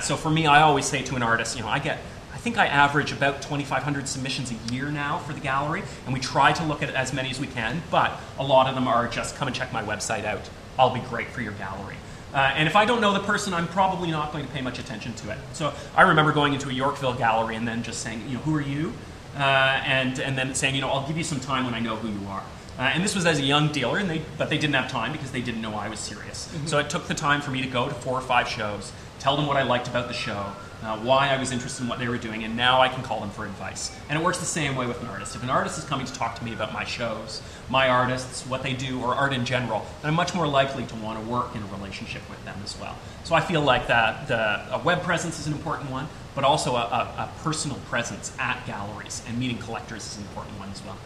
so 0.01 0.15
for 0.15 0.31
me, 0.31 0.47
I 0.47 0.63
always 0.63 0.87
say 0.87 1.03
to 1.03 1.17
an 1.17 1.25
artist, 1.25 1.57
you 1.57 1.65
know, 1.65 1.69
I 1.69 1.81
get 1.81 1.99
think 2.47 2.59
I 2.59 2.69
average 2.69 3.11
about 3.11 3.43
2,500 3.43 4.07
submissions 4.07 4.53
a 4.53 4.73
year 4.73 4.93
now 4.93 5.19
for 5.19 5.33
the 5.33 5.41
gallery, 5.41 5.83
and 6.05 6.15
we 6.15 6.21
try 6.21 6.53
to 6.53 6.63
look 6.63 6.81
at 6.81 6.91
as 6.91 7.13
many 7.13 7.29
as 7.29 7.41
we 7.41 7.49
can, 7.49 7.83
but 7.91 8.21
a 8.39 8.45
lot 8.45 8.69
of 8.69 8.77
them 8.77 8.87
are 8.87 9.09
just 9.09 9.35
come 9.35 9.49
and 9.49 9.57
check 9.57 9.73
my 9.73 9.83
website 9.83 10.25
out. 10.25 10.49
I'll 10.79 10.95
be 10.95 11.01
great 11.01 11.27
for 11.27 11.41
your 11.41 11.55
gallery. 11.55 11.97
Uh, 12.33 12.53
and 12.55 12.69
if 12.69 12.77
I 12.77 12.85
don't 12.85 13.01
know 13.01 13.13
the 13.13 13.19
person, 13.19 13.53
I'm 13.53 13.67
probably 13.67 14.13
not 14.13 14.31
going 14.31 14.47
to 14.47 14.53
pay 14.53 14.61
much 14.61 14.79
attention 14.79 15.13
to 15.15 15.33
it. 15.33 15.39
So 15.55 15.75
I 15.97 16.03
remember 16.03 16.31
going 16.31 16.55
into 16.55 16.69
a 16.69 16.73
Yorkville 16.73 17.15
gallery 17.15 17.57
and 17.57 17.67
then 17.67 17.83
just 17.83 17.99
saying, 17.99 18.23
you 18.29 18.35
know, 18.35 18.43
who 18.43 18.55
are 18.55 18.61
you? 18.61 18.93
Uh, 19.37 19.83
and, 19.85 20.21
and 20.21 20.39
then 20.39 20.55
saying, 20.55 20.77
you 20.77 20.83
know, 20.83 20.91
I'll 20.91 21.09
give 21.09 21.19
you 21.19 21.25
some 21.25 21.41
time 21.41 21.65
when 21.65 21.75
I 21.75 21.81
know 21.81 21.97
who 21.97 22.07
you 22.09 22.29
are. 22.29 22.45
Uh, 22.79 22.83
and 22.83 23.03
this 23.03 23.17
was 23.17 23.27
as 23.27 23.41
a 23.41 23.43
young 23.43 23.73
dealer, 23.73 23.99
and 23.99 24.09
they, 24.09 24.23
but 24.39 24.51
they 24.51 24.59
didn't 24.59 24.77
have 24.77 24.89
time 24.89 25.11
because 25.11 25.33
they 25.33 25.43
didn't 25.43 25.63
know 25.63 25.75
I 25.75 25.89
was 25.89 25.99
serious. 25.99 26.47
Mm-hmm. 26.47 26.69
So 26.69 26.79
it 26.79 26.91
took 26.91 27.09
the 27.09 27.15
time 27.15 27.41
for 27.41 27.51
me 27.51 27.61
to 27.63 27.69
go 27.69 27.89
to 27.89 27.95
four 27.95 28.17
or 28.17 28.21
five 28.21 28.47
shows, 28.47 28.93
tell 29.19 29.37
them 29.37 29.47
what 29.47 29.57
I 29.57 29.65
liked 29.65 29.89
about 29.89 30.07
the 30.07 30.15
show, 30.15 30.53
uh, 30.83 30.99
why 30.99 31.29
I 31.29 31.39
was 31.39 31.53
interested 31.53 31.83
in 31.83 31.89
what 31.89 31.99
they 31.99 32.09
were 32.09 32.19
doing, 32.19 32.45
and 32.45 32.57
now 32.57 32.81
I 32.81 32.89
can 32.89 33.03
call 33.03 33.21
them 33.21 33.31
for 33.31 33.45
advice. 33.45 33.97
And 34.09 34.19
it 34.19 34.25
works 34.25 34.39
the 34.39 34.45
same 34.45 34.77
way 34.77 34.87
with 34.87 35.01
an 35.03 35.09
artist. 35.09 35.35
If 35.35 35.43
an 35.43 35.51
artist 35.51 35.79
is 35.79 35.85
coming 35.85 36.07
to 36.07 36.13
talk 36.13 36.39
to 36.39 36.45
me 36.45 36.53
about 36.53 36.73
my 36.73 36.85
shows, 36.85 37.43
my 37.71 37.89
artists, 37.89 38.47
what 38.47 38.63
they 38.63 38.75
do, 38.75 39.01
or 39.01 39.15
art 39.15 39.33
in 39.33 39.45
general, 39.45 39.87
then 40.03 40.11
I'm 40.11 40.15
much 40.15 40.35
more 40.35 40.47
likely 40.47 40.85
to 40.85 40.95
want 40.97 41.23
to 41.23 41.31
work 41.31 41.57
in 41.57 41.63
a 41.63 41.67
relationship 41.67 42.29
with 42.29 42.45
them 42.45 42.59
as 42.63 42.79
well. 42.79 42.97
So 43.25 43.35
I 43.35 43.41
feel 43.41 43.63
like 43.63 43.87
that 43.89 44.29
the, 44.29 44.75
a 44.75 44.81
web 44.85 45.03
presence 45.03 45.39
is 45.39 45.47
an 45.47 45.53
important 45.53 45.91
one, 45.91 46.09
but 46.35 46.45
also 46.45 46.77
a, 46.77 46.83
a, 46.83 47.25
a 47.25 47.33
personal 47.43 47.79
presence 47.89 48.37
at 48.39 48.65
galleries 48.67 49.23
and 49.27 49.39
meeting 49.39 49.59
collectors 49.59 50.07
is 50.07 50.19
an 50.19 50.25
important 50.25 50.59
one 50.59 50.71
as 50.71 50.83
well. 50.85 50.99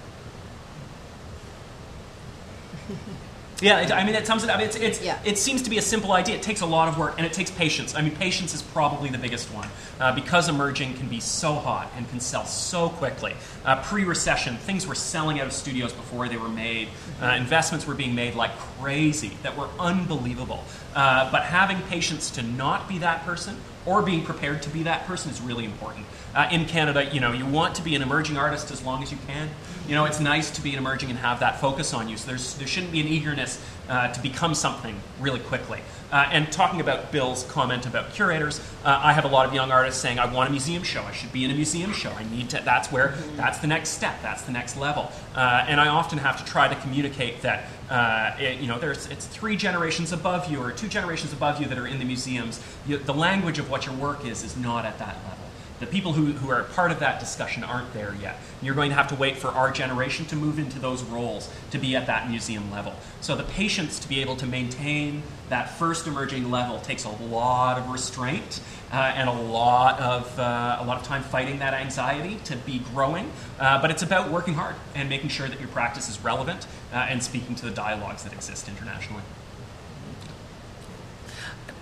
Yeah, 3.60 3.80
it, 3.80 3.92
I 3.92 4.04
mean, 4.04 4.14
it 4.14 4.26
sums 4.26 4.44
it 4.44 4.50
up. 4.50 4.60
It's, 4.60 4.76
it's, 4.76 5.02
yeah. 5.02 5.18
It 5.24 5.38
seems 5.38 5.62
to 5.62 5.70
be 5.70 5.78
a 5.78 5.82
simple 5.82 6.12
idea. 6.12 6.36
It 6.36 6.42
takes 6.42 6.60
a 6.60 6.66
lot 6.66 6.88
of 6.88 6.98
work, 6.98 7.14
and 7.18 7.26
it 7.26 7.32
takes 7.32 7.50
patience. 7.50 7.94
I 7.94 8.02
mean, 8.02 8.14
patience 8.16 8.54
is 8.54 8.62
probably 8.62 9.10
the 9.10 9.18
biggest 9.18 9.52
one 9.52 9.68
uh, 10.00 10.14
because 10.14 10.48
emerging 10.48 10.94
can 10.94 11.08
be 11.08 11.20
so 11.20 11.54
hot 11.54 11.90
and 11.96 12.08
can 12.08 12.20
sell 12.20 12.46
so 12.46 12.88
quickly. 12.88 13.34
Uh, 13.64 13.82
Pre-recession, 13.82 14.56
things 14.56 14.86
were 14.86 14.94
selling 14.94 15.40
out 15.40 15.46
of 15.46 15.52
studios 15.52 15.92
before 15.92 16.28
they 16.28 16.36
were 16.36 16.48
made. 16.48 16.88
Uh, 17.20 17.34
investments 17.36 17.86
were 17.86 17.94
being 17.94 18.14
made 18.14 18.34
like 18.34 18.56
crazy 18.80 19.32
that 19.42 19.56
were 19.56 19.68
unbelievable. 19.78 20.64
Uh, 20.94 21.30
but 21.30 21.42
having 21.42 21.80
patience 21.82 22.30
to 22.30 22.42
not 22.42 22.88
be 22.88 22.98
that 22.98 23.24
person 23.24 23.56
or 23.86 24.02
being 24.02 24.24
prepared 24.24 24.62
to 24.62 24.70
be 24.70 24.82
that 24.84 25.06
person 25.06 25.30
is 25.30 25.40
really 25.40 25.64
important. 25.64 26.06
Uh, 26.34 26.48
in 26.52 26.64
Canada, 26.66 27.04
you 27.12 27.20
know, 27.20 27.32
you 27.32 27.46
want 27.46 27.74
to 27.74 27.82
be 27.82 27.94
an 27.94 28.02
emerging 28.02 28.36
artist 28.36 28.70
as 28.70 28.84
long 28.84 29.02
as 29.02 29.10
you 29.10 29.18
can. 29.26 29.48
You 29.90 29.96
know, 29.96 30.04
it's 30.04 30.20
nice 30.20 30.52
to 30.52 30.62
be 30.62 30.70
an 30.70 30.78
emerging 30.78 31.10
and 31.10 31.18
have 31.18 31.40
that 31.40 31.60
focus 31.60 31.92
on 31.92 32.08
you. 32.08 32.16
So 32.16 32.28
there's, 32.28 32.54
there 32.54 32.68
shouldn't 32.68 32.92
be 32.92 33.00
an 33.00 33.08
eagerness 33.08 33.60
uh, 33.88 34.12
to 34.12 34.22
become 34.22 34.54
something 34.54 34.94
really 35.18 35.40
quickly. 35.40 35.80
Uh, 36.12 36.28
and 36.30 36.52
talking 36.52 36.80
about 36.80 37.10
Bill's 37.10 37.42
comment 37.46 37.86
about 37.86 38.12
curators, 38.12 38.60
uh, 38.84 39.00
I 39.02 39.12
have 39.12 39.24
a 39.24 39.28
lot 39.28 39.46
of 39.46 39.52
young 39.52 39.72
artists 39.72 40.00
saying, 40.00 40.20
"I 40.20 40.32
want 40.32 40.48
a 40.48 40.52
museum 40.52 40.84
show. 40.84 41.02
I 41.02 41.10
should 41.10 41.32
be 41.32 41.44
in 41.44 41.50
a 41.50 41.54
museum 41.54 41.92
show. 41.92 42.10
I 42.10 42.22
need 42.22 42.50
to." 42.50 42.62
That's 42.64 42.92
where 42.92 43.08
mm-hmm. 43.08 43.36
that's 43.36 43.58
the 43.58 43.66
next 43.66 43.88
step. 43.88 44.22
That's 44.22 44.42
the 44.42 44.52
next 44.52 44.76
level. 44.76 45.10
Uh, 45.34 45.64
and 45.66 45.80
I 45.80 45.88
often 45.88 46.18
have 46.18 46.38
to 46.38 46.44
try 46.44 46.68
to 46.68 46.76
communicate 46.82 47.42
that 47.42 47.64
uh, 47.90 48.36
it, 48.38 48.60
you 48.60 48.68
know, 48.68 48.78
there's 48.78 49.08
it's 49.08 49.26
three 49.26 49.56
generations 49.56 50.12
above 50.12 50.50
you 50.50 50.62
or 50.62 50.70
two 50.70 50.88
generations 50.88 51.32
above 51.32 51.60
you 51.60 51.66
that 51.66 51.78
are 51.78 51.88
in 51.88 51.98
the 51.98 52.04
museums. 52.04 52.60
You, 52.86 52.98
the 52.98 53.14
language 53.14 53.58
of 53.58 53.68
what 53.68 53.86
your 53.86 53.94
work 53.96 54.24
is 54.24 54.44
is 54.44 54.56
not 54.56 54.84
at 54.84 55.00
that 55.00 55.16
level. 55.24 55.39
The 55.80 55.86
people 55.86 56.12
who, 56.12 56.26
who 56.26 56.50
are 56.50 56.62
part 56.64 56.92
of 56.92 57.00
that 57.00 57.20
discussion 57.20 57.64
aren't 57.64 57.92
there 57.94 58.14
yet. 58.20 58.38
You're 58.60 58.74
going 58.74 58.90
to 58.90 58.96
have 58.96 59.08
to 59.08 59.14
wait 59.14 59.38
for 59.38 59.48
our 59.48 59.72
generation 59.72 60.26
to 60.26 60.36
move 60.36 60.58
into 60.58 60.78
those 60.78 61.02
roles 61.02 61.50
to 61.70 61.78
be 61.78 61.96
at 61.96 62.06
that 62.06 62.28
museum 62.28 62.70
level. 62.70 62.94
So 63.22 63.34
the 63.34 63.44
patience 63.44 63.98
to 64.00 64.08
be 64.08 64.20
able 64.20 64.36
to 64.36 64.46
maintain 64.46 65.22
that 65.48 65.78
first 65.78 66.06
emerging 66.06 66.50
level 66.50 66.78
takes 66.80 67.04
a 67.04 67.08
lot 67.08 67.78
of 67.78 67.90
restraint 67.90 68.60
uh, 68.92 68.96
and 68.96 69.28
a 69.28 69.32
lot 69.32 70.00
of 70.00 70.38
uh, 70.38 70.78
a 70.80 70.84
lot 70.84 70.98
of 70.98 71.02
time 71.02 71.22
fighting 71.22 71.60
that 71.60 71.74
anxiety 71.74 72.38
to 72.44 72.56
be 72.56 72.80
growing. 72.92 73.30
Uh, 73.58 73.80
but 73.80 73.90
it's 73.90 74.02
about 74.02 74.30
working 74.30 74.54
hard 74.54 74.74
and 74.94 75.08
making 75.08 75.30
sure 75.30 75.48
that 75.48 75.58
your 75.60 75.68
practice 75.68 76.08
is 76.08 76.22
relevant 76.22 76.66
uh, 76.92 76.96
and 76.96 77.22
speaking 77.22 77.54
to 77.54 77.64
the 77.64 77.70
dialogues 77.70 78.22
that 78.24 78.32
exist 78.32 78.68
internationally. 78.68 79.22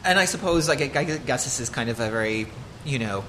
And 0.04 0.18
I 0.18 0.24
suppose, 0.24 0.68
like, 0.68 0.80
I 0.96 1.04
guess 1.04 1.44
this 1.44 1.60
is 1.60 1.68
kind 1.68 1.90
of 1.90 1.98
a 1.98 2.08
very, 2.08 2.46
you 2.84 2.98
know, 2.98 3.24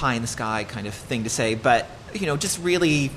pie 0.00 0.14
in 0.14 0.22
the 0.22 0.28
sky 0.28 0.64
kind 0.64 0.86
of 0.86 0.94
thing 0.94 1.24
to 1.24 1.30
say, 1.30 1.54
but 1.54 1.86
you 2.14 2.24
know, 2.24 2.38
just 2.38 2.58
really, 2.60 3.10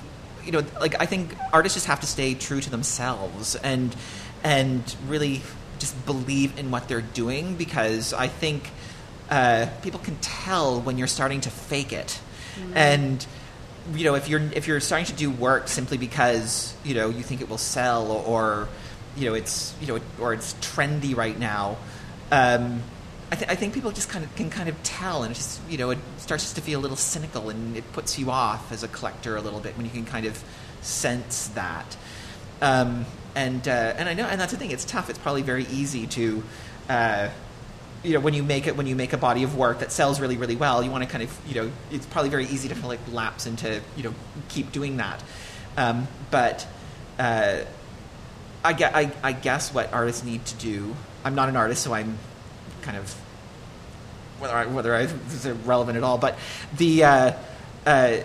you 0.44 0.52
know, 0.52 0.62
like 0.82 1.02
I 1.02 1.06
think 1.06 1.34
artists 1.54 1.78
just 1.78 1.88
have 1.88 2.02
to 2.02 2.08
stay 2.08 2.34
true 2.34 2.60
to 2.60 2.70
themselves 2.70 3.56
and 3.56 3.96
and 4.44 4.96
really 5.08 5.42
just 5.80 6.06
believe 6.06 6.60
in 6.60 6.72
what 6.72 6.90
they're 6.90 7.02
doing 7.02 7.56
because 7.56 8.14
I 8.14 8.28
think 8.28 8.70
uh, 9.30 9.68
people 9.82 10.02
can 10.02 10.18
tell 10.18 10.82
when 10.82 10.98
you're 10.98 11.08
starting 11.08 11.40
to 11.42 11.50
fake 11.50 11.94
it, 11.94 12.20
mm-hmm. 12.60 12.76
and 12.76 13.26
you 13.96 14.04
know 14.04 14.16
if 14.16 14.28
you're 14.28 14.42
if 14.54 14.68
you're 14.68 14.82
starting 14.82 15.06
to 15.06 15.14
do 15.14 15.32
work 15.32 15.70
simply 15.70 15.98
because 15.98 16.76
you 16.84 16.96
know 16.96 17.08
you 17.08 17.24
think 17.24 17.40
it 17.40 17.48
will 17.48 17.58
sell 17.58 18.12
or, 18.12 18.26
or 18.26 18.68
you 19.16 19.30
know 19.30 19.36
it's 19.36 19.74
you 19.80 19.88
know 19.88 20.00
or 20.20 20.34
it's 20.34 20.54
trendy 20.56 21.16
right 21.16 21.40
now. 21.40 21.78
Um, 22.30 22.84
I, 23.32 23.36
th- 23.36 23.50
I, 23.50 23.56
think 23.56 23.74
people 23.74 23.92
just 23.92 24.10
kind 24.10 24.24
of 24.24 24.36
can 24.36 24.50
kind 24.50 24.70
of 24.70 24.82
tell, 24.84 25.24
and 25.24 25.32
it 25.32 25.36
just 25.36 25.62
you 25.70 25.78
know 25.78 25.90
it 25.90 25.98
starts 26.18 26.54
to 26.54 26.62
feel 26.62 26.80
a 26.80 26.82
little 26.82 26.98
cynical, 26.98 27.50
and 27.50 27.76
it 27.76 27.92
puts 27.94 28.20
you 28.20 28.30
off 28.30 28.72
as 28.72 28.84
a 28.84 28.88
collector 28.88 29.36
a 29.36 29.42
little 29.42 29.60
bit 29.60 29.76
when 29.76 29.86
you 29.86 29.92
can 29.92 30.06
kind 30.06 30.26
of 30.26 30.42
sense 30.82 31.48
that. 31.50 31.98
Um, 32.62 33.06
and 33.36 33.68
uh, 33.68 33.72
and 33.98 34.08
I 34.08 34.14
know, 34.14 34.26
and 34.26 34.40
that's 34.40 34.52
the 34.52 34.60
thing. 34.60 34.72
It's 34.72 34.86
tough. 34.86 35.10
It's 35.10 35.20
probably 35.20 35.42
very 35.42 35.66
easy 35.66 36.08
to. 36.08 36.44
Uh, 36.90 37.30
you 38.04 38.14
know, 38.14 38.20
when 38.20 38.34
you 38.34 38.44
make 38.44 38.68
it, 38.68 38.76
when 38.76 38.86
you 38.86 38.96
make 38.96 39.14
a 39.14 39.18
body 39.18 39.44
of 39.44 39.56
work 39.56 39.80
that 39.80 39.92
sells 39.92 40.20
really, 40.20 40.36
really 40.36 40.58
well, 40.58 40.84
you 40.84 40.92
want 40.92 41.04
to 41.04 41.10
kind 41.10 41.24
of, 41.24 41.40
you 41.48 41.56
know, 41.56 41.72
it's 41.90 42.06
probably 42.06 42.30
very 42.30 42.44
easy 42.46 42.68
to 42.68 42.76
kind 42.76 42.86
like 42.88 43.00
lapse 43.10 43.46
into, 43.46 43.82
you 43.96 44.04
know, 44.04 44.14
keep 44.50 44.74
doing 44.74 44.98
that. 44.98 45.24
Um, 45.78 46.08
but 46.30 46.68
uh, 47.18 47.62
I, 48.64 48.72
I, 48.72 49.12
I 49.24 49.32
guess 49.32 49.74
what 49.74 49.94
artists 49.94 50.24
need 50.24 50.46
to 50.46 50.56
do. 50.56 50.96
I'm 51.24 51.36
not 51.36 51.48
an 51.48 51.56
artist, 51.56 51.82
so 51.82 51.94
I'm 51.94 52.18
kind 52.84 52.98
of 52.98 53.12
whether 54.40 54.54
I, 54.54 54.66
whether 54.66 54.94
I, 54.94 55.02
is 55.02 55.48
relevant 55.66 55.98
at 55.98 56.04
all, 56.04 56.18
but 56.18 56.38
the 56.78 57.04
uh, 57.04 57.34
uh, 57.86 58.18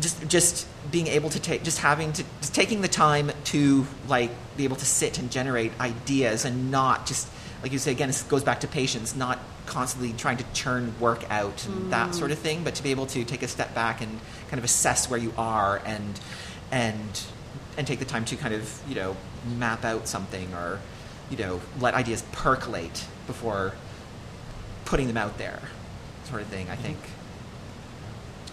just 0.00 0.26
just 0.28 0.66
being 0.90 1.06
able 1.06 1.30
to 1.30 1.40
take 1.40 1.62
just 1.62 1.78
having 1.78 2.12
to 2.12 2.24
just 2.40 2.54
taking 2.54 2.80
the 2.80 2.88
time 2.88 3.30
to 3.44 3.86
like 4.08 4.30
be 4.56 4.64
able 4.64 4.76
to 4.76 4.84
sit 4.84 5.18
and 5.18 5.30
generate 5.30 5.78
ideas 5.80 6.44
and 6.44 6.70
not 6.70 7.06
just 7.06 7.28
like 7.62 7.72
you 7.72 7.78
say 7.78 7.92
again 7.92 8.10
it 8.10 8.24
goes 8.28 8.42
back 8.42 8.60
to 8.60 8.68
patience 8.68 9.14
not 9.14 9.38
constantly 9.66 10.12
trying 10.12 10.36
to 10.36 10.44
churn 10.52 10.92
work 11.00 11.24
out 11.30 11.64
and 11.66 11.74
mm. 11.74 11.90
that 11.90 12.14
sort 12.14 12.30
of 12.30 12.38
thing 12.38 12.62
but 12.64 12.74
to 12.74 12.82
be 12.82 12.90
able 12.90 13.06
to 13.06 13.24
take 13.24 13.42
a 13.42 13.48
step 13.48 13.74
back 13.74 14.00
and 14.00 14.20
kind 14.48 14.58
of 14.58 14.64
assess 14.64 15.08
where 15.08 15.18
you 15.18 15.32
are 15.38 15.80
and 15.86 16.20
and 16.70 17.22
and 17.78 17.86
take 17.86 17.98
the 17.98 18.04
time 18.04 18.24
to 18.24 18.36
kind 18.36 18.52
of 18.52 18.82
you 18.88 18.94
know 18.94 19.16
map 19.58 19.84
out 19.84 20.06
something 20.06 20.52
or 20.54 20.80
you 21.30 21.36
know 21.36 21.60
let 21.80 21.94
ideas 21.94 22.22
percolate 22.32 23.06
before 23.26 23.74
putting 24.84 25.08
them 25.08 25.16
out 25.16 25.38
there, 25.38 25.60
sort 26.24 26.42
of 26.42 26.48
thing. 26.48 26.68
I 26.70 26.76
think. 26.76 26.98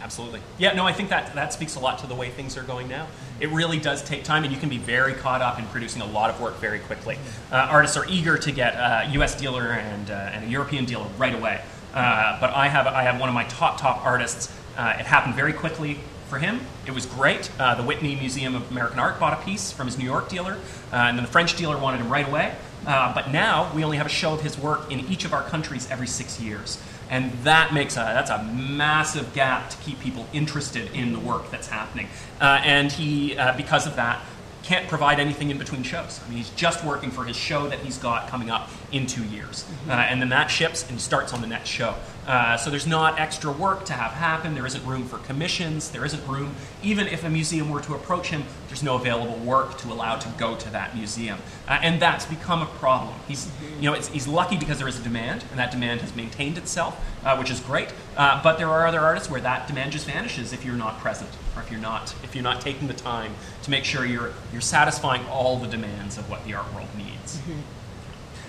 Absolutely. 0.02 0.42
Yeah, 0.58 0.74
no, 0.74 0.86
I 0.86 0.94
think 0.94 1.10
that 1.10 1.36
that 1.36 1.54
speaks 1.54 1.76
a 1.76 1.80
lot 1.80 2.00
to 2.00 2.08
the 2.08 2.16
way 2.16 2.32
things 2.32 2.58
are 2.58 2.64
going 2.64 2.88
now. 2.88 3.08
It 3.40 3.50
really 3.50 3.80
does 3.80 4.04
take 4.04 4.24
time, 4.24 4.44
and 4.44 4.52
you 4.52 4.60
can 4.60 4.70
be 4.70 4.80
very 4.80 5.14
caught 5.14 5.42
up 5.42 5.60
in 5.60 5.66
producing 5.68 6.02
a 6.02 6.06
lot 6.06 6.32
of 6.32 6.42
work 6.42 6.58
very 6.58 6.80
quickly. 6.80 7.18
Uh, 7.52 7.58
artists 7.70 7.98
are 7.98 8.06
eager 8.10 8.38
to 8.38 8.52
get 8.52 8.74
a 8.74 9.10
U.S. 9.14 9.36
dealer 9.36 9.74
and, 9.74 10.10
uh, 10.10 10.32
and 10.34 10.46
a 10.46 10.48
European 10.48 10.86
dealer 10.86 11.08
right 11.20 11.36
away. 11.36 11.62
Uh, 11.94 12.40
but 12.40 12.52
I 12.52 12.68
have 12.68 12.88
I 12.88 13.04
have 13.04 13.20
one 13.20 13.30
of 13.30 13.36
my 13.36 13.44
top 13.46 13.80
top 13.80 14.04
artists. 14.06 14.52
Uh, 14.78 14.96
it 14.98 15.06
happened 15.06 15.36
very 15.36 15.54
quickly 15.54 16.00
for 16.30 16.40
him. 16.40 16.62
It 16.88 16.92
was 16.92 17.06
great. 17.06 17.52
Uh, 17.60 17.76
the 17.76 17.84
Whitney 17.84 18.16
Museum 18.16 18.56
of 18.56 18.72
American 18.72 19.00
Art 19.00 19.20
bought 19.20 19.40
a 19.40 19.44
piece 19.44 19.72
from 19.72 19.88
his 19.88 19.98
New 19.98 20.06
York 20.06 20.30
dealer, 20.30 20.54
uh, 20.92 20.96
and 20.96 21.18
then 21.18 21.26
the 21.26 21.32
French 21.32 21.58
dealer 21.58 21.78
wanted 21.78 22.00
him 22.00 22.10
right 22.10 22.28
away. 22.28 22.56
Uh, 22.86 23.14
but 23.14 23.32
now 23.32 23.72
we 23.76 23.84
only 23.84 23.98
have 23.98 24.08
a 24.08 24.10
show 24.10 24.34
of 24.34 24.42
his 24.42 24.58
work 24.58 24.92
in 24.92 25.02
each 25.02 25.26
of 25.26 25.34
our 25.34 25.44
countries 25.44 25.88
every 25.92 26.08
six 26.08 26.40
years, 26.40 26.82
and 27.10 27.32
that 27.44 27.74
makes 27.74 27.96
a 27.96 28.00
that's 28.00 28.32
a 28.32 28.44
massive 28.44 29.34
gap 29.34 29.70
to 29.70 29.78
keep 29.78 30.00
people 30.00 30.26
interested 30.34 30.92
in 30.94 31.14
the 31.14 31.20
work 31.20 31.52
that's 31.52 31.68
happening. 31.68 32.08
Uh, 32.40 32.60
and 32.64 32.92
he, 32.92 33.38
uh, 33.38 33.56
because 33.56 33.86
of 33.86 33.96
that, 33.98 34.20
can't 34.64 34.88
provide 34.88 35.20
anything 35.20 35.50
in 35.50 35.58
between 35.58 35.84
shows. 35.84 36.20
I 36.24 36.30
mean, 36.30 36.38
he's 36.38 36.50
just 36.52 36.84
working 36.86 37.12
for 37.12 37.24
his 37.24 37.36
show 37.36 37.68
that 37.68 37.80
he's 37.80 37.98
got 37.98 38.28
coming 38.28 38.50
up 38.50 38.70
in 38.92 39.08
two 39.08 39.24
years, 39.26 39.64
mm-hmm. 39.64 39.92
uh, 39.92 39.94
and 39.94 40.22
then 40.22 40.30
that 40.30 40.48
ships 40.48 40.84
and 40.84 40.92
he 40.92 41.00
starts 41.00 41.34
on 41.34 41.42
the 41.42 41.48
next 41.48 41.70
show. 41.70 41.96
Uh, 42.28 42.56
so 42.56 42.70
there's 42.70 42.86
not 42.86 43.20
extra 43.20 43.52
work 43.52 43.84
to 43.86 43.94
have 43.94 44.12
happen. 44.12 44.54
There 44.54 44.66
isn't 44.66 44.86
room 44.86 45.06
for 45.06 45.18
commissions. 45.20 45.90
There 45.90 46.06
isn't 46.06 46.26
room, 46.28 46.56
even 46.84 47.08
if 47.08 47.24
a 47.24 47.30
museum 47.30 47.70
were 47.70 47.82
to 47.82 47.96
approach 47.96 48.28
him, 48.28 48.44
there's 48.68 48.84
no 48.84 48.96
available 48.96 49.38
work 49.40 49.78
to 49.80 49.92
allow 49.92 50.18
to 50.18 50.30
go 50.38 50.56
to 50.56 50.70
that 50.72 50.96
museum. 50.96 51.40
Uh, 51.68 51.80
and 51.82 52.00
that's 52.02 52.26
become 52.26 52.62
a 52.62 52.68
problem. 52.68 53.16
He's, 53.28 53.50
you 53.80 53.90
know, 53.90 53.94
it's, 53.94 54.08
he's 54.08 54.28
lucky 54.28 54.58
because 54.58 54.78
there 54.78 54.88
is 54.88 55.00
a 55.00 55.04
demand, 55.04 55.44
and 55.50 55.60
that 55.60 55.72
demand 55.72 56.02
has 56.02 56.16
maintained 56.16 56.58
itself, 56.58 57.00
uh, 57.26 57.36
which 57.38 57.50
is 57.50 57.60
great. 57.60 57.90
Uh, 58.16 58.42
but 58.44 58.58
there 58.58 58.70
are 58.70 58.86
other 58.86 59.00
artists 59.00 59.30
where 59.30 59.42
that 59.42 59.68
demand 59.68 59.92
just 59.92 60.06
vanishes 60.06 60.54
if 60.54 60.64
you're 60.64 60.76
not 60.76 61.00
present, 61.00 61.30
or 61.62 61.66
if 61.66 61.72
you're 61.72 61.82
not, 61.82 62.14
if 62.24 62.36
you're 62.36 62.44
not 62.44 62.62
taking 62.62 62.88
the 62.88 62.94
time 62.94 63.34
to 63.64 63.72
make 63.72 63.86
sure 63.86 64.06
you're, 64.06 64.34
you're 64.52 64.62
satisfying 64.62 65.26
all 65.28 65.58
the 65.58 65.68
demands 65.68 66.18
of 66.18 66.30
what 66.30 66.44
the 66.46 66.54
art 66.54 66.74
world 66.74 66.88
needs. 66.98 67.38
Mm-hmm. 67.38 67.60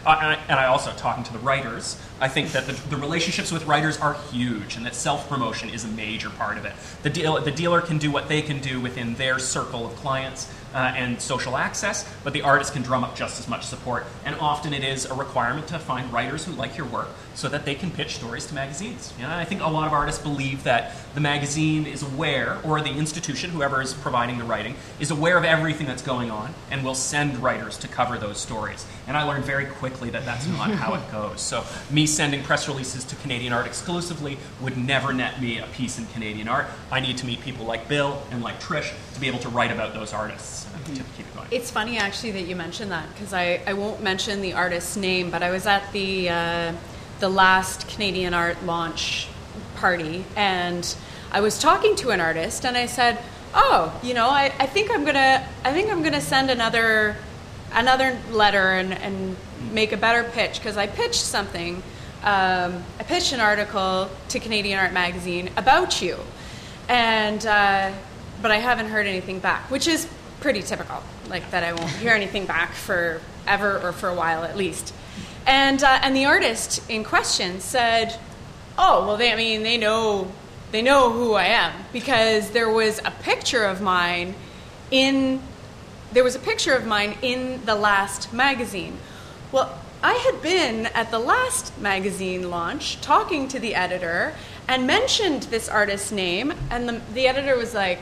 Uh, 0.04 0.18
and, 0.20 0.26
I, 0.26 0.34
and, 0.48 0.58
I, 0.58 0.66
also, 0.66 0.90
talking 0.96 1.22
to 1.22 1.32
the 1.32 1.38
writers, 1.38 1.96
I 2.20 2.26
think 2.26 2.50
that 2.52 2.66
the, 2.66 2.72
the 2.88 2.96
relationships 2.96 3.52
with 3.52 3.66
writers 3.66 3.98
are 3.98 4.14
huge 4.32 4.74
and 4.74 4.84
that 4.84 4.96
self 4.96 5.28
promotion 5.28 5.70
is 5.70 5.84
a 5.84 5.88
major 5.88 6.28
part 6.30 6.58
of 6.58 6.64
it. 6.64 6.72
The, 7.04 7.10
deal, 7.10 7.40
the 7.40 7.52
dealer 7.52 7.80
can 7.80 7.98
do 7.98 8.10
what 8.10 8.28
they 8.28 8.42
can 8.42 8.58
do 8.58 8.80
within 8.80 9.14
their 9.14 9.38
circle 9.38 9.86
of 9.86 9.94
clients 9.94 10.52
uh, 10.74 10.92
and 10.96 11.22
social 11.22 11.56
access, 11.56 12.12
but 12.24 12.32
the 12.32 12.42
artist 12.42 12.72
can 12.72 12.82
drum 12.82 13.04
up 13.04 13.14
just 13.14 13.38
as 13.38 13.46
much 13.46 13.64
support. 13.64 14.04
And 14.24 14.34
often 14.40 14.72
it 14.74 14.82
is 14.82 15.04
a 15.04 15.14
requirement 15.14 15.68
to 15.68 15.78
find 15.78 16.12
writers 16.12 16.44
who 16.44 16.52
like 16.52 16.76
your 16.76 16.88
work 16.88 17.08
so 17.34 17.48
that 17.48 17.64
they 17.64 17.74
can 17.74 17.90
pitch 17.90 18.16
stories 18.16 18.46
to 18.46 18.54
magazines. 18.54 19.12
You 19.18 19.24
know, 19.24 19.34
I 19.34 19.44
think 19.44 19.62
a 19.62 19.68
lot 19.68 19.86
of 19.86 19.92
artists 19.92 20.22
believe 20.22 20.64
that 20.64 20.92
the 21.14 21.20
magazine 21.20 21.86
is 21.86 22.02
aware, 22.02 22.58
or 22.64 22.80
the 22.80 22.90
institution, 22.90 23.50
whoever 23.50 23.80
is 23.80 23.94
providing 23.94 24.38
the 24.38 24.44
writing, 24.44 24.74
is 25.00 25.10
aware 25.10 25.36
of 25.36 25.44
everything 25.44 25.86
that's 25.86 26.02
going 26.02 26.30
on 26.30 26.54
and 26.70 26.84
will 26.84 26.94
send 26.94 27.38
writers 27.38 27.78
to 27.78 27.88
cover 27.88 28.18
those 28.18 28.38
stories. 28.38 28.86
And 29.06 29.16
I 29.16 29.24
learned 29.24 29.44
very 29.44 29.66
quickly 29.66 30.10
that 30.10 30.24
that's 30.24 30.46
not 30.46 30.70
how 30.82 30.94
it 30.94 31.12
goes. 31.12 31.40
So, 31.40 31.64
me 31.90 32.06
sending 32.06 32.42
press 32.42 32.68
releases 32.68 33.04
to 33.04 33.16
Canadian 33.16 33.52
Art 33.52 33.66
exclusively 33.66 34.38
would 34.60 34.76
never 34.76 35.12
net 35.12 35.40
me 35.40 35.58
a 35.58 35.66
piece 35.68 35.98
in 35.98 36.06
Canadian 36.06 36.48
Art. 36.48 36.66
I 36.90 37.00
need 37.00 37.18
to 37.18 37.26
meet 37.26 37.40
people 37.40 37.66
like 37.66 37.88
Bill 37.88 38.22
and 38.30 38.42
like 38.42 38.60
Trish 38.60 38.92
to 39.14 39.20
be 39.20 39.26
able 39.26 39.40
to 39.40 39.48
write 39.48 39.70
about 39.70 39.94
those 39.94 40.12
artists 40.12 40.66
keep 40.84 41.26
it 41.26 41.34
going. 41.34 41.48
It's 41.50 41.70
funny 41.70 41.98
actually 41.98 42.32
that 42.32 42.42
you 42.42 42.56
mentioned 42.56 42.90
that 42.90 43.08
because 43.12 43.32
I, 43.32 43.60
I 43.66 43.72
won't 43.72 44.02
mention 44.02 44.40
the 44.40 44.52
artist's 44.54 44.96
name, 44.96 45.30
but 45.30 45.42
I 45.42 45.50
was 45.50 45.66
at 45.66 45.90
the 45.92 46.28
uh, 46.28 46.72
the 47.22 47.28
last 47.28 47.88
Canadian 47.88 48.34
art 48.34 48.60
launch 48.64 49.28
party 49.76 50.24
and 50.34 50.96
I 51.30 51.40
was 51.40 51.56
talking 51.56 51.94
to 51.96 52.10
an 52.10 52.20
artist 52.20 52.66
and 52.66 52.76
I 52.76 52.86
said, 52.86 53.16
"Oh, 53.54 53.96
you 54.02 54.12
know, 54.12 54.28
I, 54.28 54.52
I 54.58 54.66
think 54.66 54.90
I'm 54.90 55.04
gonna 55.04 55.48
I 55.64 55.72
think 55.72 55.88
I'm 55.88 56.02
gonna 56.02 56.20
send 56.20 56.50
another 56.50 57.14
another 57.72 58.18
letter 58.32 58.72
and, 58.72 58.92
and 58.92 59.36
make 59.70 59.92
a 59.92 59.96
better 59.96 60.24
pitch 60.24 60.58
because 60.58 60.76
I 60.76 60.88
pitched 60.88 61.22
something." 61.22 61.76
Um, 62.24 62.82
I 62.98 63.04
pitched 63.04 63.32
an 63.32 63.40
article 63.40 64.10
to 64.28 64.40
Canadian 64.40 64.80
Art 64.80 64.92
Magazine 64.92 65.50
about 65.56 66.02
you, 66.02 66.18
and 66.88 67.46
uh, 67.46 67.92
but 68.42 68.50
I 68.50 68.58
haven't 68.58 68.88
heard 68.88 69.06
anything 69.06 69.38
back, 69.38 69.70
which 69.70 69.86
is 69.86 70.08
pretty 70.40 70.62
typical, 70.62 71.00
like 71.28 71.48
that 71.52 71.62
I 71.62 71.72
won't 71.72 71.90
hear 72.02 72.14
anything 72.14 72.46
back 72.46 72.72
for 72.72 73.20
ever 73.46 73.78
or 73.78 73.92
for 73.92 74.08
a 74.08 74.14
while 74.14 74.42
at 74.42 74.56
least. 74.56 74.92
And 75.46 75.82
uh, 75.82 76.00
and 76.02 76.14
the 76.14 76.24
artist 76.24 76.88
in 76.88 77.04
question 77.04 77.60
said, 77.60 78.18
"Oh, 78.78 79.06
well, 79.06 79.16
they 79.16 79.32
I 79.32 79.36
mean 79.36 79.62
they 79.62 79.76
know 79.76 80.30
they 80.70 80.82
know 80.82 81.12
who 81.12 81.34
I 81.34 81.46
am 81.46 81.72
because 81.92 82.50
there 82.50 82.70
was 82.70 83.00
a 83.04 83.10
picture 83.10 83.64
of 83.64 83.80
mine 83.80 84.34
in 84.90 85.42
there 86.12 86.24
was 86.24 86.34
a 86.34 86.38
picture 86.38 86.74
of 86.74 86.86
mine 86.86 87.16
in 87.22 87.64
the 87.64 87.74
last 87.74 88.32
magazine." 88.32 88.98
Well, 89.50 89.78
I 90.02 90.14
had 90.14 90.42
been 90.42 90.86
at 90.86 91.10
the 91.10 91.18
last 91.18 91.78
magazine 91.78 92.50
launch 92.50 93.00
talking 93.00 93.48
to 93.48 93.60
the 93.60 93.74
editor 93.74 94.34
and 94.66 94.86
mentioned 94.86 95.44
this 95.44 95.68
artist's 95.68 96.12
name, 96.12 96.54
and 96.70 96.88
the, 96.88 97.00
the 97.14 97.26
editor 97.26 97.56
was 97.56 97.74
like, 97.74 98.00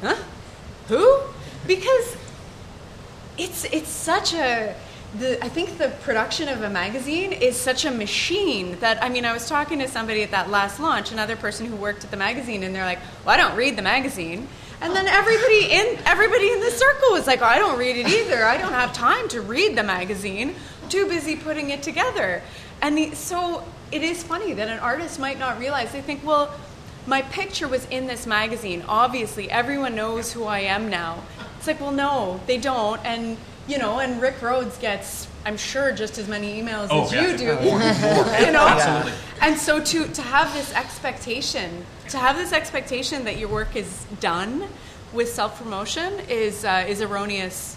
"Huh? 0.00 0.16
Who?" 0.88 1.20
because 1.66 2.16
it's 3.38 3.64
it's 3.64 3.88
such 3.88 4.34
a 4.34 4.74
the, 5.18 5.42
I 5.44 5.48
think 5.48 5.78
the 5.78 5.88
production 6.02 6.48
of 6.48 6.62
a 6.62 6.70
magazine 6.70 7.32
is 7.32 7.56
such 7.56 7.84
a 7.84 7.90
machine 7.90 8.78
that 8.80 9.02
I 9.02 9.08
mean 9.08 9.24
I 9.24 9.32
was 9.32 9.48
talking 9.48 9.78
to 9.78 9.88
somebody 9.88 10.22
at 10.22 10.32
that 10.32 10.50
last 10.50 10.80
launch, 10.80 11.12
another 11.12 11.36
person 11.36 11.66
who 11.66 11.76
worked 11.76 12.04
at 12.04 12.10
the 12.10 12.16
magazine, 12.16 12.62
and 12.64 12.74
they're 12.74 12.84
like, 12.84 12.98
"Well, 13.24 13.34
I 13.34 13.36
don't 13.36 13.56
read 13.56 13.76
the 13.76 13.82
magazine," 13.82 14.48
and 14.80 14.94
then 14.94 15.06
everybody 15.06 15.70
in 15.70 15.98
everybody 16.04 16.50
in 16.50 16.60
the 16.60 16.70
circle 16.70 17.12
was 17.12 17.26
like, 17.26 17.42
oh, 17.42 17.46
"I 17.46 17.58
don't 17.58 17.78
read 17.78 17.96
it 17.96 18.08
either. 18.08 18.44
I 18.44 18.56
don't 18.56 18.72
have 18.72 18.92
time 18.92 19.28
to 19.28 19.40
read 19.40 19.76
the 19.76 19.84
magazine. 19.84 20.54
too 20.88 21.06
busy 21.06 21.36
putting 21.36 21.70
it 21.70 21.82
together." 21.82 22.42
And 22.82 22.98
the, 22.98 23.14
so 23.14 23.64
it 23.92 24.02
is 24.02 24.22
funny 24.22 24.52
that 24.54 24.68
an 24.68 24.80
artist 24.80 25.18
might 25.18 25.38
not 25.38 25.58
realize. 25.58 25.92
They 25.92 26.02
think, 26.02 26.24
"Well." 26.24 26.52
My 27.06 27.20
picture 27.20 27.68
was 27.68 27.86
in 27.90 28.06
this 28.06 28.26
magazine. 28.26 28.82
Obviously, 28.88 29.50
everyone 29.50 29.94
knows 29.94 30.32
who 30.32 30.44
I 30.44 30.60
am 30.60 30.88
now. 30.88 31.22
It's 31.58 31.66
like, 31.66 31.78
well, 31.78 31.92
no, 31.92 32.40
they 32.46 32.56
don't. 32.56 32.98
And, 33.04 33.36
you 33.66 33.78
know, 33.78 33.98
and 33.98 34.20
Rick 34.20 34.42
Rhodes 34.42 34.76
gets, 34.78 35.28
I'm 35.44 35.56
sure, 35.56 35.92
just 35.92 36.18
as 36.18 36.28
many 36.28 36.60
emails 36.60 36.88
oh, 36.90 37.04
as 37.04 37.12
yeah. 37.12 37.28
you 37.28 37.36
do. 37.36 37.54
More, 37.62 37.78
more. 37.78 37.80
you 38.40 38.52
know? 38.52 38.66
Absolutely. 38.66 39.12
And 39.40 39.58
so 39.58 39.82
to, 39.82 40.06
to 40.06 40.22
have 40.22 40.52
this 40.54 40.72
expectation, 40.74 41.84
to 42.10 42.18
have 42.18 42.36
this 42.36 42.52
expectation 42.52 43.24
that 43.24 43.38
your 43.38 43.48
work 43.48 43.76
is 43.76 44.06
done 44.20 44.68
with 45.12 45.28
self 45.28 45.58
promotion 45.58 46.20
is, 46.28 46.64
uh, 46.64 46.84
is 46.88 47.00
erroneous 47.00 47.76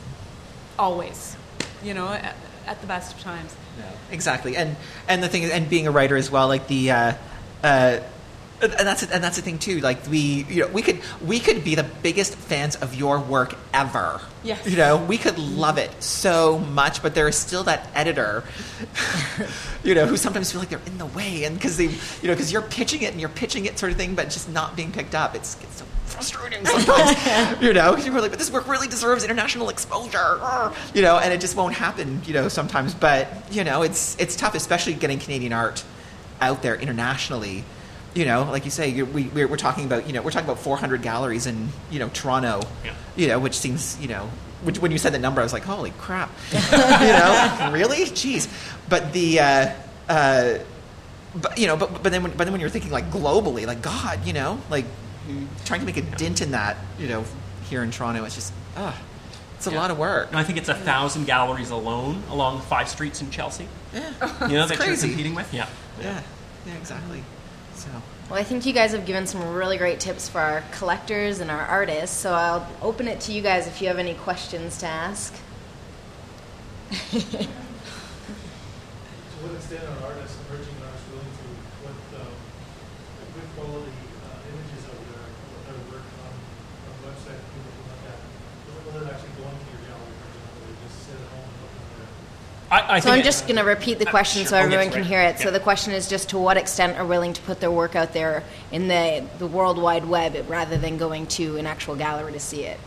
always, 0.80 1.36
you 1.84 1.94
know, 1.94 2.08
at, 2.08 2.36
at, 2.66 2.82
the 2.82 2.88
best 2.88 3.16
of 3.16 3.22
times. 3.22 3.56
Yeah, 3.78 3.92
exactly. 4.12 4.56
And, 4.56 4.76
and 5.08 5.22
the 5.22 5.30
thing 5.30 5.44
is, 5.44 5.52
and 5.52 5.70
being 5.70 5.88
a 5.88 5.92
writer 5.92 6.18
as 6.18 6.32
well, 6.32 6.48
like 6.48 6.68
the, 6.68 6.92
uh, 6.92 7.14
uh, 7.64 8.00
and 8.62 8.88
that's 8.88 9.04
and 9.04 9.24
that's 9.24 9.36
the 9.36 9.42
thing 9.42 9.60
too. 9.60 9.80
Like 9.80 10.08
we, 10.08 10.46
you 10.50 10.62
know, 10.62 10.68
we 10.70 10.82
could 10.82 11.00
we 11.26 11.40
could 11.40 11.64
be 11.64 11.76
the 11.76 11.84
biggest 11.84 12.36
fans 12.36 12.76
of 12.76 12.96
your 12.96 13.20
work 13.20 13.56
ever. 13.74 14.20
Yes. 14.44 14.68
You 14.68 14.78
know, 14.78 14.98
we 14.98 15.18
could 15.18 15.38
love 15.38 15.78
it 15.78 15.92
so 16.02 16.58
much, 16.60 17.04
but 17.04 17.14
there 17.14 17.28
is 17.28 17.36
still 17.36 17.64
that 17.64 17.88
editor, 17.94 18.44
you 19.84 19.94
know, 19.94 20.06
who 20.06 20.18
sometimes 20.18 20.52
feel 20.52 20.60
like 20.60 20.70
they're 20.70 20.82
in 20.86 20.98
the 20.98 21.06
way, 21.06 21.44
and 21.44 21.56
because 21.56 21.78
they, 21.78 21.86
you 21.86 22.28
know, 22.28 22.34
because 22.34 22.52
you're 22.52 22.62
pitching 22.62 23.02
it 23.02 23.12
and 23.12 23.20
you're 23.20 23.30
pitching 23.30 23.66
it 23.66 23.78
sort 23.78 23.92
of 23.92 23.98
thing, 23.98 24.16
but 24.16 24.30
just 24.30 24.50
not 24.50 24.76
being 24.76 24.92
picked 24.92 25.14
up. 25.14 25.36
It's, 25.36 25.62
it's 25.62 25.78
so 25.78 25.86
frustrating 26.06 26.66
sometimes. 26.66 27.62
you 27.62 27.74
know, 27.74 27.92
because 27.92 28.06
you're 28.06 28.20
like, 28.20 28.32
but 28.32 28.40
this 28.40 28.52
work 28.52 28.68
really 28.68 28.88
deserves 28.88 29.24
international 29.24 29.70
exposure. 29.70 30.40
You 30.94 31.02
know, 31.02 31.20
and 31.20 31.34
it 31.34 31.42
just 31.42 31.56
won't 31.56 31.76
happen. 31.76 32.22
You 32.26 32.34
know, 32.34 32.48
sometimes, 32.48 32.94
but 32.94 33.28
you 33.52 33.64
know, 33.64 33.84
it's 33.84 34.16
it's 34.20 34.36
tough, 34.36 34.56
especially 34.56 34.94
getting 34.94 35.20
Canadian 35.20 35.54
art 35.54 35.84
out 36.40 36.62
there 36.62 36.76
internationally 36.76 37.64
you 38.18 38.26
know, 38.26 38.44
like 38.50 38.66
you 38.66 38.72
say, 38.72 39.04
we, 39.04 39.26
we're, 39.26 39.48
we're, 39.48 39.58
talking 39.58 39.86
about, 39.86 40.08
you 40.08 40.14
know, 40.14 40.24
we're 40.24 40.32
talking 40.32 40.50
about 40.50 40.60
400 40.60 41.04
galleries 41.04 41.46
in, 41.46 41.70
you 41.92 42.00
know, 42.00 42.10
Toronto, 42.10 42.62
yeah. 42.84 42.96
you 43.16 43.28
know, 43.28 43.38
which 43.38 43.54
seems, 43.54 43.96
you 44.02 44.08
know, 44.08 44.32
which, 44.64 44.80
when 44.80 44.92
you 44.92 44.98
said 44.98 45.14
the 45.14 45.20
number, 45.20 45.40
I 45.40 45.44
was 45.44 45.54
like, 45.54 45.64
holy 45.64 45.92
crap, 46.00 46.32
you 46.52 46.60
know, 46.60 47.70
really? 47.72 48.06
Jeez. 48.06 48.50
But 48.90 49.14
the, 49.14 49.40
uh, 49.40 49.70
uh, 50.10 50.58
but, 51.36 51.60
you 51.60 51.68
know, 51.68 51.78
but, 51.78 52.02
but 52.02 52.12
then 52.12 52.24
when, 52.24 52.32
but 52.32 52.46
then 52.46 52.52
when 52.54 52.60
you're 52.60 52.72
thinking 52.72 52.92
like 52.92 53.12
globally, 53.12 53.68
like 53.68 53.84
God, 53.84 54.26
you 54.26 54.34
know, 54.34 54.60
like 54.72 54.86
trying 55.66 55.82
to 55.82 55.86
make 55.86 55.98
a 55.98 56.02
dent 56.02 56.42
in 56.42 56.52
that, 56.52 56.78
you 56.98 57.08
know, 57.08 57.24
here 57.70 57.84
in 57.84 57.92
Toronto, 57.92 58.24
it's 58.26 58.36
just, 58.36 58.52
ah. 58.76 59.00
It's 59.58 59.66
a 59.66 59.72
yeah. 59.72 59.80
lot 59.80 59.90
of 59.90 59.98
work. 59.98 60.30
And 60.30 60.38
I 60.38 60.44
think 60.44 60.60
it's 60.60 60.70
a 60.70 60.76
thousand 60.76 61.26
galleries 61.26 61.72
alone 61.72 62.22
along 62.30 62.62
five 62.62 62.88
streets 62.90 63.22
in 63.22 63.32
Chelsea. 63.32 63.68
Yeah, 63.92 64.48
you 64.48 64.56
know 64.56 64.68
that 64.68 64.78
crazy. 64.78 65.08
you're 65.08 65.16
competing 65.16 65.34
with. 65.34 65.52
Yeah, 65.52 65.68
yeah, 66.00 66.22
yeah, 66.68 66.76
exactly. 66.76 67.24
So. 67.88 68.02
Well, 68.30 68.40
I 68.40 68.44
think 68.44 68.66
you 68.66 68.74
guys 68.74 68.92
have 68.92 69.06
given 69.06 69.26
some 69.26 69.54
really 69.54 69.78
great 69.78 70.02
tips 70.02 70.28
for 70.28 70.42
our 70.42 70.62
collectors 70.72 71.40
and 71.40 71.50
our 71.50 71.62
artists, 71.62 72.18
so 72.18 72.34
I'll 72.34 72.68
open 72.82 73.08
it 73.08 73.22
to 73.22 73.32
you 73.32 73.42
guys 73.42 73.68
if 73.68 73.82
you 73.82 73.88
have 73.88 74.00
any 74.00 74.16
questions 74.16 74.80
to 74.80 74.88
ask. 74.88 75.34
to 76.92 77.24
what 79.40 79.56
extent 79.56 79.88
are 79.88 80.12
artists, 80.12 80.36
emerging 80.44 80.76
artists, 80.84 81.08
willing 81.08 81.32
to 81.40 81.48
put 81.88 81.96
um, 82.20 82.36
good 83.32 83.48
quality 83.56 83.96
uh, 84.28 84.52
images 84.52 84.84
of 84.92 85.00
their, 85.08 85.24
of 85.24 85.62
their 85.64 85.80
work 85.88 86.04
on 86.28 86.32
a 86.36 86.92
website 87.08 87.40
for 87.40 87.48
people 87.56 87.72
to 87.80 87.84
look 87.96 88.04
at, 88.12 88.20
whether 88.76 89.08
they're 89.08 89.16
actually 89.16 89.40
going 89.40 89.56
to 89.56 89.68
your 89.72 89.88
gallery, 89.88 90.16
for 90.20 90.28
example, 90.36 90.68
they 90.68 90.76
just 90.84 91.00
sit 91.08 91.16
at 91.16 91.32
home 91.32 91.48
and 91.48 91.60
look 91.64 91.76
at 91.80 91.88
their 91.96 92.12
I, 92.70 92.96
I 92.96 93.00
so 93.00 93.12
I'm 93.12 93.24
just 93.24 93.48
going 93.48 93.58
to 93.58 93.64
repeat 93.64 94.00
the 94.00 94.08
uh, 94.08 94.12
question 94.12 94.42
sure. 94.42 94.50
so 94.50 94.58
everyone 94.58 94.90
can 94.90 95.04
hear 95.04 95.22
it. 95.22 95.38
Yeah. 95.38 95.44
So 95.46 95.52
the 95.52 95.60
question 95.60 95.94
is 95.94 96.10
just 96.10 96.30
to 96.30 96.38
what 96.38 96.58
extent 96.58 96.98
are 96.98 97.06
willing 97.06 97.34
to 97.34 97.42
put 97.44 97.60
their 97.60 97.72
work 97.72 97.96
out 97.96 98.14
there 98.14 98.44
in 98.72 98.88
the, 98.88 99.26
the 99.40 99.48
World 99.48 99.78
Wide 99.78 100.06
Web 100.06 100.50
rather 100.50 100.78
than 100.78 100.98
going 100.98 101.28
to 101.28 101.58
an 101.58 101.66
actual 101.66 101.96
gallery 101.96 102.34
to 102.34 102.40
see 102.40 102.64
it? 102.64 102.80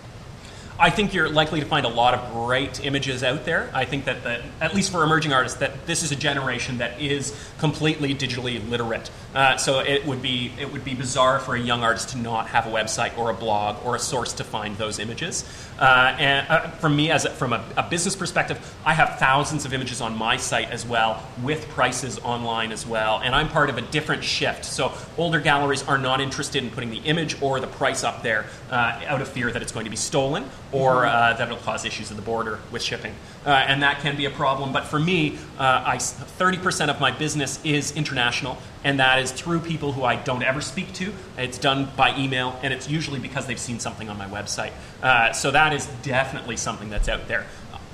I 0.78 0.88
think 0.88 1.12
you're 1.12 1.28
likely 1.28 1.60
to 1.60 1.66
find 1.66 1.84
a 1.84 1.90
lot 1.90 2.14
of 2.14 2.32
great 2.32 2.82
images 2.84 3.22
out 3.22 3.44
there. 3.44 3.70
I 3.74 3.84
think 3.84 4.06
that, 4.06 4.22
the, 4.22 4.42
at 4.62 4.74
least 4.74 4.90
for 4.90 5.04
emerging 5.04 5.30
artists, 5.30 5.58
that 5.58 5.86
this 5.86 6.02
is 6.02 6.10
a 6.10 6.16
generation 6.16 6.78
that 6.78 6.98
is 6.98 7.36
completely 7.58 8.14
digitally 8.14 8.66
literate. 8.70 9.10
Uh, 9.34 9.56
so 9.56 9.78
it 9.78 10.04
would 10.06 10.20
be 10.20 10.52
it 10.58 10.72
would 10.72 10.84
be 10.84 10.94
bizarre 10.94 11.38
for 11.38 11.54
a 11.54 11.60
young 11.60 11.84
artist 11.84 12.10
to 12.10 12.18
not 12.18 12.48
have 12.48 12.66
a 12.66 12.70
website 12.70 13.16
or 13.16 13.30
a 13.30 13.34
blog 13.34 13.76
or 13.84 13.94
a 13.94 13.98
source 13.98 14.32
to 14.32 14.44
find 14.44 14.76
those 14.76 14.98
images. 14.98 15.44
Uh, 15.78 16.14
and 16.18 16.46
uh, 16.48 16.68
from 16.72 16.96
me, 16.96 17.10
as 17.10 17.24
a, 17.24 17.30
from 17.30 17.52
a, 17.52 17.64
a, 17.76 17.82
business 17.88 18.14
perspective, 18.14 18.76
I 18.84 18.92
have 18.92 19.18
thousands 19.18 19.64
of 19.64 19.72
images 19.72 20.00
on 20.00 20.18
my 20.18 20.36
site 20.36 20.70
as 20.70 20.84
well, 20.84 21.24
with 21.42 21.66
prices 21.68 22.18
online 22.18 22.70
as 22.70 22.86
well. 22.86 23.20
And 23.24 23.34
I'm 23.34 23.48
part 23.48 23.70
of 23.70 23.78
a 23.78 23.80
different 23.80 24.22
shift. 24.22 24.64
So 24.64 24.92
older 25.16 25.40
galleries 25.40 25.82
are 25.84 25.96
not 25.96 26.20
interested 26.20 26.62
in 26.62 26.70
putting 26.70 26.90
the 26.90 26.98
image 26.98 27.40
or 27.40 27.60
the 27.60 27.66
price 27.66 28.04
up 28.04 28.22
there 28.22 28.46
uh, 28.70 29.00
out 29.06 29.22
of 29.22 29.28
fear 29.28 29.50
that 29.50 29.62
it's 29.62 29.72
going 29.72 29.84
to 29.84 29.90
be 29.90 29.96
stolen 29.96 30.44
or 30.70 31.06
uh, 31.06 31.32
that 31.34 31.48
it'll 31.48 31.56
cause 31.58 31.84
issues 31.84 32.10
at 32.10 32.16
the 32.16 32.22
border 32.22 32.58
with 32.70 32.82
shipping. 32.82 33.14
Uh, 33.46 33.50
and 33.50 33.82
that 33.82 34.00
can 34.00 34.16
be 34.16 34.26
a 34.26 34.30
problem. 34.30 34.72
But 34.72 34.84
for 34.84 34.98
me, 34.98 35.38
I, 35.58 35.96
30% 35.96 36.88
of 36.88 37.00
my 37.00 37.10
business 37.10 37.58
is 37.64 37.92
international 37.96 38.58
and 38.84 38.98
that 39.00 39.18
is 39.18 39.32
through 39.32 39.60
people 39.60 39.92
who 39.92 40.04
I 40.04 40.16
don't 40.16 40.42
ever 40.42 40.60
speak 40.60 40.92
to. 40.94 41.12
It's 41.36 41.58
done 41.58 41.90
by 41.96 42.16
email, 42.16 42.58
and 42.62 42.72
it's 42.72 42.88
usually 42.88 43.20
because 43.20 43.46
they've 43.46 43.58
seen 43.58 43.78
something 43.78 44.08
on 44.08 44.18
my 44.18 44.26
website. 44.26 44.72
Uh, 45.02 45.32
so 45.32 45.50
that 45.50 45.72
is 45.72 45.86
definitely 46.02 46.56
something 46.56 46.90
that's 46.90 47.08
out 47.08 47.28
there. 47.28 47.46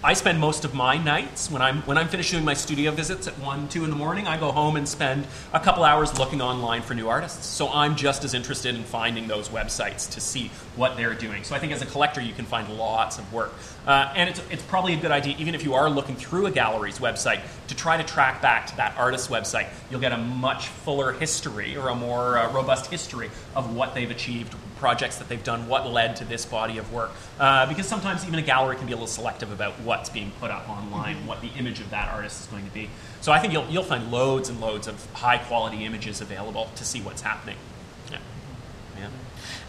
I 0.04 0.12
spend 0.12 0.38
most 0.38 0.64
of 0.64 0.74
my 0.74 0.98
nights 0.98 1.50
when 1.50 1.62
I'm 1.62 1.82
when 1.82 1.98
I'm 1.98 2.06
finished 2.06 2.30
doing 2.30 2.44
my 2.44 2.54
studio 2.54 2.92
visits 2.92 3.26
at 3.26 3.36
one, 3.40 3.66
two 3.66 3.82
in 3.82 3.90
the 3.90 3.96
morning. 3.96 4.28
I 4.28 4.38
go 4.38 4.52
home 4.52 4.76
and 4.76 4.86
spend 4.86 5.26
a 5.52 5.58
couple 5.58 5.82
hours 5.82 6.16
looking 6.18 6.40
online 6.40 6.82
for 6.82 6.94
new 6.94 7.08
artists. 7.08 7.46
So 7.46 7.68
I'm 7.70 7.96
just 7.96 8.22
as 8.22 8.34
interested 8.34 8.74
in 8.76 8.84
finding 8.84 9.26
those 9.26 9.48
websites 9.48 10.08
to 10.12 10.20
see 10.20 10.50
what 10.76 10.96
they're 10.96 11.14
doing. 11.14 11.44
So 11.44 11.54
I 11.54 11.58
think 11.58 11.72
as 11.72 11.82
a 11.82 11.86
collector, 11.86 12.20
you 12.20 12.32
can 12.32 12.44
find 12.44 12.68
lots 12.76 13.18
of 13.18 13.32
work, 13.32 13.52
uh, 13.86 14.12
and 14.14 14.28
it's 14.30 14.40
it's 14.50 14.62
probably 14.62 14.94
a 14.94 15.00
good 15.00 15.10
idea, 15.10 15.34
even 15.38 15.54
if 15.54 15.64
you 15.64 15.74
are 15.74 15.90
looking 15.90 16.16
through 16.16 16.46
a 16.46 16.50
gallery's 16.50 16.98
website, 16.98 17.40
to 17.68 17.74
try 17.74 17.96
to 17.96 18.04
track 18.04 18.42
back 18.42 18.66
to 18.68 18.76
that 18.76 18.96
artist's 18.96 19.28
website. 19.28 19.68
You'll 19.90 20.00
get 20.00 20.12
a 20.12 20.18
much 20.18 20.68
fuller 20.68 21.12
history 21.12 21.76
or 21.76 21.88
a 21.88 21.94
more 21.94 22.38
uh, 22.38 22.52
robust 22.52 22.90
history 22.90 23.30
of 23.54 23.74
what 23.74 23.94
they've 23.94 24.10
achieved, 24.10 24.54
projects 24.78 25.16
that 25.16 25.28
they've 25.28 25.42
done, 25.42 25.68
what 25.68 25.90
led 25.90 26.16
to 26.16 26.24
this 26.24 26.44
body 26.44 26.78
of 26.78 26.92
work. 26.92 27.10
Uh, 27.38 27.66
because 27.66 27.86
sometimes 27.86 28.26
even 28.26 28.38
a 28.38 28.42
gallery 28.42 28.76
can 28.76 28.86
be 28.86 28.92
a 28.92 28.96
little 28.96 29.06
selective 29.06 29.50
about 29.50 29.72
what's 29.80 30.10
being 30.10 30.30
put 30.40 30.50
up 30.50 30.68
online, 30.68 31.16
mm-hmm. 31.16 31.26
what 31.26 31.40
the 31.40 31.48
image 31.58 31.80
of 31.80 31.90
that 31.90 32.12
artist 32.12 32.42
is 32.42 32.46
going 32.48 32.64
to 32.64 32.72
be. 32.72 32.88
So 33.20 33.32
I 33.32 33.38
think 33.38 33.52
you'll, 33.52 33.66
you'll 33.68 33.82
find 33.82 34.10
loads 34.10 34.48
and 34.48 34.60
loads 34.60 34.86
of 34.86 35.04
high 35.12 35.38
quality 35.38 35.84
images 35.84 36.20
available 36.20 36.70
to 36.76 36.84
see 36.84 37.00
what's 37.00 37.22
happening. 37.22 37.56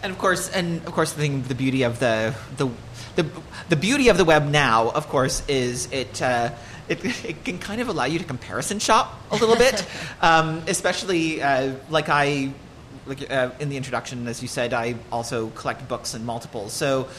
And 0.04 0.12
of 0.12 0.20
course, 0.20 0.50
and 0.50 0.86
of 0.86 0.94
course, 0.94 1.14
the 1.14 1.22
thing, 1.22 1.44
the 1.44 1.56
beauty 1.56 1.84
of 1.84 2.00
the 2.00 2.36
the 2.58 2.70
the, 3.16 3.26
the 3.70 3.76
beauty 3.76 4.10
of 4.10 4.18
the 4.18 4.26
web 4.26 4.46
now, 4.46 4.90
of 4.90 5.08
course, 5.10 5.44
is 5.48 5.92
it. 5.92 6.22
Uh, 6.22 6.52
it, 6.88 7.04
it, 7.26 7.44
can 7.44 7.60
kind 7.60 7.82
of 7.82 7.90
allow 7.90 8.06
you 8.06 8.18
to 8.18 8.24
comparison 8.24 8.80
shop 8.80 9.14
a 9.32 9.36
little 9.36 9.58
bit, 9.58 9.86
um, 10.22 10.64
especially 10.68 11.42
uh, 11.42 11.74
like 11.90 12.08
I 12.08 12.54
like 13.06 13.30
uh, 13.32 13.52
in 13.60 13.70
the 13.70 13.78
introduction, 13.78 14.28
as 14.28 14.42
you 14.42 14.48
said, 14.48 14.74
I 14.74 14.96
also 15.12 15.50
collect 15.50 15.88
books 15.88 16.14
and 16.14 16.26
multiples. 16.26 16.74
So 16.74 17.10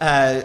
uh, 0.00 0.42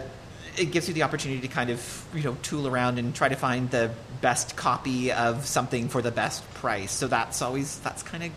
it 0.56 0.66
gives 0.66 0.88
you 0.88 0.94
the 0.94 1.02
opportunity 1.04 1.40
to 1.40 1.48
kind 1.48 1.70
of 1.70 2.04
you 2.14 2.22
know 2.22 2.36
tool 2.42 2.66
around 2.66 2.98
and 2.98 3.14
try 3.14 3.28
to 3.28 3.36
find 3.36 3.70
the 3.70 3.90
best 4.20 4.56
copy 4.56 5.12
of 5.12 5.46
something 5.46 5.88
for 5.88 6.02
the 6.02 6.10
best 6.10 6.48
price. 6.54 6.92
So 6.92 7.08
that's 7.08 7.42
always 7.42 7.78
that's 7.80 8.02
kind 8.02 8.24
of 8.24 8.30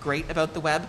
great 0.00 0.30
about 0.30 0.54
the 0.54 0.60
web. 0.60 0.88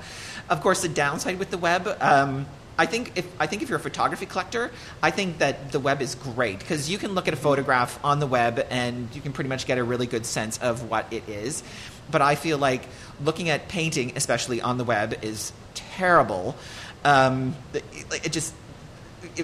Of 0.49 0.61
course, 0.61 0.81
the 0.81 0.89
downside 0.89 1.39
with 1.39 1.49
the 1.49 1.57
web. 1.57 1.87
Um, 1.99 2.45
I 2.77 2.85
think 2.85 3.13
if 3.15 3.25
I 3.39 3.47
think 3.47 3.61
if 3.61 3.69
you're 3.69 3.79
a 3.79 3.81
photography 3.81 4.25
collector, 4.25 4.71
I 5.01 5.11
think 5.11 5.37
that 5.37 5.71
the 5.71 5.79
web 5.79 6.01
is 6.01 6.15
great 6.15 6.59
because 6.59 6.89
you 6.89 6.97
can 6.97 7.13
look 7.13 7.27
at 7.27 7.33
a 7.33 7.37
photograph 7.37 7.97
on 8.03 8.19
the 8.19 8.27
web 8.27 8.65
and 8.69 9.07
you 9.13 9.21
can 9.21 9.31
pretty 9.31 9.49
much 9.49 9.65
get 9.65 9.77
a 9.77 9.83
really 9.83 10.07
good 10.07 10.25
sense 10.25 10.57
of 10.57 10.89
what 10.89 11.11
it 11.11 11.27
is. 11.29 11.63
But 12.11 12.21
I 12.21 12.35
feel 12.35 12.57
like 12.57 12.81
looking 13.23 13.49
at 13.49 13.69
painting, 13.69 14.13
especially 14.15 14.61
on 14.61 14.77
the 14.77 14.83
web, 14.83 15.15
is 15.21 15.53
terrible. 15.73 16.55
Um, 17.03 17.55
it, 17.73 17.83
it 18.11 18.31
just 18.31 18.53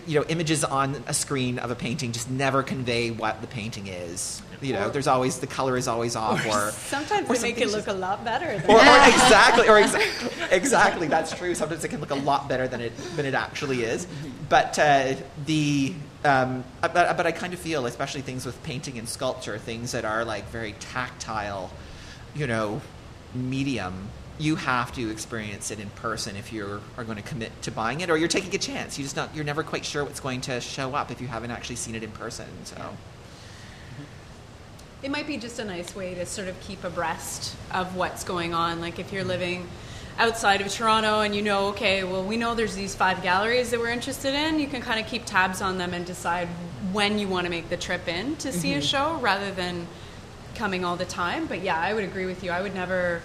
you 0.08 0.20
know, 0.20 0.26
images 0.28 0.64
on 0.64 1.04
a 1.08 1.14
screen 1.14 1.60
of 1.60 1.72
a 1.72 1.76
painting 1.76 2.12
just 2.12 2.30
never 2.30 2.64
convey 2.64 3.12
what 3.12 3.42
the 3.42 3.48
painting 3.48 3.88
is. 3.88 4.42
You 4.62 4.74
know, 4.74 4.90
there's 4.90 5.08
always 5.08 5.40
the 5.40 5.48
color 5.48 5.76
is 5.76 5.88
always 5.88 6.16
off, 6.16 6.46
or, 6.46 6.68
or 6.68 6.72
sometimes 6.72 7.28
or 7.28 7.36
they 7.36 7.42
make 7.42 7.58
it 7.58 7.68
look 7.68 7.86
just, 7.86 7.88
a 7.88 7.94
lot 7.94 8.24
better. 8.24 8.46
or, 8.68 8.76
or, 8.76 9.08
exactly, 9.08 9.68
or 9.68 9.80
exactly, 9.80 10.30
exactly, 10.52 11.08
that's 11.08 11.36
true. 11.36 11.56
Sometimes 11.56 11.84
it 11.84 11.88
can 11.88 12.00
look 12.00 12.12
a 12.12 12.16
lot 12.16 12.48
better 12.48 12.68
than 12.68 12.80
it 12.80 12.96
than 13.16 13.26
it 13.26 13.34
actually 13.34 13.84
is. 13.84 14.06
But 14.50 14.78
uh, 14.78 15.16
the 15.46 15.96
um, 16.24 16.64
but, 16.80 16.94
but 16.94 17.26
I 17.26 17.32
kind 17.32 17.54
of 17.54 17.60
feel, 17.60 17.88
especially 17.88 18.22
things 18.22 18.46
with 18.46 18.62
painting 18.62 19.00
and 19.00 19.10
sculpture, 19.10 19.58
things 19.58 19.94
that 19.94 20.06
are 20.06 20.24
like 20.24 20.48
very 20.50 20.74
tactile, 20.74 21.72
you 22.36 22.46
know, 22.46 22.82
medium 23.34 24.10
you 24.42 24.56
have 24.56 24.92
to 24.94 25.10
experience 25.10 25.72
it 25.72 25.80
in 25.80 25.90
person 25.92 26.36
if 26.36 26.52
you 26.52 26.82
are 26.98 27.04
going 27.04 27.18
to 27.18 27.24
commit 27.24 27.52
to 27.62 27.72
buying 27.72 28.02
it, 28.02 28.10
or 28.10 28.18
you're 28.18 28.28
taking 28.28 28.54
a 28.56 28.58
chance. 28.58 28.98
You 28.98 29.04
just 29.04 29.16
not 29.16 29.36
you're 29.36 29.46
never 29.46 29.64
quite 29.64 29.86
sure 29.86 30.04
what's 30.04 30.20
going 30.20 30.42
to 30.42 30.60
show 30.60 30.96
up 30.96 31.12
if 31.12 31.22
you 31.22 31.28
haven't 31.28 31.52
actually 31.52 31.76
seen 31.78 31.96
it 31.96 32.04
in 32.04 32.12
person. 32.12 32.48
So. 32.64 32.98
It 35.04 35.10
might 35.10 35.26
be 35.26 35.38
just 35.38 35.58
a 35.58 35.66
nice 35.66 35.96
way 35.96 36.14
to 36.14 36.26
sort 36.26 36.48
of 36.48 36.60
keep 36.62 36.84
abreast 36.84 37.56
of 37.72 37.96
what's 37.96 38.24
going 38.24 38.54
on. 38.54 38.82
Like 38.82 39.00
if 39.00 39.12
you're 39.12 39.24
living 39.24 39.68
outside 40.18 40.62
of 40.62 40.70
Toronto 40.70 41.22
and 41.22 41.36
you 41.36 41.42
know, 41.42 41.68
okay, 41.70 42.04
well, 42.04 42.24
we 42.24 42.38
know 42.38 42.54
there's 42.54 42.76
these 42.76 42.94
five 42.94 43.24
galleries 43.24 43.72
that 43.72 43.80
we're 43.80 43.90
interested 43.90 44.36
in, 44.36 44.60
you 44.60 44.68
can 44.68 44.82
kind 44.82 45.00
of 45.00 45.08
keep 45.08 45.26
tabs 45.26 45.62
on 45.62 45.80
them 45.80 45.94
and 45.94 46.06
decide 46.06 46.48
when 46.92 47.18
you 47.18 47.28
want 47.28 47.46
to 47.46 47.50
make 47.50 47.70
the 47.70 47.78
trip 47.78 48.08
in 48.08 48.36
to 48.38 48.52
see 48.52 48.72
mm-hmm. 48.72 48.80
a 48.80 48.82
show 48.82 49.18
rather 49.22 49.52
than 49.52 49.88
coming 50.54 50.86
all 50.86 50.98
the 50.98 51.06
time. 51.06 51.48
But 51.48 51.62
yeah, 51.62 51.80
I 51.80 51.94
would 51.94 52.04
agree 52.04 52.28
with 52.28 52.44
you. 52.44 52.52
I 52.52 52.62
would 52.62 52.76
never 52.76 53.24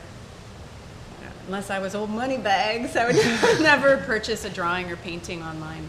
unless 1.47 1.71
I 1.71 1.79
was 1.79 1.95
old 1.95 2.11
money 2.11 2.39
bags, 2.39 2.97
I 2.97 3.07
would 3.07 3.17
never 3.61 3.99
purchase 3.99 4.45
a 4.45 4.51
drawing 4.51 4.91
or 4.91 4.97
painting 4.97 5.43
online. 5.43 5.89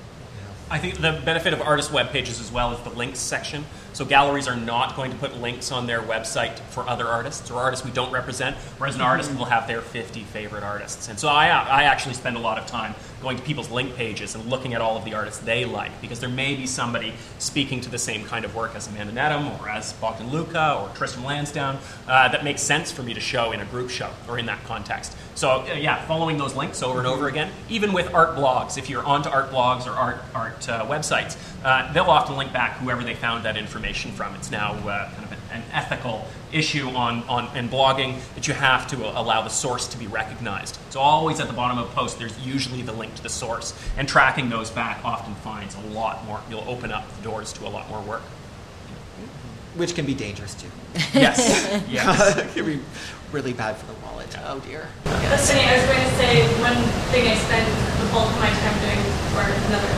I 0.69 0.79
think 0.79 0.95
the 0.95 1.21
benefit 1.23 1.53
of 1.53 1.61
artist 1.61 1.93
web 1.93 2.09
pages 2.09 2.41
as 2.41 2.51
well 2.51 2.73
is 2.73 2.79
the 2.81 2.89
links 2.89 3.19
section. 3.19 3.63
So 3.93 4.03
galleries 4.03 4.49
are 4.49 4.55
not 4.55 4.97
going 4.97 5.11
to 5.11 5.17
put 5.17 5.37
links 5.37 5.71
on 5.71 5.87
their 5.87 6.01
website 6.01 6.59
for 6.59 6.87
other 6.87 7.07
artists 7.07 7.49
or 7.49 7.59
artists 7.59 7.85
we 7.85 7.91
don't 7.91 8.11
represent, 8.11 8.57
whereas 8.77 8.95
an 8.95 9.01
artist 9.01 9.33
will 9.37 9.45
have 9.45 9.65
their 9.65 9.81
50 9.81 10.23
favorite 10.23 10.63
artists. 10.63 11.07
And 11.07 11.17
so 11.17 11.29
I, 11.29 11.47
I 11.47 11.83
actually 11.83 12.15
spend 12.15 12.35
a 12.35 12.41
lot 12.41 12.57
of 12.57 12.67
time 12.67 12.95
going 13.22 13.38
to 13.38 13.43
people's 13.43 13.70
link 13.70 13.95
pages 13.95 14.36
and 14.36 14.45
looking 14.45 14.74
at 14.74 14.82
all 14.82 14.97
of 14.97 15.05
the 15.05 15.13
artists 15.13 15.39
they 15.41 15.65
like, 15.65 16.01
because 16.01 16.20
there 16.20 16.30
may 16.30 16.55
be 16.55 16.68
somebody 16.68 17.13
speaking 17.39 17.82
to 17.82 17.89
the 17.89 17.97
same 17.97 18.24
kind 18.26 18.45
of 18.45 18.55
work 18.55 18.76
as 18.76 18.88
Amanda 18.88 19.13
Nedham 19.13 19.59
or 19.59 19.70
as 19.70 19.93
Bogdan 19.93 20.30
Luca 20.32 20.80
or 20.82 20.95
Tristram 20.95 21.26
Lansdowne 21.26 21.78
uh, 22.07 22.30
that 22.30 22.43
makes 22.43 22.61
sense 22.61 22.91
for 22.91 23.03
me 23.03 23.13
to 23.13 23.20
show 23.20 23.51
in 23.51 23.59
a 23.59 23.65
group 23.65 23.89
show 23.89 24.11
or 24.28 24.38
in 24.38 24.45
that 24.45 24.63
context. 24.63 25.15
So 25.36 25.61
uh, 25.61 25.74
yeah, 25.74 26.05
following 26.05 26.38
those 26.38 26.55
links 26.55 26.82
over 26.82 26.99
and 26.99 27.07
over 27.07 27.28
again, 27.28 27.51
even 27.70 27.93
with 27.93 28.13
art 28.13 28.36
blogs, 28.36 28.78
if 28.78 28.89
you're 28.89 29.03
onto 29.03 29.30
art 29.30 29.51
blogs 29.51 29.86
or 29.86 29.91
art 29.91 30.18
art 30.34 30.68
uh, 30.70 30.86
websites, 30.86 31.38
uh, 31.63 31.91
they'll 31.93 32.05
often 32.05 32.38
link 32.38 32.53
back 32.53 32.78
whoever 32.78 33.03
they 33.03 33.13
found 33.15 33.45
that 33.45 33.57
information 33.57 34.11
from. 34.11 34.34
It's 34.36 34.51
now 34.51 34.74
uh, 34.74 35.11
kind 35.11 35.24
of 35.24 35.36
an, 35.51 35.57
an, 35.57 35.63
ethical 35.71 36.25
issue 36.51 36.89
on, 36.89 37.23
on 37.23 37.55
in 37.55 37.69
blogging 37.69 38.19
that 38.35 38.47
you 38.47 38.53
have 38.53 38.87
to 38.87 38.95
allow 39.19 39.41
the 39.41 39.49
source 39.49 39.87
to 39.87 39.97
be 39.97 40.07
recognized. 40.07 40.77
So 40.89 40.99
always 40.99 41.39
at 41.39 41.47
the 41.47 41.53
bottom 41.53 41.77
of 41.77 41.89
a 41.89 41.93
post, 41.93 42.19
there's 42.19 42.37
usually 42.45 42.81
the 42.81 42.93
link 42.93 43.15
to 43.15 43.23
the 43.23 43.29
source, 43.29 43.73
and 43.97 44.07
tracking 44.07 44.49
those 44.49 44.71
back 44.71 45.03
often 45.03 45.35
finds 45.35 45.75
a 45.75 45.81
lot 45.89 46.25
more. 46.25 46.41
You'll 46.49 46.67
open 46.67 46.91
up 46.91 47.03
the 47.17 47.23
doors 47.23 47.53
to 47.53 47.67
a 47.67 47.69
lot 47.69 47.89
more 47.89 48.01
work. 48.01 48.23
Which 49.75 49.93
can 49.93 50.05
be 50.05 50.15
dangerous 50.15 50.55
too. 50.55 50.71
Yes. 51.13 51.37
yes. 51.89 52.37
it 52.37 52.49
can 52.53 52.65
be 52.65 52.79
really 53.31 53.53
bad 53.53 53.77
for 53.77 53.85
the 53.85 53.99
wallet. 54.05 54.27
Oh 54.45 54.59
dear. 54.61 54.87
That's 55.03 55.51
funny. 55.51 55.65
I 55.67 55.77
was 55.77 55.85
going 55.85 56.01
to 56.01 56.15
say 56.17 56.41
one 56.63 56.79
thing 57.13 57.27
I 57.27 57.35
spend 57.35 57.67
the 58.01 58.09
bulk 58.11 58.31
of 58.31 58.39
my 58.39 58.49
time 58.49 58.77
doing 58.81 59.01
for 59.35 59.45
another 59.45 59.93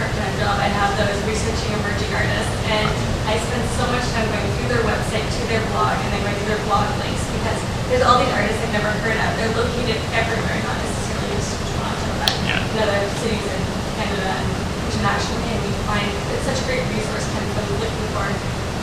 part-time 0.00 0.34
job 0.40 0.56
I 0.56 0.72
have 0.72 0.96
though 0.96 1.12
is 1.12 1.20
researching 1.28 1.76
emerging 1.76 2.08
artists, 2.16 2.56
and 2.72 3.09
I 3.30 3.38
spend 3.38 3.62
so 3.78 3.86
much 3.94 4.02
time 4.10 4.26
going 4.26 4.50
through 4.58 4.74
their 4.74 4.82
website 4.82 5.22
to 5.22 5.42
their 5.46 5.62
blog 5.70 5.94
and 6.02 6.10
then 6.10 6.18
going 6.26 6.34
to 6.34 6.46
their 6.50 6.58
blog 6.66 6.90
links 6.98 7.22
because 7.38 7.62
there's 7.86 8.02
all 8.02 8.18
these 8.18 8.34
artists 8.34 8.58
I've 8.58 8.74
never 8.74 8.90
heard 9.06 9.14
of. 9.14 9.28
They're 9.38 9.54
located 9.54 10.02
everywhere, 10.18 10.58
not 10.66 10.74
necessarily 10.82 11.38
just 11.38 11.54
Toronto, 11.70 12.10
but 12.18 12.34
yeah. 12.42 12.58
in 12.58 12.76
other 12.82 12.98
cities 13.22 13.46
in 13.46 13.62
Canada 14.02 14.34
and 14.34 14.50
internationally, 14.90 15.46
and 15.46 15.62
we 15.62 15.70
find 15.86 16.10
it's 16.34 16.42
such 16.42 16.58
a 16.58 16.66
great 16.66 16.82
resource 16.90 17.22
kind 17.30 17.46
of 17.46 17.70
looking 17.78 18.08
for 18.18 18.26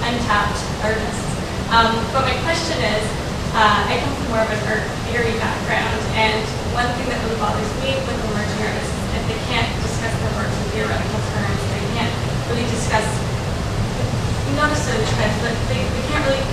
untapped 0.07 0.63
artists. 0.79 1.27
Um, 1.75 1.91
but 2.15 2.23
my 2.23 2.35
question 2.47 2.79
is, 2.79 3.03
uh, 3.51 3.83
I 3.83 3.99
come 3.99 4.15
from 4.15 4.31
more 4.31 4.47
of 4.47 4.47
an 4.47 4.63
art 4.63 4.87
theory 5.11 5.35
background, 5.43 5.99
and 6.15 6.39
one 6.71 6.87
thing 6.95 7.11
that 7.11 7.19
really 7.19 7.35
bothers 7.35 7.67
me 7.83 7.99
with 7.99 8.15
emerging 8.31 8.63
artists 8.63 8.95
is 8.95 9.11
if 9.11 9.23
they 9.27 9.39
can't 9.51 9.67
discuss 9.83 10.15
their 10.23 10.31
work 10.39 10.47
in 10.47 10.63
theoretical 10.71 11.19
terms, 11.35 11.59
they 11.75 11.83
can't 11.99 12.15
really 12.47 12.63
discuss, 12.71 13.03
not 14.55 14.71
necessarily 14.71 15.03
trends, 15.17 15.37
but 15.43 15.53
they, 15.67 15.81
they 15.81 16.03
can't 16.07 16.23
really 16.23 16.45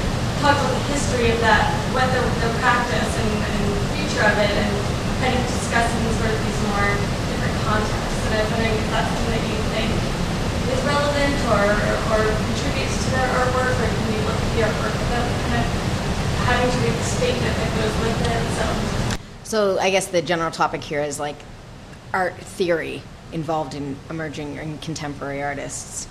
talk 0.43 0.59
about 0.59 0.73
the 0.75 0.85
history 0.91 1.31
of 1.31 1.39
that, 1.45 1.71
what 1.95 2.09
their, 2.11 2.25
their 2.43 2.55
practice 2.59 3.13
and, 3.21 3.33
and 3.45 3.65
future 3.95 4.25
of 4.27 4.37
it, 4.41 4.51
and 4.51 4.73
kind 5.23 5.35
of 5.37 5.43
discuss 5.47 5.87
in 5.87 6.01
sort 6.19 6.33
of 6.35 6.39
these 6.43 6.61
more 6.75 6.91
different 7.31 7.57
contexts. 7.69 8.21
And 8.29 8.33
I'm 8.41 8.49
wondering 8.51 8.75
if 8.75 8.89
that's 8.91 9.11
something 9.15 9.39
that 9.39 9.45
you 9.47 9.61
think 9.77 9.93
is 10.75 10.81
relevant 10.83 11.37
or, 11.55 11.65
or 12.19 12.21
contributes 12.27 12.97
to 13.05 13.09
their 13.15 13.29
artwork, 13.39 13.77
or 13.79 13.89
can 13.89 14.09
you 14.11 14.21
look 14.27 14.39
at 14.41 14.51
the 14.57 14.61
artwork 14.67 14.95
without 14.99 15.29
kind 15.47 15.61
of 15.63 15.85
having 16.45 16.71
to 16.71 16.79
read 16.85 16.93
the 16.93 17.05
statement 17.05 17.57
that 17.57 17.71
goes 17.81 17.95
with 18.05 18.19
it. 18.29 18.43
So. 18.59 19.19
So 19.45 19.79
I 19.79 19.91
guess 19.91 20.09
the 20.09 20.21
general 20.21 20.51
topic 20.51 20.83
here 20.83 21.03
is 21.03 21.19
like 21.19 21.37
art 22.13 22.37
theory 22.37 23.03
involved 23.33 23.75
in 23.75 23.97
emerging 24.11 24.59
and 24.59 24.81
contemporary 24.81 25.43
artists. 25.43 26.07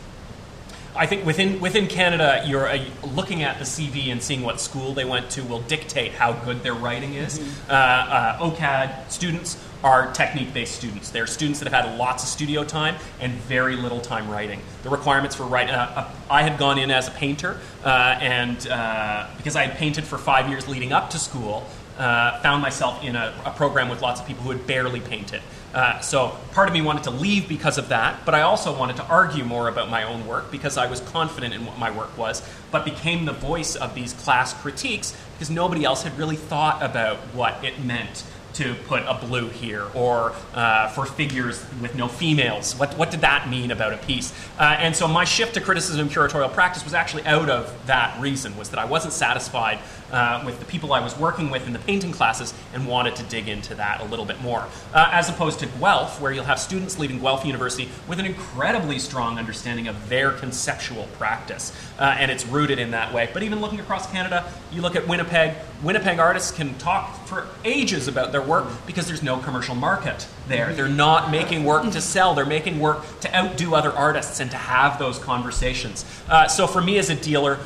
I 0.95 1.07
think 1.07 1.25
within 1.25 1.59
within 1.59 1.87
Canada, 1.87 2.43
you're 2.45 2.67
uh, 2.67 2.83
looking 3.03 3.41
at 3.41 3.57
the 3.57 3.65
CV 3.65 4.11
and 4.11 4.21
seeing 4.21 4.41
what 4.43 4.59
school 4.59 4.93
they 4.93 5.05
went 5.05 5.29
to 5.31 5.43
will 5.43 5.61
dictate 5.61 6.13
how 6.13 6.33
good 6.33 6.61
their 6.61 6.73
writing 6.75 7.15
is. 7.15 7.39
Uh, 7.67 7.73
uh, 7.73 8.39
OCAD 8.39 9.11
students 9.11 9.57
are 9.83 10.11
technique-based 10.13 10.73
students. 10.73 11.09
They're 11.09 11.27
students 11.27 11.59
that 11.59 11.71
have 11.71 11.85
had 11.85 11.97
lots 11.97 12.23
of 12.23 12.29
studio 12.29 12.63
time 12.63 12.95
and 13.19 13.33
very 13.33 13.75
little 13.75 13.99
time 13.99 14.29
writing. 14.29 14.61
The 14.83 14.89
requirements 14.89 15.35
for 15.35 15.43
writing. 15.43 15.75
Uh, 15.75 15.93
uh, 15.95 16.11
I 16.29 16.43
had 16.43 16.57
gone 16.57 16.79
in 16.79 16.89
as 16.89 17.07
a 17.07 17.11
painter, 17.11 17.59
uh, 17.83 18.17
and 18.21 18.65
uh, 18.67 19.27
because 19.37 19.55
I 19.55 19.65
had 19.65 19.77
painted 19.77 20.05
for 20.05 20.17
five 20.17 20.47
years 20.47 20.67
leading 20.67 20.93
up 20.93 21.09
to 21.09 21.19
school, 21.19 21.67
uh, 21.97 22.39
found 22.41 22.61
myself 22.61 23.03
in 23.03 23.15
a, 23.15 23.33
a 23.45 23.51
program 23.51 23.89
with 23.89 24.01
lots 24.01 24.21
of 24.21 24.27
people 24.27 24.43
who 24.43 24.51
had 24.51 24.65
barely 24.65 24.99
painted. 25.01 25.41
Uh, 25.73 25.99
so 26.01 26.37
part 26.51 26.67
of 26.67 26.73
me 26.73 26.81
wanted 26.81 27.03
to 27.03 27.09
leave 27.09 27.49
because 27.49 27.79
of 27.79 27.89
that, 27.89 28.23
but 28.25 28.35
I 28.35 28.41
also 28.41 28.77
wanted 28.77 28.95
to 28.97 29.05
argue 29.05 29.43
more 29.43 29.67
about 29.67 29.89
my 29.89 30.03
own 30.03 30.27
work 30.27 30.51
because 30.51 30.77
I 30.77 30.85
was 30.85 30.99
confident 30.99 31.53
in 31.53 31.65
what 31.65 31.79
my 31.79 31.89
work 31.89 32.15
was, 32.15 32.47
but 32.69 32.85
became 32.85 33.25
the 33.25 33.33
voice 33.33 33.75
of 33.75 33.95
these 33.95 34.13
class 34.13 34.53
critiques 34.53 35.15
because 35.33 35.49
nobody 35.49 35.83
else 35.83 36.03
had 36.03 36.15
really 36.17 36.35
thought 36.35 36.83
about 36.83 37.17
what 37.33 37.63
it 37.63 37.83
meant 37.83 38.23
to 38.53 38.75
put 38.87 39.03
a 39.03 39.17
blue 39.25 39.49
here 39.49 39.85
or 39.93 40.33
uh, 40.53 40.89
for 40.89 41.05
figures 41.05 41.65
with 41.81 41.95
no 41.95 42.07
females. 42.07 42.75
What, 42.75 42.97
what 42.97 43.11
did 43.11 43.21
that 43.21 43.49
mean 43.49 43.71
about 43.71 43.93
a 43.93 43.97
piece? 43.97 44.33
Uh, 44.59 44.75
and 44.79 44.95
so 44.95 45.07
my 45.07 45.23
shift 45.23 45.55
to 45.55 45.61
criticism 45.61 46.01
and 46.01 46.11
curatorial 46.11 46.51
practice 46.53 46.83
was 46.83 46.93
actually 46.93 47.25
out 47.25 47.49
of 47.49 47.73
that 47.87 48.19
reason, 48.21 48.55
was 48.57 48.69
that 48.69 48.79
I 48.79 48.85
wasn't 48.85 49.13
satisfied 49.13 49.79
uh, 50.11 50.43
with 50.45 50.59
the 50.59 50.65
people 50.65 50.93
I 50.93 50.99
was 50.99 51.17
working 51.17 51.49
with 51.49 51.65
in 51.65 51.73
the 51.73 51.79
painting 51.79 52.11
classes 52.11 52.53
and 52.73 52.87
wanted 52.87 53.15
to 53.15 53.23
dig 53.23 53.47
into 53.47 53.75
that 53.75 54.01
a 54.01 54.05
little 54.05 54.25
bit 54.25 54.39
more. 54.41 54.67
Uh, 54.93 55.09
as 55.11 55.29
opposed 55.29 55.59
to 55.59 55.65
Guelph, 55.79 56.21
where 56.21 56.31
you'll 56.31 56.43
have 56.43 56.59
students 56.59 56.99
leaving 56.99 57.19
Guelph 57.19 57.45
University 57.45 57.89
with 58.07 58.19
an 58.19 58.25
incredibly 58.25 58.99
strong 58.99 59.39
understanding 59.39 59.87
of 59.87 60.09
their 60.09 60.31
conceptual 60.31 61.07
practice, 61.17 61.75
uh, 61.97 62.15
and 62.19 62.29
it's 62.29 62.45
rooted 62.45 62.77
in 62.77 62.91
that 62.91 63.13
way. 63.13 63.29
But 63.33 63.43
even 63.43 63.59
looking 63.59 63.79
across 63.79 64.09
Canada, 64.11 64.45
you 64.71 64.81
look 64.81 64.95
at 64.95 65.07
Winnipeg, 65.07 65.55
Winnipeg 65.83 66.17
artists 66.17 66.49
can 66.51 66.77
talk 66.77 67.27
for 67.27 67.45
ages 67.65 68.07
about 68.07 68.31
their 68.31 68.41
work 68.41 68.67
because 68.87 69.05
there's 69.05 69.21
no 69.21 69.37
commercial 69.37 69.75
market 69.75 70.25
there. 70.47 70.73
They're 70.73 70.87
not 70.87 71.29
making 71.29 71.65
work 71.65 71.91
to 71.91 71.99
sell, 71.99 72.33
they're 72.33 72.45
making 72.45 72.79
work 72.79 73.03
to 73.19 73.35
outdo 73.35 73.75
other 73.75 73.91
artists 73.91 74.39
and 74.39 74.49
to 74.51 74.57
have 74.57 74.97
those 74.97 75.19
conversations. 75.19 76.05
Uh, 76.29 76.47
so 76.47 76.67
for 76.67 76.81
me 76.81 76.97
as 76.97 77.09
a 77.09 77.15
dealer, 77.15 77.59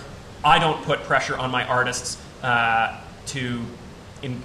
I 0.44 0.58
don't 0.58 0.84
put 0.84 1.04
pressure 1.04 1.38
on 1.38 1.52
my 1.52 1.66
artists 1.66 2.20
uh, 2.42 3.00
to 3.28 3.62
in, 4.24 4.42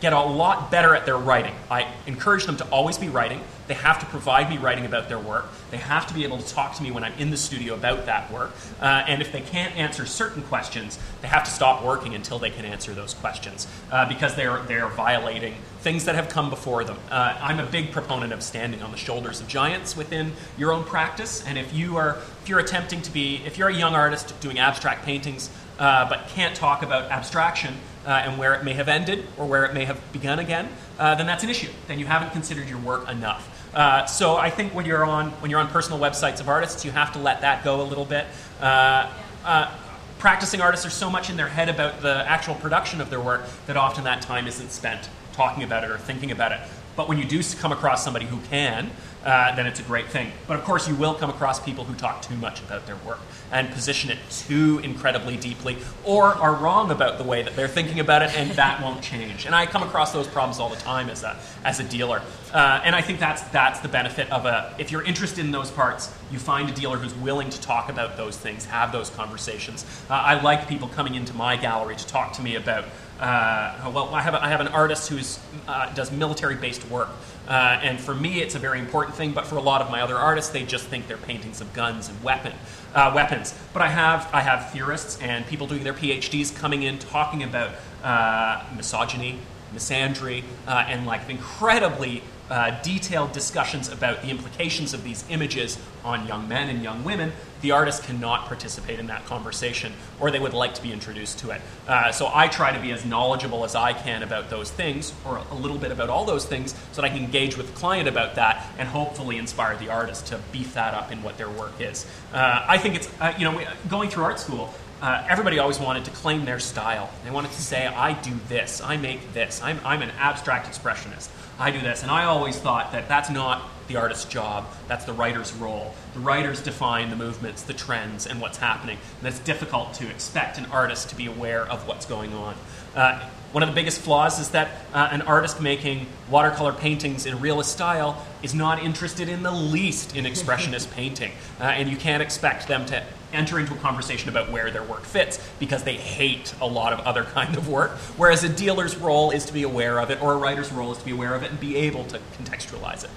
get 0.00 0.14
a 0.14 0.20
lot 0.20 0.70
better 0.70 0.94
at 0.94 1.04
their 1.04 1.18
writing. 1.18 1.54
I 1.70 1.92
encourage 2.06 2.46
them 2.46 2.56
to 2.56 2.64
always 2.68 2.96
be 2.96 3.08
writing. 3.08 3.40
They 3.66 3.74
have 3.74 3.98
to 4.00 4.06
provide 4.06 4.50
me 4.50 4.58
writing 4.58 4.84
about 4.84 5.08
their 5.08 5.18
work. 5.18 5.46
They 5.70 5.78
have 5.78 6.06
to 6.08 6.14
be 6.14 6.24
able 6.24 6.38
to 6.38 6.54
talk 6.54 6.74
to 6.76 6.82
me 6.82 6.90
when 6.90 7.04
I'm 7.04 7.14
in 7.18 7.30
the 7.30 7.36
studio 7.36 7.74
about 7.74 8.06
that 8.06 8.30
work. 8.30 8.50
Uh, 8.80 9.04
and 9.06 9.22
if 9.22 9.32
they 9.32 9.40
can't 9.40 9.74
answer 9.76 10.06
certain 10.06 10.42
questions, 10.42 10.98
they 11.22 11.28
have 11.28 11.44
to 11.44 11.50
stop 11.50 11.82
working 11.82 12.14
until 12.14 12.38
they 12.38 12.50
can 12.50 12.64
answer 12.64 12.92
those 12.92 13.14
questions 13.14 13.66
uh, 13.90 14.08
because 14.08 14.34
they're, 14.34 14.62
they're 14.64 14.88
violating 14.88 15.54
things 15.80 16.04
that 16.04 16.14
have 16.14 16.28
come 16.28 16.50
before 16.50 16.84
them. 16.84 16.98
Uh, 17.10 17.36
I'm 17.40 17.60
a 17.60 17.66
big 17.66 17.92
proponent 17.92 18.32
of 18.32 18.42
standing 18.42 18.82
on 18.82 18.90
the 18.90 18.96
shoulders 18.96 19.40
of 19.40 19.48
giants 19.48 19.96
within 19.96 20.32
your 20.56 20.72
own 20.72 20.84
practice. 20.84 21.44
And 21.46 21.58
if 21.58 21.72
you 21.74 21.96
are 21.96 22.18
if 22.42 22.48
you're 22.48 22.58
attempting 22.58 23.00
to 23.02 23.10
be 23.10 23.42
if 23.46 23.56
you're 23.56 23.68
a 23.68 23.74
young 23.74 23.94
artist 23.94 24.38
doing 24.40 24.58
abstract 24.58 25.04
paintings 25.04 25.50
uh, 25.78 26.08
but 26.08 26.28
can't 26.28 26.54
talk 26.54 26.82
about 26.82 27.10
abstraction, 27.10 27.74
uh, 28.06 28.10
and 28.10 28.38
where 28.38 28.54
it 28.54 28.64
may 28.64 28.74
have 28.74 28.88
ended 28.88 29.26
or 29.38 29.46
where 29.46 29.64
it 29.64 29.74
may 29.74 29.84
have 29.84 30.00
begun 30.12 30.38
again, 30.38 30.68
uh, 30.98 31.14
then 31.14 31.26
that's 31.26 31.44
an 31.44 31.50
issue. 31.50 31.70
Then 31.88 31.98
you 31.98 32.06
haven't 32.06 32.32
considered 32.32 32.68
your 32.68 32.78
work 32.78 33.08
enough. 33.08 33.50
Uh, 33.74 34.06
so 34.06 34.36
I 34.36 34.50
think 34.50 34.72
when 34.72 34.86
you're 34.86 35.04
on 35.04 35.30
when 35.42 35.50
you're 35.50 35.60
on 35.60 35.68
personal 35.68 35.98
websites 35.98 36.40
of 36.40 36.48
artists, 36.48 36.84
you 36.84 36.92
have 36.92 37.12
to 37.14 37.18
let 37.18 37.40
that 37.40 37.64
go 37.64 37.80
a 37.80 37.82
little 37.82 38.04
bit. 38.04 38.26
Uh, 38.60 39.10
uh, 39.44 39.74
practicing 40.18 40.60
artists 40.60 40.86
are 40.86 40.90
so 40.90 41.10
much 41.10 41.28
in 41.28 41.36
their 41.36 41.48
head 41.48 41.68
about 41.68 42.00
the 42.00 42.24
actual 42.28 42.54
production 42.54 43.00
of 43.00 43.10
their 43.10 43.20
work 43.20 43.42
that 43.66 43.76
often 43.76 44.04
that 44.04 44.22
time 44.22 44.46
isn't 44.46 44.70
spent 44.70 45.08
talking 45.32 45.64
about 45.64 45.82
it 45.82 45.90
or 45.90 45.98
thinking 45.98 46.30
about 46.30 46.52
it. 46.52 46.60
But 46.96 47.08
when 47.08 47.18
you 47.18 47.24
do 47.24 47.42
come 47.58 47.72
across 47.72 48.04
somebody 48.04 48.26
who 48.26 48.38
can, 48.48 48.90
uh, 49.24 49.54
then 49.56 49.66
it's 49.66 49.80
a 49.80 49.82
great 49.82 50.08
thing. 50.08 50.30
But 50.46 50.58
of 50.58 50.64
course, 50.64 50.86
you 50.86 50.94
will 50.94 51.14
come 51.14 51.30
across 51.30 51.58
people 51.58 51.84
who 51.84 51.94
talk 51.94 52.22
too 52.22 52.36
much 52.36 52.60
about 52.60 52.86
their 52.86 52.96
work 52.96 53.20
and 53.50 53.70
position 53.70 54.10
it 54.10 54.18
too 54.30 54.80
incredibly 54.82 55.36
deeply, 55.36 55.78
or 56.04 56.24
are 56.24 56.54
wrong 56.54 56.90
about 56.90 57.18
the 57.18 57.24
way 57.24 57.42
that 57.42 57.56
they're 57.56 57.68
thinking 57.68 58.00
about 58.00 58.22
it, 58.22 58.36
and 58.36 58.50
that 58.52 58.82
won't 58.82 59.02
change. 59.02 59.46
And 59.46 59.54
I 59.54 59.66
come 59.66 59.82
across 59.82 60.12
those 60.12 60.26
problems 60.26 60.60
all 60.60 60.68
the 60.68 60.76
time 60.76 61.08
as 61.08 61.22
a 61.22 61.38
as 61.64 61.80
a 61.80 61.84
dealer. 61.84 62.20
Uh, 62.52 62.82
and 62.84 62.94
I 62.94 63.00
think 63.00 63.18
that's 63.18 63.42
that's 63.44 63.80
the 63.80 63.88
benefit 63.88 64.30
of 64.30 64.44
a. 64.44 64.74
If 64.78 64.92
you're 64.92 65.04
interested 65.04 65.44
in 65.44 65.50
those 65.50 65.70
parts, 65.70 66.12
you 66.30 66.38
find 66.38 66.68
a 66.68 66.72
dealer 66.72 66.98
who's 66.98 67.14
willing 67.14 67.48
to 67.50 67.60
talk 67.60 67.88
about 67.88 68.16
those 68.16 68.36
things, 68.36 68.66
have 68.66 68.92
those 68.92 69.08
conversations. 69.10 69.86
Uh, 70.10 70.14
I 70.14 70.40
like 70.40 70.68
people 70.68 70.88
coming 70.88 71.14
into 71.14 71.34
my 71.34 71.56
gallery 71.56 71.96
to 71.96 72.06
talk 72.06 72.34
to 72.34 72.42
me 72.42 72.56
about. 72.56 72.84
Uh, 73.20 73.90
well, 73.94 74.14
I 74.14 74.20
have, 74.20 74.34
a, 74.34 74.42
I 74.42 74.48
have 74.48 74.60
an 74.60 74.68
artist 74.68 75.08
who 75.08 75.20
uh, 75.68 75.92
does 75.94 76.10
military 76.10 76.56
based 76.56 76.88
work. 76.90 77.08
Uh, 77.46 77.78
and 77.82 78.00
for 78.00 78.14
me, 78.14 78.40
it's 78.40 78.54
a 78.54 78.58
very 78.58 78.78
important 78.78 79.16
thing, 79.16 79.32
but 79.32 79.46
for 79.46 79.56
a 79.56 79.60
lot 79.60 79.80
of 79.80 79.90
my 79.90 80.00
other 80.00 80.16
artists, 80.16 80.50
they 80.50 80.64
just 80.64 80.86
think 80.86 81.06
they're 81.06 81.16
paintings 81.16 81.60
of 81.60 81.72
guns 81.74 82.08
and 82.08 82.22
weapon, 82.22 82.52
uh, 82.94 83.12
weapons. 83.14 83.54
But 83.72 83.82
I 83.82 83.88
have, 83.88 84.28
I 84.32 84.40
have 84.40 84.70
theorists 84.72 85.20
and 85.20 85.46
people 85.46 85.66
doing 85.66 85.84
their 85.84 85.94
PhDs 85.94 86.54
coming 86.54 86.82
in 86.82 86.98
talking 86.98 87.42
about 87.42 87.70
uh, 88.02 88.64
misogyny, 88.76 89.38
misandry, 89.74 90.42
uh, 90.66 90.84
and 90.88 91.06
like 91.06 91.28
incredibly 91.28 92.22
uh, 92.50 92.82
detailed 92.82 93.32
discussions 93.32 93.88
about 93.88 94.22
the 94.22 94.28
implications 94.28 94.92
of 94.94 95.02
these 95.02 95.24
images 95.30 95.78
on 96.04 96.26
young 96.26 96.46
men 96.48 96.68
and 96.68 96.82
young 96.82 97.02
women, 97.04 97.32
the 97.62 97.70
artist 97.70 98.02
cannot 98.02 98.44
participate 98.46 98.98
in 98.98 99.06
that 99.06 99.24
conversation, 99.24 99.92
or 100.20 100.30
they 100.30 100.38
would 100.38 100.52
like 100.52 100.74
to 100.74 100.82
be 100.82 100.92
introduced 100.92 101.38
to 101.38 101.50
it. 101.50 101.62
Uh, 101.88 102.12
so 102.12 102.30
I 102.32 102.48
try 102.48 102.72
to 102.72 102.80
be 102.80 102.92
as 102.92 103.06
knowledgeable 103.06 103.64
as 103.64 103.74
I 103.74 103.94
can 103.94 104.22
about 104.22 104.50
those 104.50 104.70
things, 104.70 105.14
or 105.24 105.40
a 105.50 105.54
little 105.54 105.78
bit 105.78 105.90
about 105.90 106.10
all 106.10 106.26
those 106.26 106.44
things, 106.44 106.74
so 106.92 107.00
that 107.00 107.04
I 107.04 107.08
can 107.08 107.24
engage 107.24 107.56
with 107.56 107.68
the 107.68 107.72
client 107.72 108.06
about 108.06 108.34
that 108.34 108.66
and 108.78 108.86
hopefully 108.86 109.38
inspire 109.38 109.78
the 109.78 109.88
artist 109.88 110.26
to 110.26 110.40
beef 110.52 110.74
that 110.74 110.92
up 110.92 111.10
in 111.10 111.22
what 111.22 111.38
their 111.38 111.48
work 111.48 111.80
is. 111.80 112.06
Uh, 112.34 112.64
I 112.68 112.76
think 112.76 112.96
it's, 112.96 113.08
uh, 113.20 113.32
you 113.38 113.44
know, 113.44 113.64
going 113.88 114.10
through 114.10 114.24
art 114.24 114.38
school, 114.38 114.74
uh, 115.00 115.26
everybody 115.28 115.58
always 115.58 115.78
wanted 115.78 116.04
to 116.04 116.10
claim 116.10 116.44
their 116.44 116.58
style. 116.58 117.10
They 117.24 117.30
wanted 117.30 117.50
to 117.52 117.60
say, 117.62 117.86
I 117.86 118.12
do 118.12 118.32
this, 118.48 118.80
I 118.80 118.96
make 118.96 119.32
this, 119.32 119.60
I'm, 119.62 119.80
I'm 119.84 120.02
an 120.02 120.10
abstract 120.18 120.66
expressionist. 120.66 121.28
I 121.58 121.70
do 121.70 121.80
this. 121.80 122.02
And 122.02 122.10
I 122.10 122.24
always 122.24 122.58
thought 122.58 122.92
that 122.92 123.08
that's 123.08 123.30
not 123.30 123.70
the 123.86 123.96
artist's 123.96 124.24
job, 124.24 124.66
that's 124.88 125.04
the 125.04 125.12
writer's 125.12 125.52
role. 125.52 125.94
The 126.14 126.20
writers 126.20 126.62
define 126.62 127.10
the 127.10 127.16
movements, 127.16 127.62
the 127.62 127.74
trends, 127.74 128.26
and 128.26 128.40
what's 128.40 128.58
happening. 128.58 128.98
And 129.18 129.28
it's 129.28 129.38
difficult 129.40 129.92
to 129.94 130.08
expect 130.08 130.58
an 130.58 130.66
artist 130.66 131.10
to 131.10 131.16
be 131.16 131.26
aware 131.26 131.66
of 131.66 131.86
what's 131.86 132.06
going 132.06 132.32
on. 132.32 132.54
Uh, 132.94 133.28
one 133.54 133.62
of 133.62 133.68
the 133.68 133.74
biggest 133.76 134.00
flaws 134.00 134.40
is 134.40 134.48
that 134.48 134.68
uh, 134.92 135.10
an 135.12 135.22
artist 135.22 135.60
making 135.60 136.08
watercolor 136.28 136.72
paintings 136.72 137.24
in 137.24 137.40
realist 137.40 137.70
style 137.70 138.20
is 138.42 138.52
not 138.52 138.82
interested 138.82 139.28
in 139.28 139.44
the 139.44 139.52
least 139.52 140.16
in 140.16 140.24
expressionist 140.24 140.90
painting. 140.96 141.30
Uh, 141.60 141.66
and 141.66 141.88
you 141.88 141.96
can't 141.96 142.20
expect 142.20 142.66
them 142.66 142.84
to 142.86 143.00
enter 143.32 143.60
into 143.60 143.72
a 143.72 143.76
conversation 143.76 144.28
about 144.28 144.50
where 144.50 144.72
their 144.72 144.82
work 144.82 145.04
fits 145.04 145.38
because 145.60 145.84
they 145.84 145.94
hate 145.94 146.52
a 146.60 146.66
lot 146.66 146.92
of 146.92 146.98
other 147.06 147.22
kind 147.36 147.56
of 147.56 147.68
work. 147.68 147.92
Whereas 148.16 148.42
a 148.42 148.48
dealer's 148.48 148.96
role 148.96 149.30
is 149.30 149.44
to 149.44 149.52
be 149.52 149.62
aware 149.62 150.00
of 150.00 150.10
it, 150.10 150.20
or 150.20 150.32
a 150.32 150.36
writer's 150.36 150.72
role 150.72 150.90
is 150.90 150.98
to 150.98 151.04
be 151.04 151.12
aware 151.12 151.36
of 151.36 151.44
it 151.44 151.52
and 151.52 151.60
be 151.60 151.76
able 151.76 152.04
to 152.06 152.18
contextualize 152.36 153.04
it. 153.04 153.10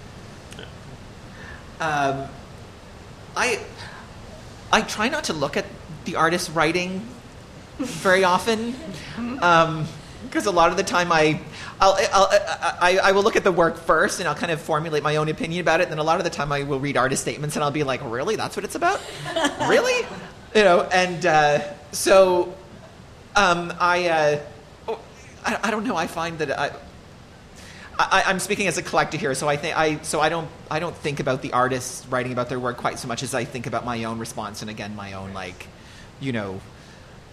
Um, 1.82 2.28
I 3.36 3.60
I 4.72 4.82
try 4.82 5.10
not 5.10 5.24
to 5.26 5.34
look 5.34 5.58
at 5.58 5.66
the 6.06 6.16
artist's 6.16 6.52
writing 6.52 7.08
very 7.80 8.24
often. 8.24 8.76
Um, 9.42 9.88
because 10.28 10.46
a 10.46 10.52
lot 10.52 10.72
of 10.72 10.78
the 10.78 10.84
time 10.84 11.12
I, 11.12 11.40
I'll, 11.80 11.98
I'll, 12.14 12.28
I, 12.80 13.00
I 13.04 13.12
will 13.12 13.24
look 13.24 13.36
at 13.36 13.44
the 13.44 13.52
work 13.52 13.78
first 13.78 14.20
and 14.20 14.28
I'll 14.28 14.36
kind 14.36 14.52
of 14.52 14.62
formulate 14.62 15.04
my 15.04 15.16
own 15.16 15.30
opinion 15.30 15.62
about 15.62 15.82
it. 15.82 15.84
And 15.84 15.92
then 15.92 16.00
a 16.00 16.04
lot 16.04 16.20
of 16.20 16.24
the 16.24 16.30
time 16.30 16.52
I 16.52 16.64
will 16.64 16.80
read 16.80 16.98
artist 16.98 17.22
statements 17.22 17.56
and 17.56 17.64
I'll 17.64 17.72
be 17.72 17.84
like, 17.84 18.02
really? 18.04 18.36
That's 18.36 18.56
what 18.56 18.66
it's 18.66 18.76
about? 18.76 19.02
really? 19.68 20.06
You 20.56 20.64
know, 20.64 20.82
and 20.84 21.26
uh, 21.26 21.74
so 21.92 22.56
um, 23.36 23.74
I, 23.80 24.10
uh, 24.10 24.40
oh, 24.88 25.00
I, 25.46 25.60
I 25.64 25.72
don't 25.72 25.86
know. 25.86 25.96
I 25.96 26.08
find 26.08 26.40
that 26.40 26.58
I, 26.58 26.72
I, 28.00 28.24
I'm 28.28 28.40
speaking 28.40 28.68
as 28.68 28.78
a 28.78 28.84
collector 28.84 29.18
here, 29.18 29.34
so 29.34 29.48
I 29.50 29.58
think 29.58 29.78
I 29.78 29.98
so 30.04 30.20
I 30.20 30.30
don't 30.30 30.48
I 30.70 30.78
don't 30.78 30.96
think 30.96 31.20
about 31.20 31.42
the 31.42 31.54
artists 31.54 32.06
writing 32.08 32.32
about 32.32 32.48
their 32.48 32.60
work 32.60 32.78
quite 32.78 33.00
so 33.00 33.08
much 33.08 33.24
as 33.24 33.34
I 33.34 33.44
think 33.44 33.66
about 33.66 33.86
my 33.86 34.04
own 34.04 34.20
response 34.20 34.62
and 34.62 34.70
again 34.70 34.96
my 34.96 35.14
own 35.14 35.34
like, 35.34 35.68
you 36.20 36.32
know, 36.32 36.62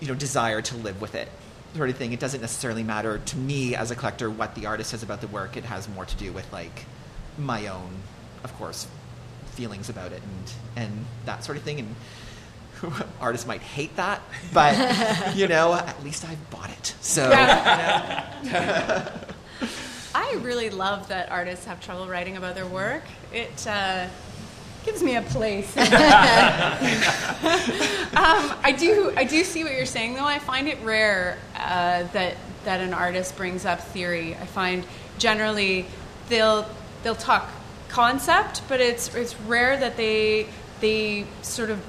you 0.01 0.09
know 0.09 0.15
desire 0.15 0.63
to 0.63 0.77
live 0.77 1.03
with 1.03 1.15
it 1.15 1.29
sort 1.75 1.91
of 1.91 1.97
thing. 1.97 2.12
It 2.12 2.20
doesn't 2.20 2.41
necessarily 2.41 2.83
matter 2.83 3.18
to 3.18 3.37
me 3.37 3.75
as 3.75 3.91
a 3.91 3.97
collector 3.97 4.31
what 4.31 4.55
the 4.55 4.66
artist 4.66 4.91
says 4.91 5.03
about 5.03 5.20
the 5.20 5.27
work. 5.29 5.57
It 5.57 5.64
has 5.64 5.89
more 5.89 6.05
to 6.05 6.16
do 6.16 6.33
with 6.33 6.51
like 6.53 6.87
my 7.39 7.66
own, 7.66 7.91
of 8.43 8.55
course, 8.57 8.87
feelings 9.53 9.89
about 9.89 10.12
it 10.12 10.22
and 10.22 10.53
and 10.77 11.05
that 11.27 11.45
sort 11.45 11.59
of 11.59 11.64
thing. 11.64 11.81
And 11.81 11.95
artists 13.20 13.47
might 13.47 13.62
hate 13.62 13.97
that, 13.97 14.20
but 14.53 15.37
you 15.37 15.49
know, 15.49 15.75
at 15.75 16.03
least 16.05 16.25
I've 16.25 16.51
bought 16.51 16.70
it. 16.70 16.95
So. 17.01 17.31
I 20.16 20.35
really 20.43 20.70
love 20.70 21.09
that 21.09 21.31
artists 21.31 21.64
have 21.64 21.81
trouble 21.81 22.07
writing 22.07 22.37
about 22.37 22.55
their 22.55 22.66
work. 22.66 23.03
It 23.33 23.66
uh, 23.66 24.07
gives 24.85 25.03
me 25.03 25.16
a 25.16 25.22
place. 25.22 25.76
um, 25.76 25.87
I 28.62 28.74
do. 28.78 29.12
I 29.16 29.24
do 29.24 29.43
see 29.45 29.64
what 29.64 29.72
you're 29.72 29.87
saying, 29.87 30.14
though. 30.14 30.24
I 30.24 30.39
find 30.39 30.68
it 30.68 30.78
rare 30.82 31.39
uh, 31.57 32.05
that 32.12 32.37
that 32.64 32.80
an 32.80 32.95
artist 32.95 33.37
brings 33.37 33.64
up 33.64 33.80
theory. 33.80 34.35
I 34.35 34.47
find 34.47 34.85
generally 35.18 35.87
they'll 36.28 36.66
they'll 37.03 37.14
talk 37.14 37.49
concept, 37.89 38.62
but 38.68 38.80
it's 38.80 39.14
it's 39.14 39.39
rare 39.41 39.76
that 39.78 39.97
they 39.97 40.47
they 40.80 41.26
sort 41.43 41.70
of 41.70 41.80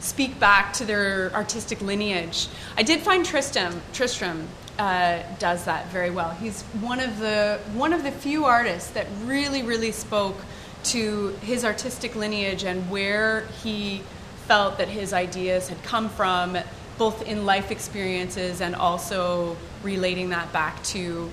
speak 0.00 0.38
back 0.38 0.72
to 0.74 0.84
their 0.84 1.32
artistic 1.32 1.80
lineage. 1.80 2.48
I 2.76 2.82
did 2.82 3.00
find 3.00 3.24
Tristram 3.24 3.80
Tristram 3.92 4.48
uh, 4.78 5.22
does 5.38 5.64
that 5.64 5.88
very 5.88 6.10
well. 6.10 6.30
He's 6.30 6.62
one 6.80 7.00
of 7.00 7.18
the 7.18 7.60
one 7.72 7.92
of 7.92 8.02
the 8.02 8.10
few 8.10 8.44
artists 8.44 8.90
that 8.90 9.06
really 9.24 9.62
really 9.62 9.92
spoke 9.92 10.36
to 10.84 11.28
his 11.42 11.64
artistic 11.64 12.14
lineage 12.14 12.64
and 12.64 12.90
where 12.90 13.46
he 13.62 14.02
felt 14.46 14.78
that 14.78 14.88
his 14.88 15.12
ideas 15.12 15.68
had 15.68 15.82
come 15.82 16.08
from, 16.08 16.56
both 16.98 17.22
in 17.26 17.44
life 17.46 17.70
experiences 17.70 18.60
and 18.60 18.74
also 18.74 19.56
relating 19.82 20.30
that 20.30 20.52
back 20.52 20.82
to 20.84 21.30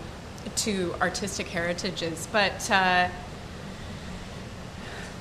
to 0.56 0.94
artistic 1.02 1.48
heritages. 1.48 2.28
But 2.32 2.70
uh, 2.72 3.10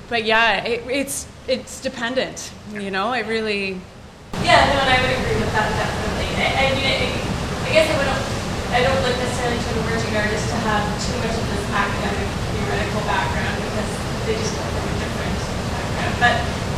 but 0.08 0.24
yeah, 0.24 0.64
it, 0.64 0.82
it's 0.88 1.26
it's 1.46 1.80
dependent. 1.80 2.52
You 2.72 2.90
know, 2.90 3.12
it 3.12 3.26
really. 3.26 3.80
Yeah, 4.42 4.62
no, 4.72 4.80
and 4.80 4.90
I 4.90 5.02
would 5.02 5.10
agree 5.10 5.40
with 5.42 5.52
that 5.52 5.68
definitely. 5.74 6.30
I, 6.38 6.46
I 6.54 6.74
mean, 6.74 6.86
I, 6.86 7.68
I 7.68 7.72
guess 7.74 7.90
I 7.90 7.98
would 7.98 8.10
I 8.70 8.82
don't 8.86 9.02
look 9.02 9.18
necessarily 9.18 9.58
to 9.58 9.70
an 9.70 9.78
emerging 9.82 10.14
artist 10.14 10.46
to 10.46 10.56
have 10.62 10.86
too 11.02 11.18
much 11.18 11.34
of 11.34 11.46
this 11.50 11.66
academic 11.74 12.28
theoretical 12.54 13.02
background 13.02 13.59
they 14.30 14.38
just 14.38 14.54
come 14.54 14.70
from 14.70 14.86
a 14.86 14.94
different 15.02 15.34
background. 15.74 16.14
But 16.22 16.34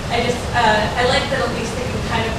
I 0.08 0.24
just 0.24 0.40
uh, 0.56 1.00
I 1.00 1.04
like 1.12 1.28
that 1.28 1.44
at 1.44 1.52
least 1.52 1.76
they 1.76 1.84
can 1.84 2.00
kind 2.08 2.24
of 2.24 2.34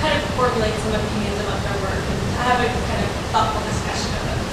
kind 0.00 0.16
of 0.16 0.24
formulate 0.32 0.72
some 0.80 0.96
opinions 0.96 1.44
about 1.44 1.60
their 1.60 1.76
work 1.84 2.00
and 2.00 2.20
have 2.40 2.56
a 2.64 2.68
kind 2.88 3.04
of 3.04 3.10
thoughtful 3.28 3.60
discussion 3.68 4.08
about 4.16 4.40
it. 4.40 4.44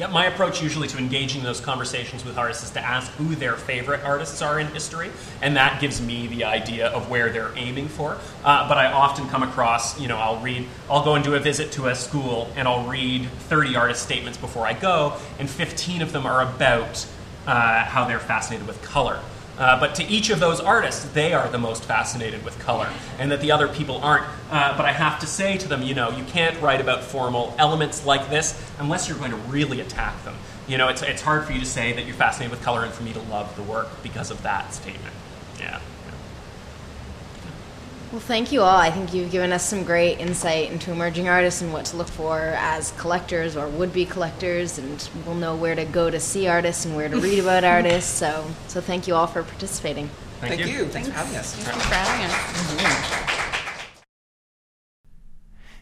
Yeah, 0.00 0.06
my 0.06 0.24
approach 0.24 0.62
usually 0.62 0.88
to 0.88 0.96
engaging 0.96 1.42
those 1.42 1.60
conversations 1.60 2.24
with 2.24 2.38
artists 2.38 2.64
is 2.64 2.70
to 2.70 2.80
ask 2.80 3.12
who 3.12 3.34
their 3.34 3.56
favorite 3.56 4.02
artists 4.02 4.40
are 4.40 4.58
in 4.58 4.66
history, 4.68 5.10
and 5.42 5.54
that 5.56 5.82
gives 5.82 6.00
me 6.00 6.28
the 6.28 6.44
idea 6.44 6.88
of 6.88 7.10
where 7.10 7.28
they're 7.28 7.52
aiming 7.56 7.88
for. 7.88 8.16
Uh, 8.42 8.66
but 8.66 8.78
I 8.78 8.90
often 8.90 9.28
come 9.28 9.42
across, 9.42 10.00
you 10.00 10.08
know, 10.08 10.16
I'll 10.16 10.40
read, 10.40 10.66
I'll 10.88 11.04
go 11.04 11.16
and 11.16 11.22
do 11.22 11.34
a 11.34 11.38
visit 11.38 11.72
to 11.72 11.88
a 11.88 11.94
school, 11.94 12.50
and 12.56 12.66
I'll 12.66 12.88
read 12.88 13.28
30 13.50 13.76
artist 13.76 14.02
statements 14.02 14.38
before 14.38 14.66
I 14.66 14.72
go, 14.72 15.18
and 15.38 15.50
15 15.50 16.00
of 16.00 16.12
them 16.12 16.24
are 16.24 16.40
about 16.50 17.06
uh, 17.46 17.84
how 17.84 18.04
they're 18.04 18.18
fascinated 18.18 18.66
with 18.66 18.80
color. 18.82 19.20
Uh, 19.58 19.78
but 19.78 19.94
to 19.94 20.04
each 20.04 20.30
of 20.30 20.40
those 20.40 20.58
artists, 20.58 21.04
they 21.10 21.34
are 21.34 21.46
the 21.50 21.58
most 21.58 21.84
fascinated 21.84 22.42
with 22.46 22.58
color, 22.60 22.88
and 23.18 23.30
that 23.30 23.42
the 23.42 23.52
other 23.52 23.68
people 23.68 23.96
aren't. 23.96 24.24
Uh, 24.50 24.74
but 24.74 24.86
I 24.86 24.92
have 24.92 25.20
to 25.20 25.26
say 25.26 25.58
to 25.58 25.68
them, 25.68 25.82
you 25.82 25.94
know, 25.94 26.10
you 26.10 26.24
can't 26.24 26.58
write 26.62 26.80
about 26.80 27.04
formal 27.04 27.54
elements 27.58 28.06
like 28.06 28.30
this 28.30 28.58
unless 28.78 29.06
you're 29.06 29.18
going 29.18 29.32
to 29.32 29.36
really 29.36 29.80
attack 29.80 30.24
them. 30.24 30.34
You 30.66 30.78
know, 30.78 30.88
it's, 30.88 31.02
it's 31.02 31.20
hard 31.20 31.44
for 31.44 31.52
you 31.52 31.60
to 31.60 31.66
say 31.66 31.92
that 31.92 32.06
you're 32.06 32.14
fascinated 32.14 32.52
with 32.52 32.62
color 32.62 32.84
and 32.84 32.92
for 32.92 33.02
me 33.02 33.12
to 33.12 33.20
love 33.20 33.54
the 33.56 33.62
work 33.62 34.02
because 34.02 34.30
of 34.30 34.42
that 34.44 34.72
statement. 34.72 35.14
Yeah. 35.58 35.80
Well, 38.10 38.20
thank 38.20 38.50
you 38.50 38.62
all. 38.62 38.76
I 38.76 38.90
think 38.90 39.14
you've 39.14 39.30
given 39.30 39.52
us 39.52 39.64
some 39.64 39.84
great 39.84 40.18
insight 40.18 40.72
into 40.72 40.90
emerging 40.90 41.28
artists 41.28 41.62
and 41.62 41.72
what 41.72 41.84
to 41.86 41.96
look 41.96 42.08
for 42.08 42.40
as 42.58 42.90
collectors 42.98 43.56
or 43.56 43.68
would-be 43.68 44.04
collectors, 44.04 44.78
and 44.78 45.08
we'll 45.24 45.36
know 45.36 45.54
where 45.54 45.76
to 45.76 45.84
go 45.84 46.10
to 46.10 46.18
see 46.18 46.48
artists 46.48 46.84
and 46.84 46.96
where 46.96 47.08
to 47.08 47.20
read 47.20 47.38
about 47.38 47.62
artists. 47.78 48.10
So, 48.10 48.44
so 48.66 48.80
thank 48.80 49.06
you 49.06 49.14
all 49.14 49.28
for 49.28 49.44
participating. 49.44 50.10
Thank, 50.40 50.54
Thank 50.54 50.66
you. 50.66 50.78
you. 50.78 50.86
Thanks 50.86 51.06
for 51.08 51.14
having 51.14 51.36
us. 51.36 51.54
Thank 51.54 51.76
you 51.76 51.82
for 51.82 51.94
having 51.94 52.26
us. 52.26 52.32
Mm-hmm. 52.32 53.30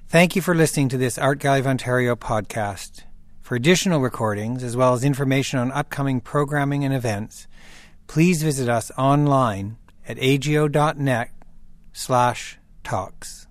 Thank 0.08 0.36
you 0.36 0.42
for 0.42 0.54
listening 0.54 0.90
to 0.90 0.98
this 0.98 1.16
Art 1.16 1.38
Gallery 1.38 1.60
of 1.60 1.66
Ontario 1.66 2.14
podcast. 2.14 3.04
For 3.40 3.54
additional 3.54 4.00
recordings, 4.00 4.62
as 4.62 4.76
well 4.76 4.92
as 4.92 5.02
information 5.02 5.58
on 5.58 5.72
upcoming 5.72 6.20
programming 6.20 6.84
and 6.84 6.92
events, 6.92 7.46
please 8.06 8.42
visit 8.42 8.68
us 8.68 8.90
online 8.98 9.78
at 10.06 10.18
ago.net 10.22 11.30
slash 11.98 12.60
talks. 12.84 13.47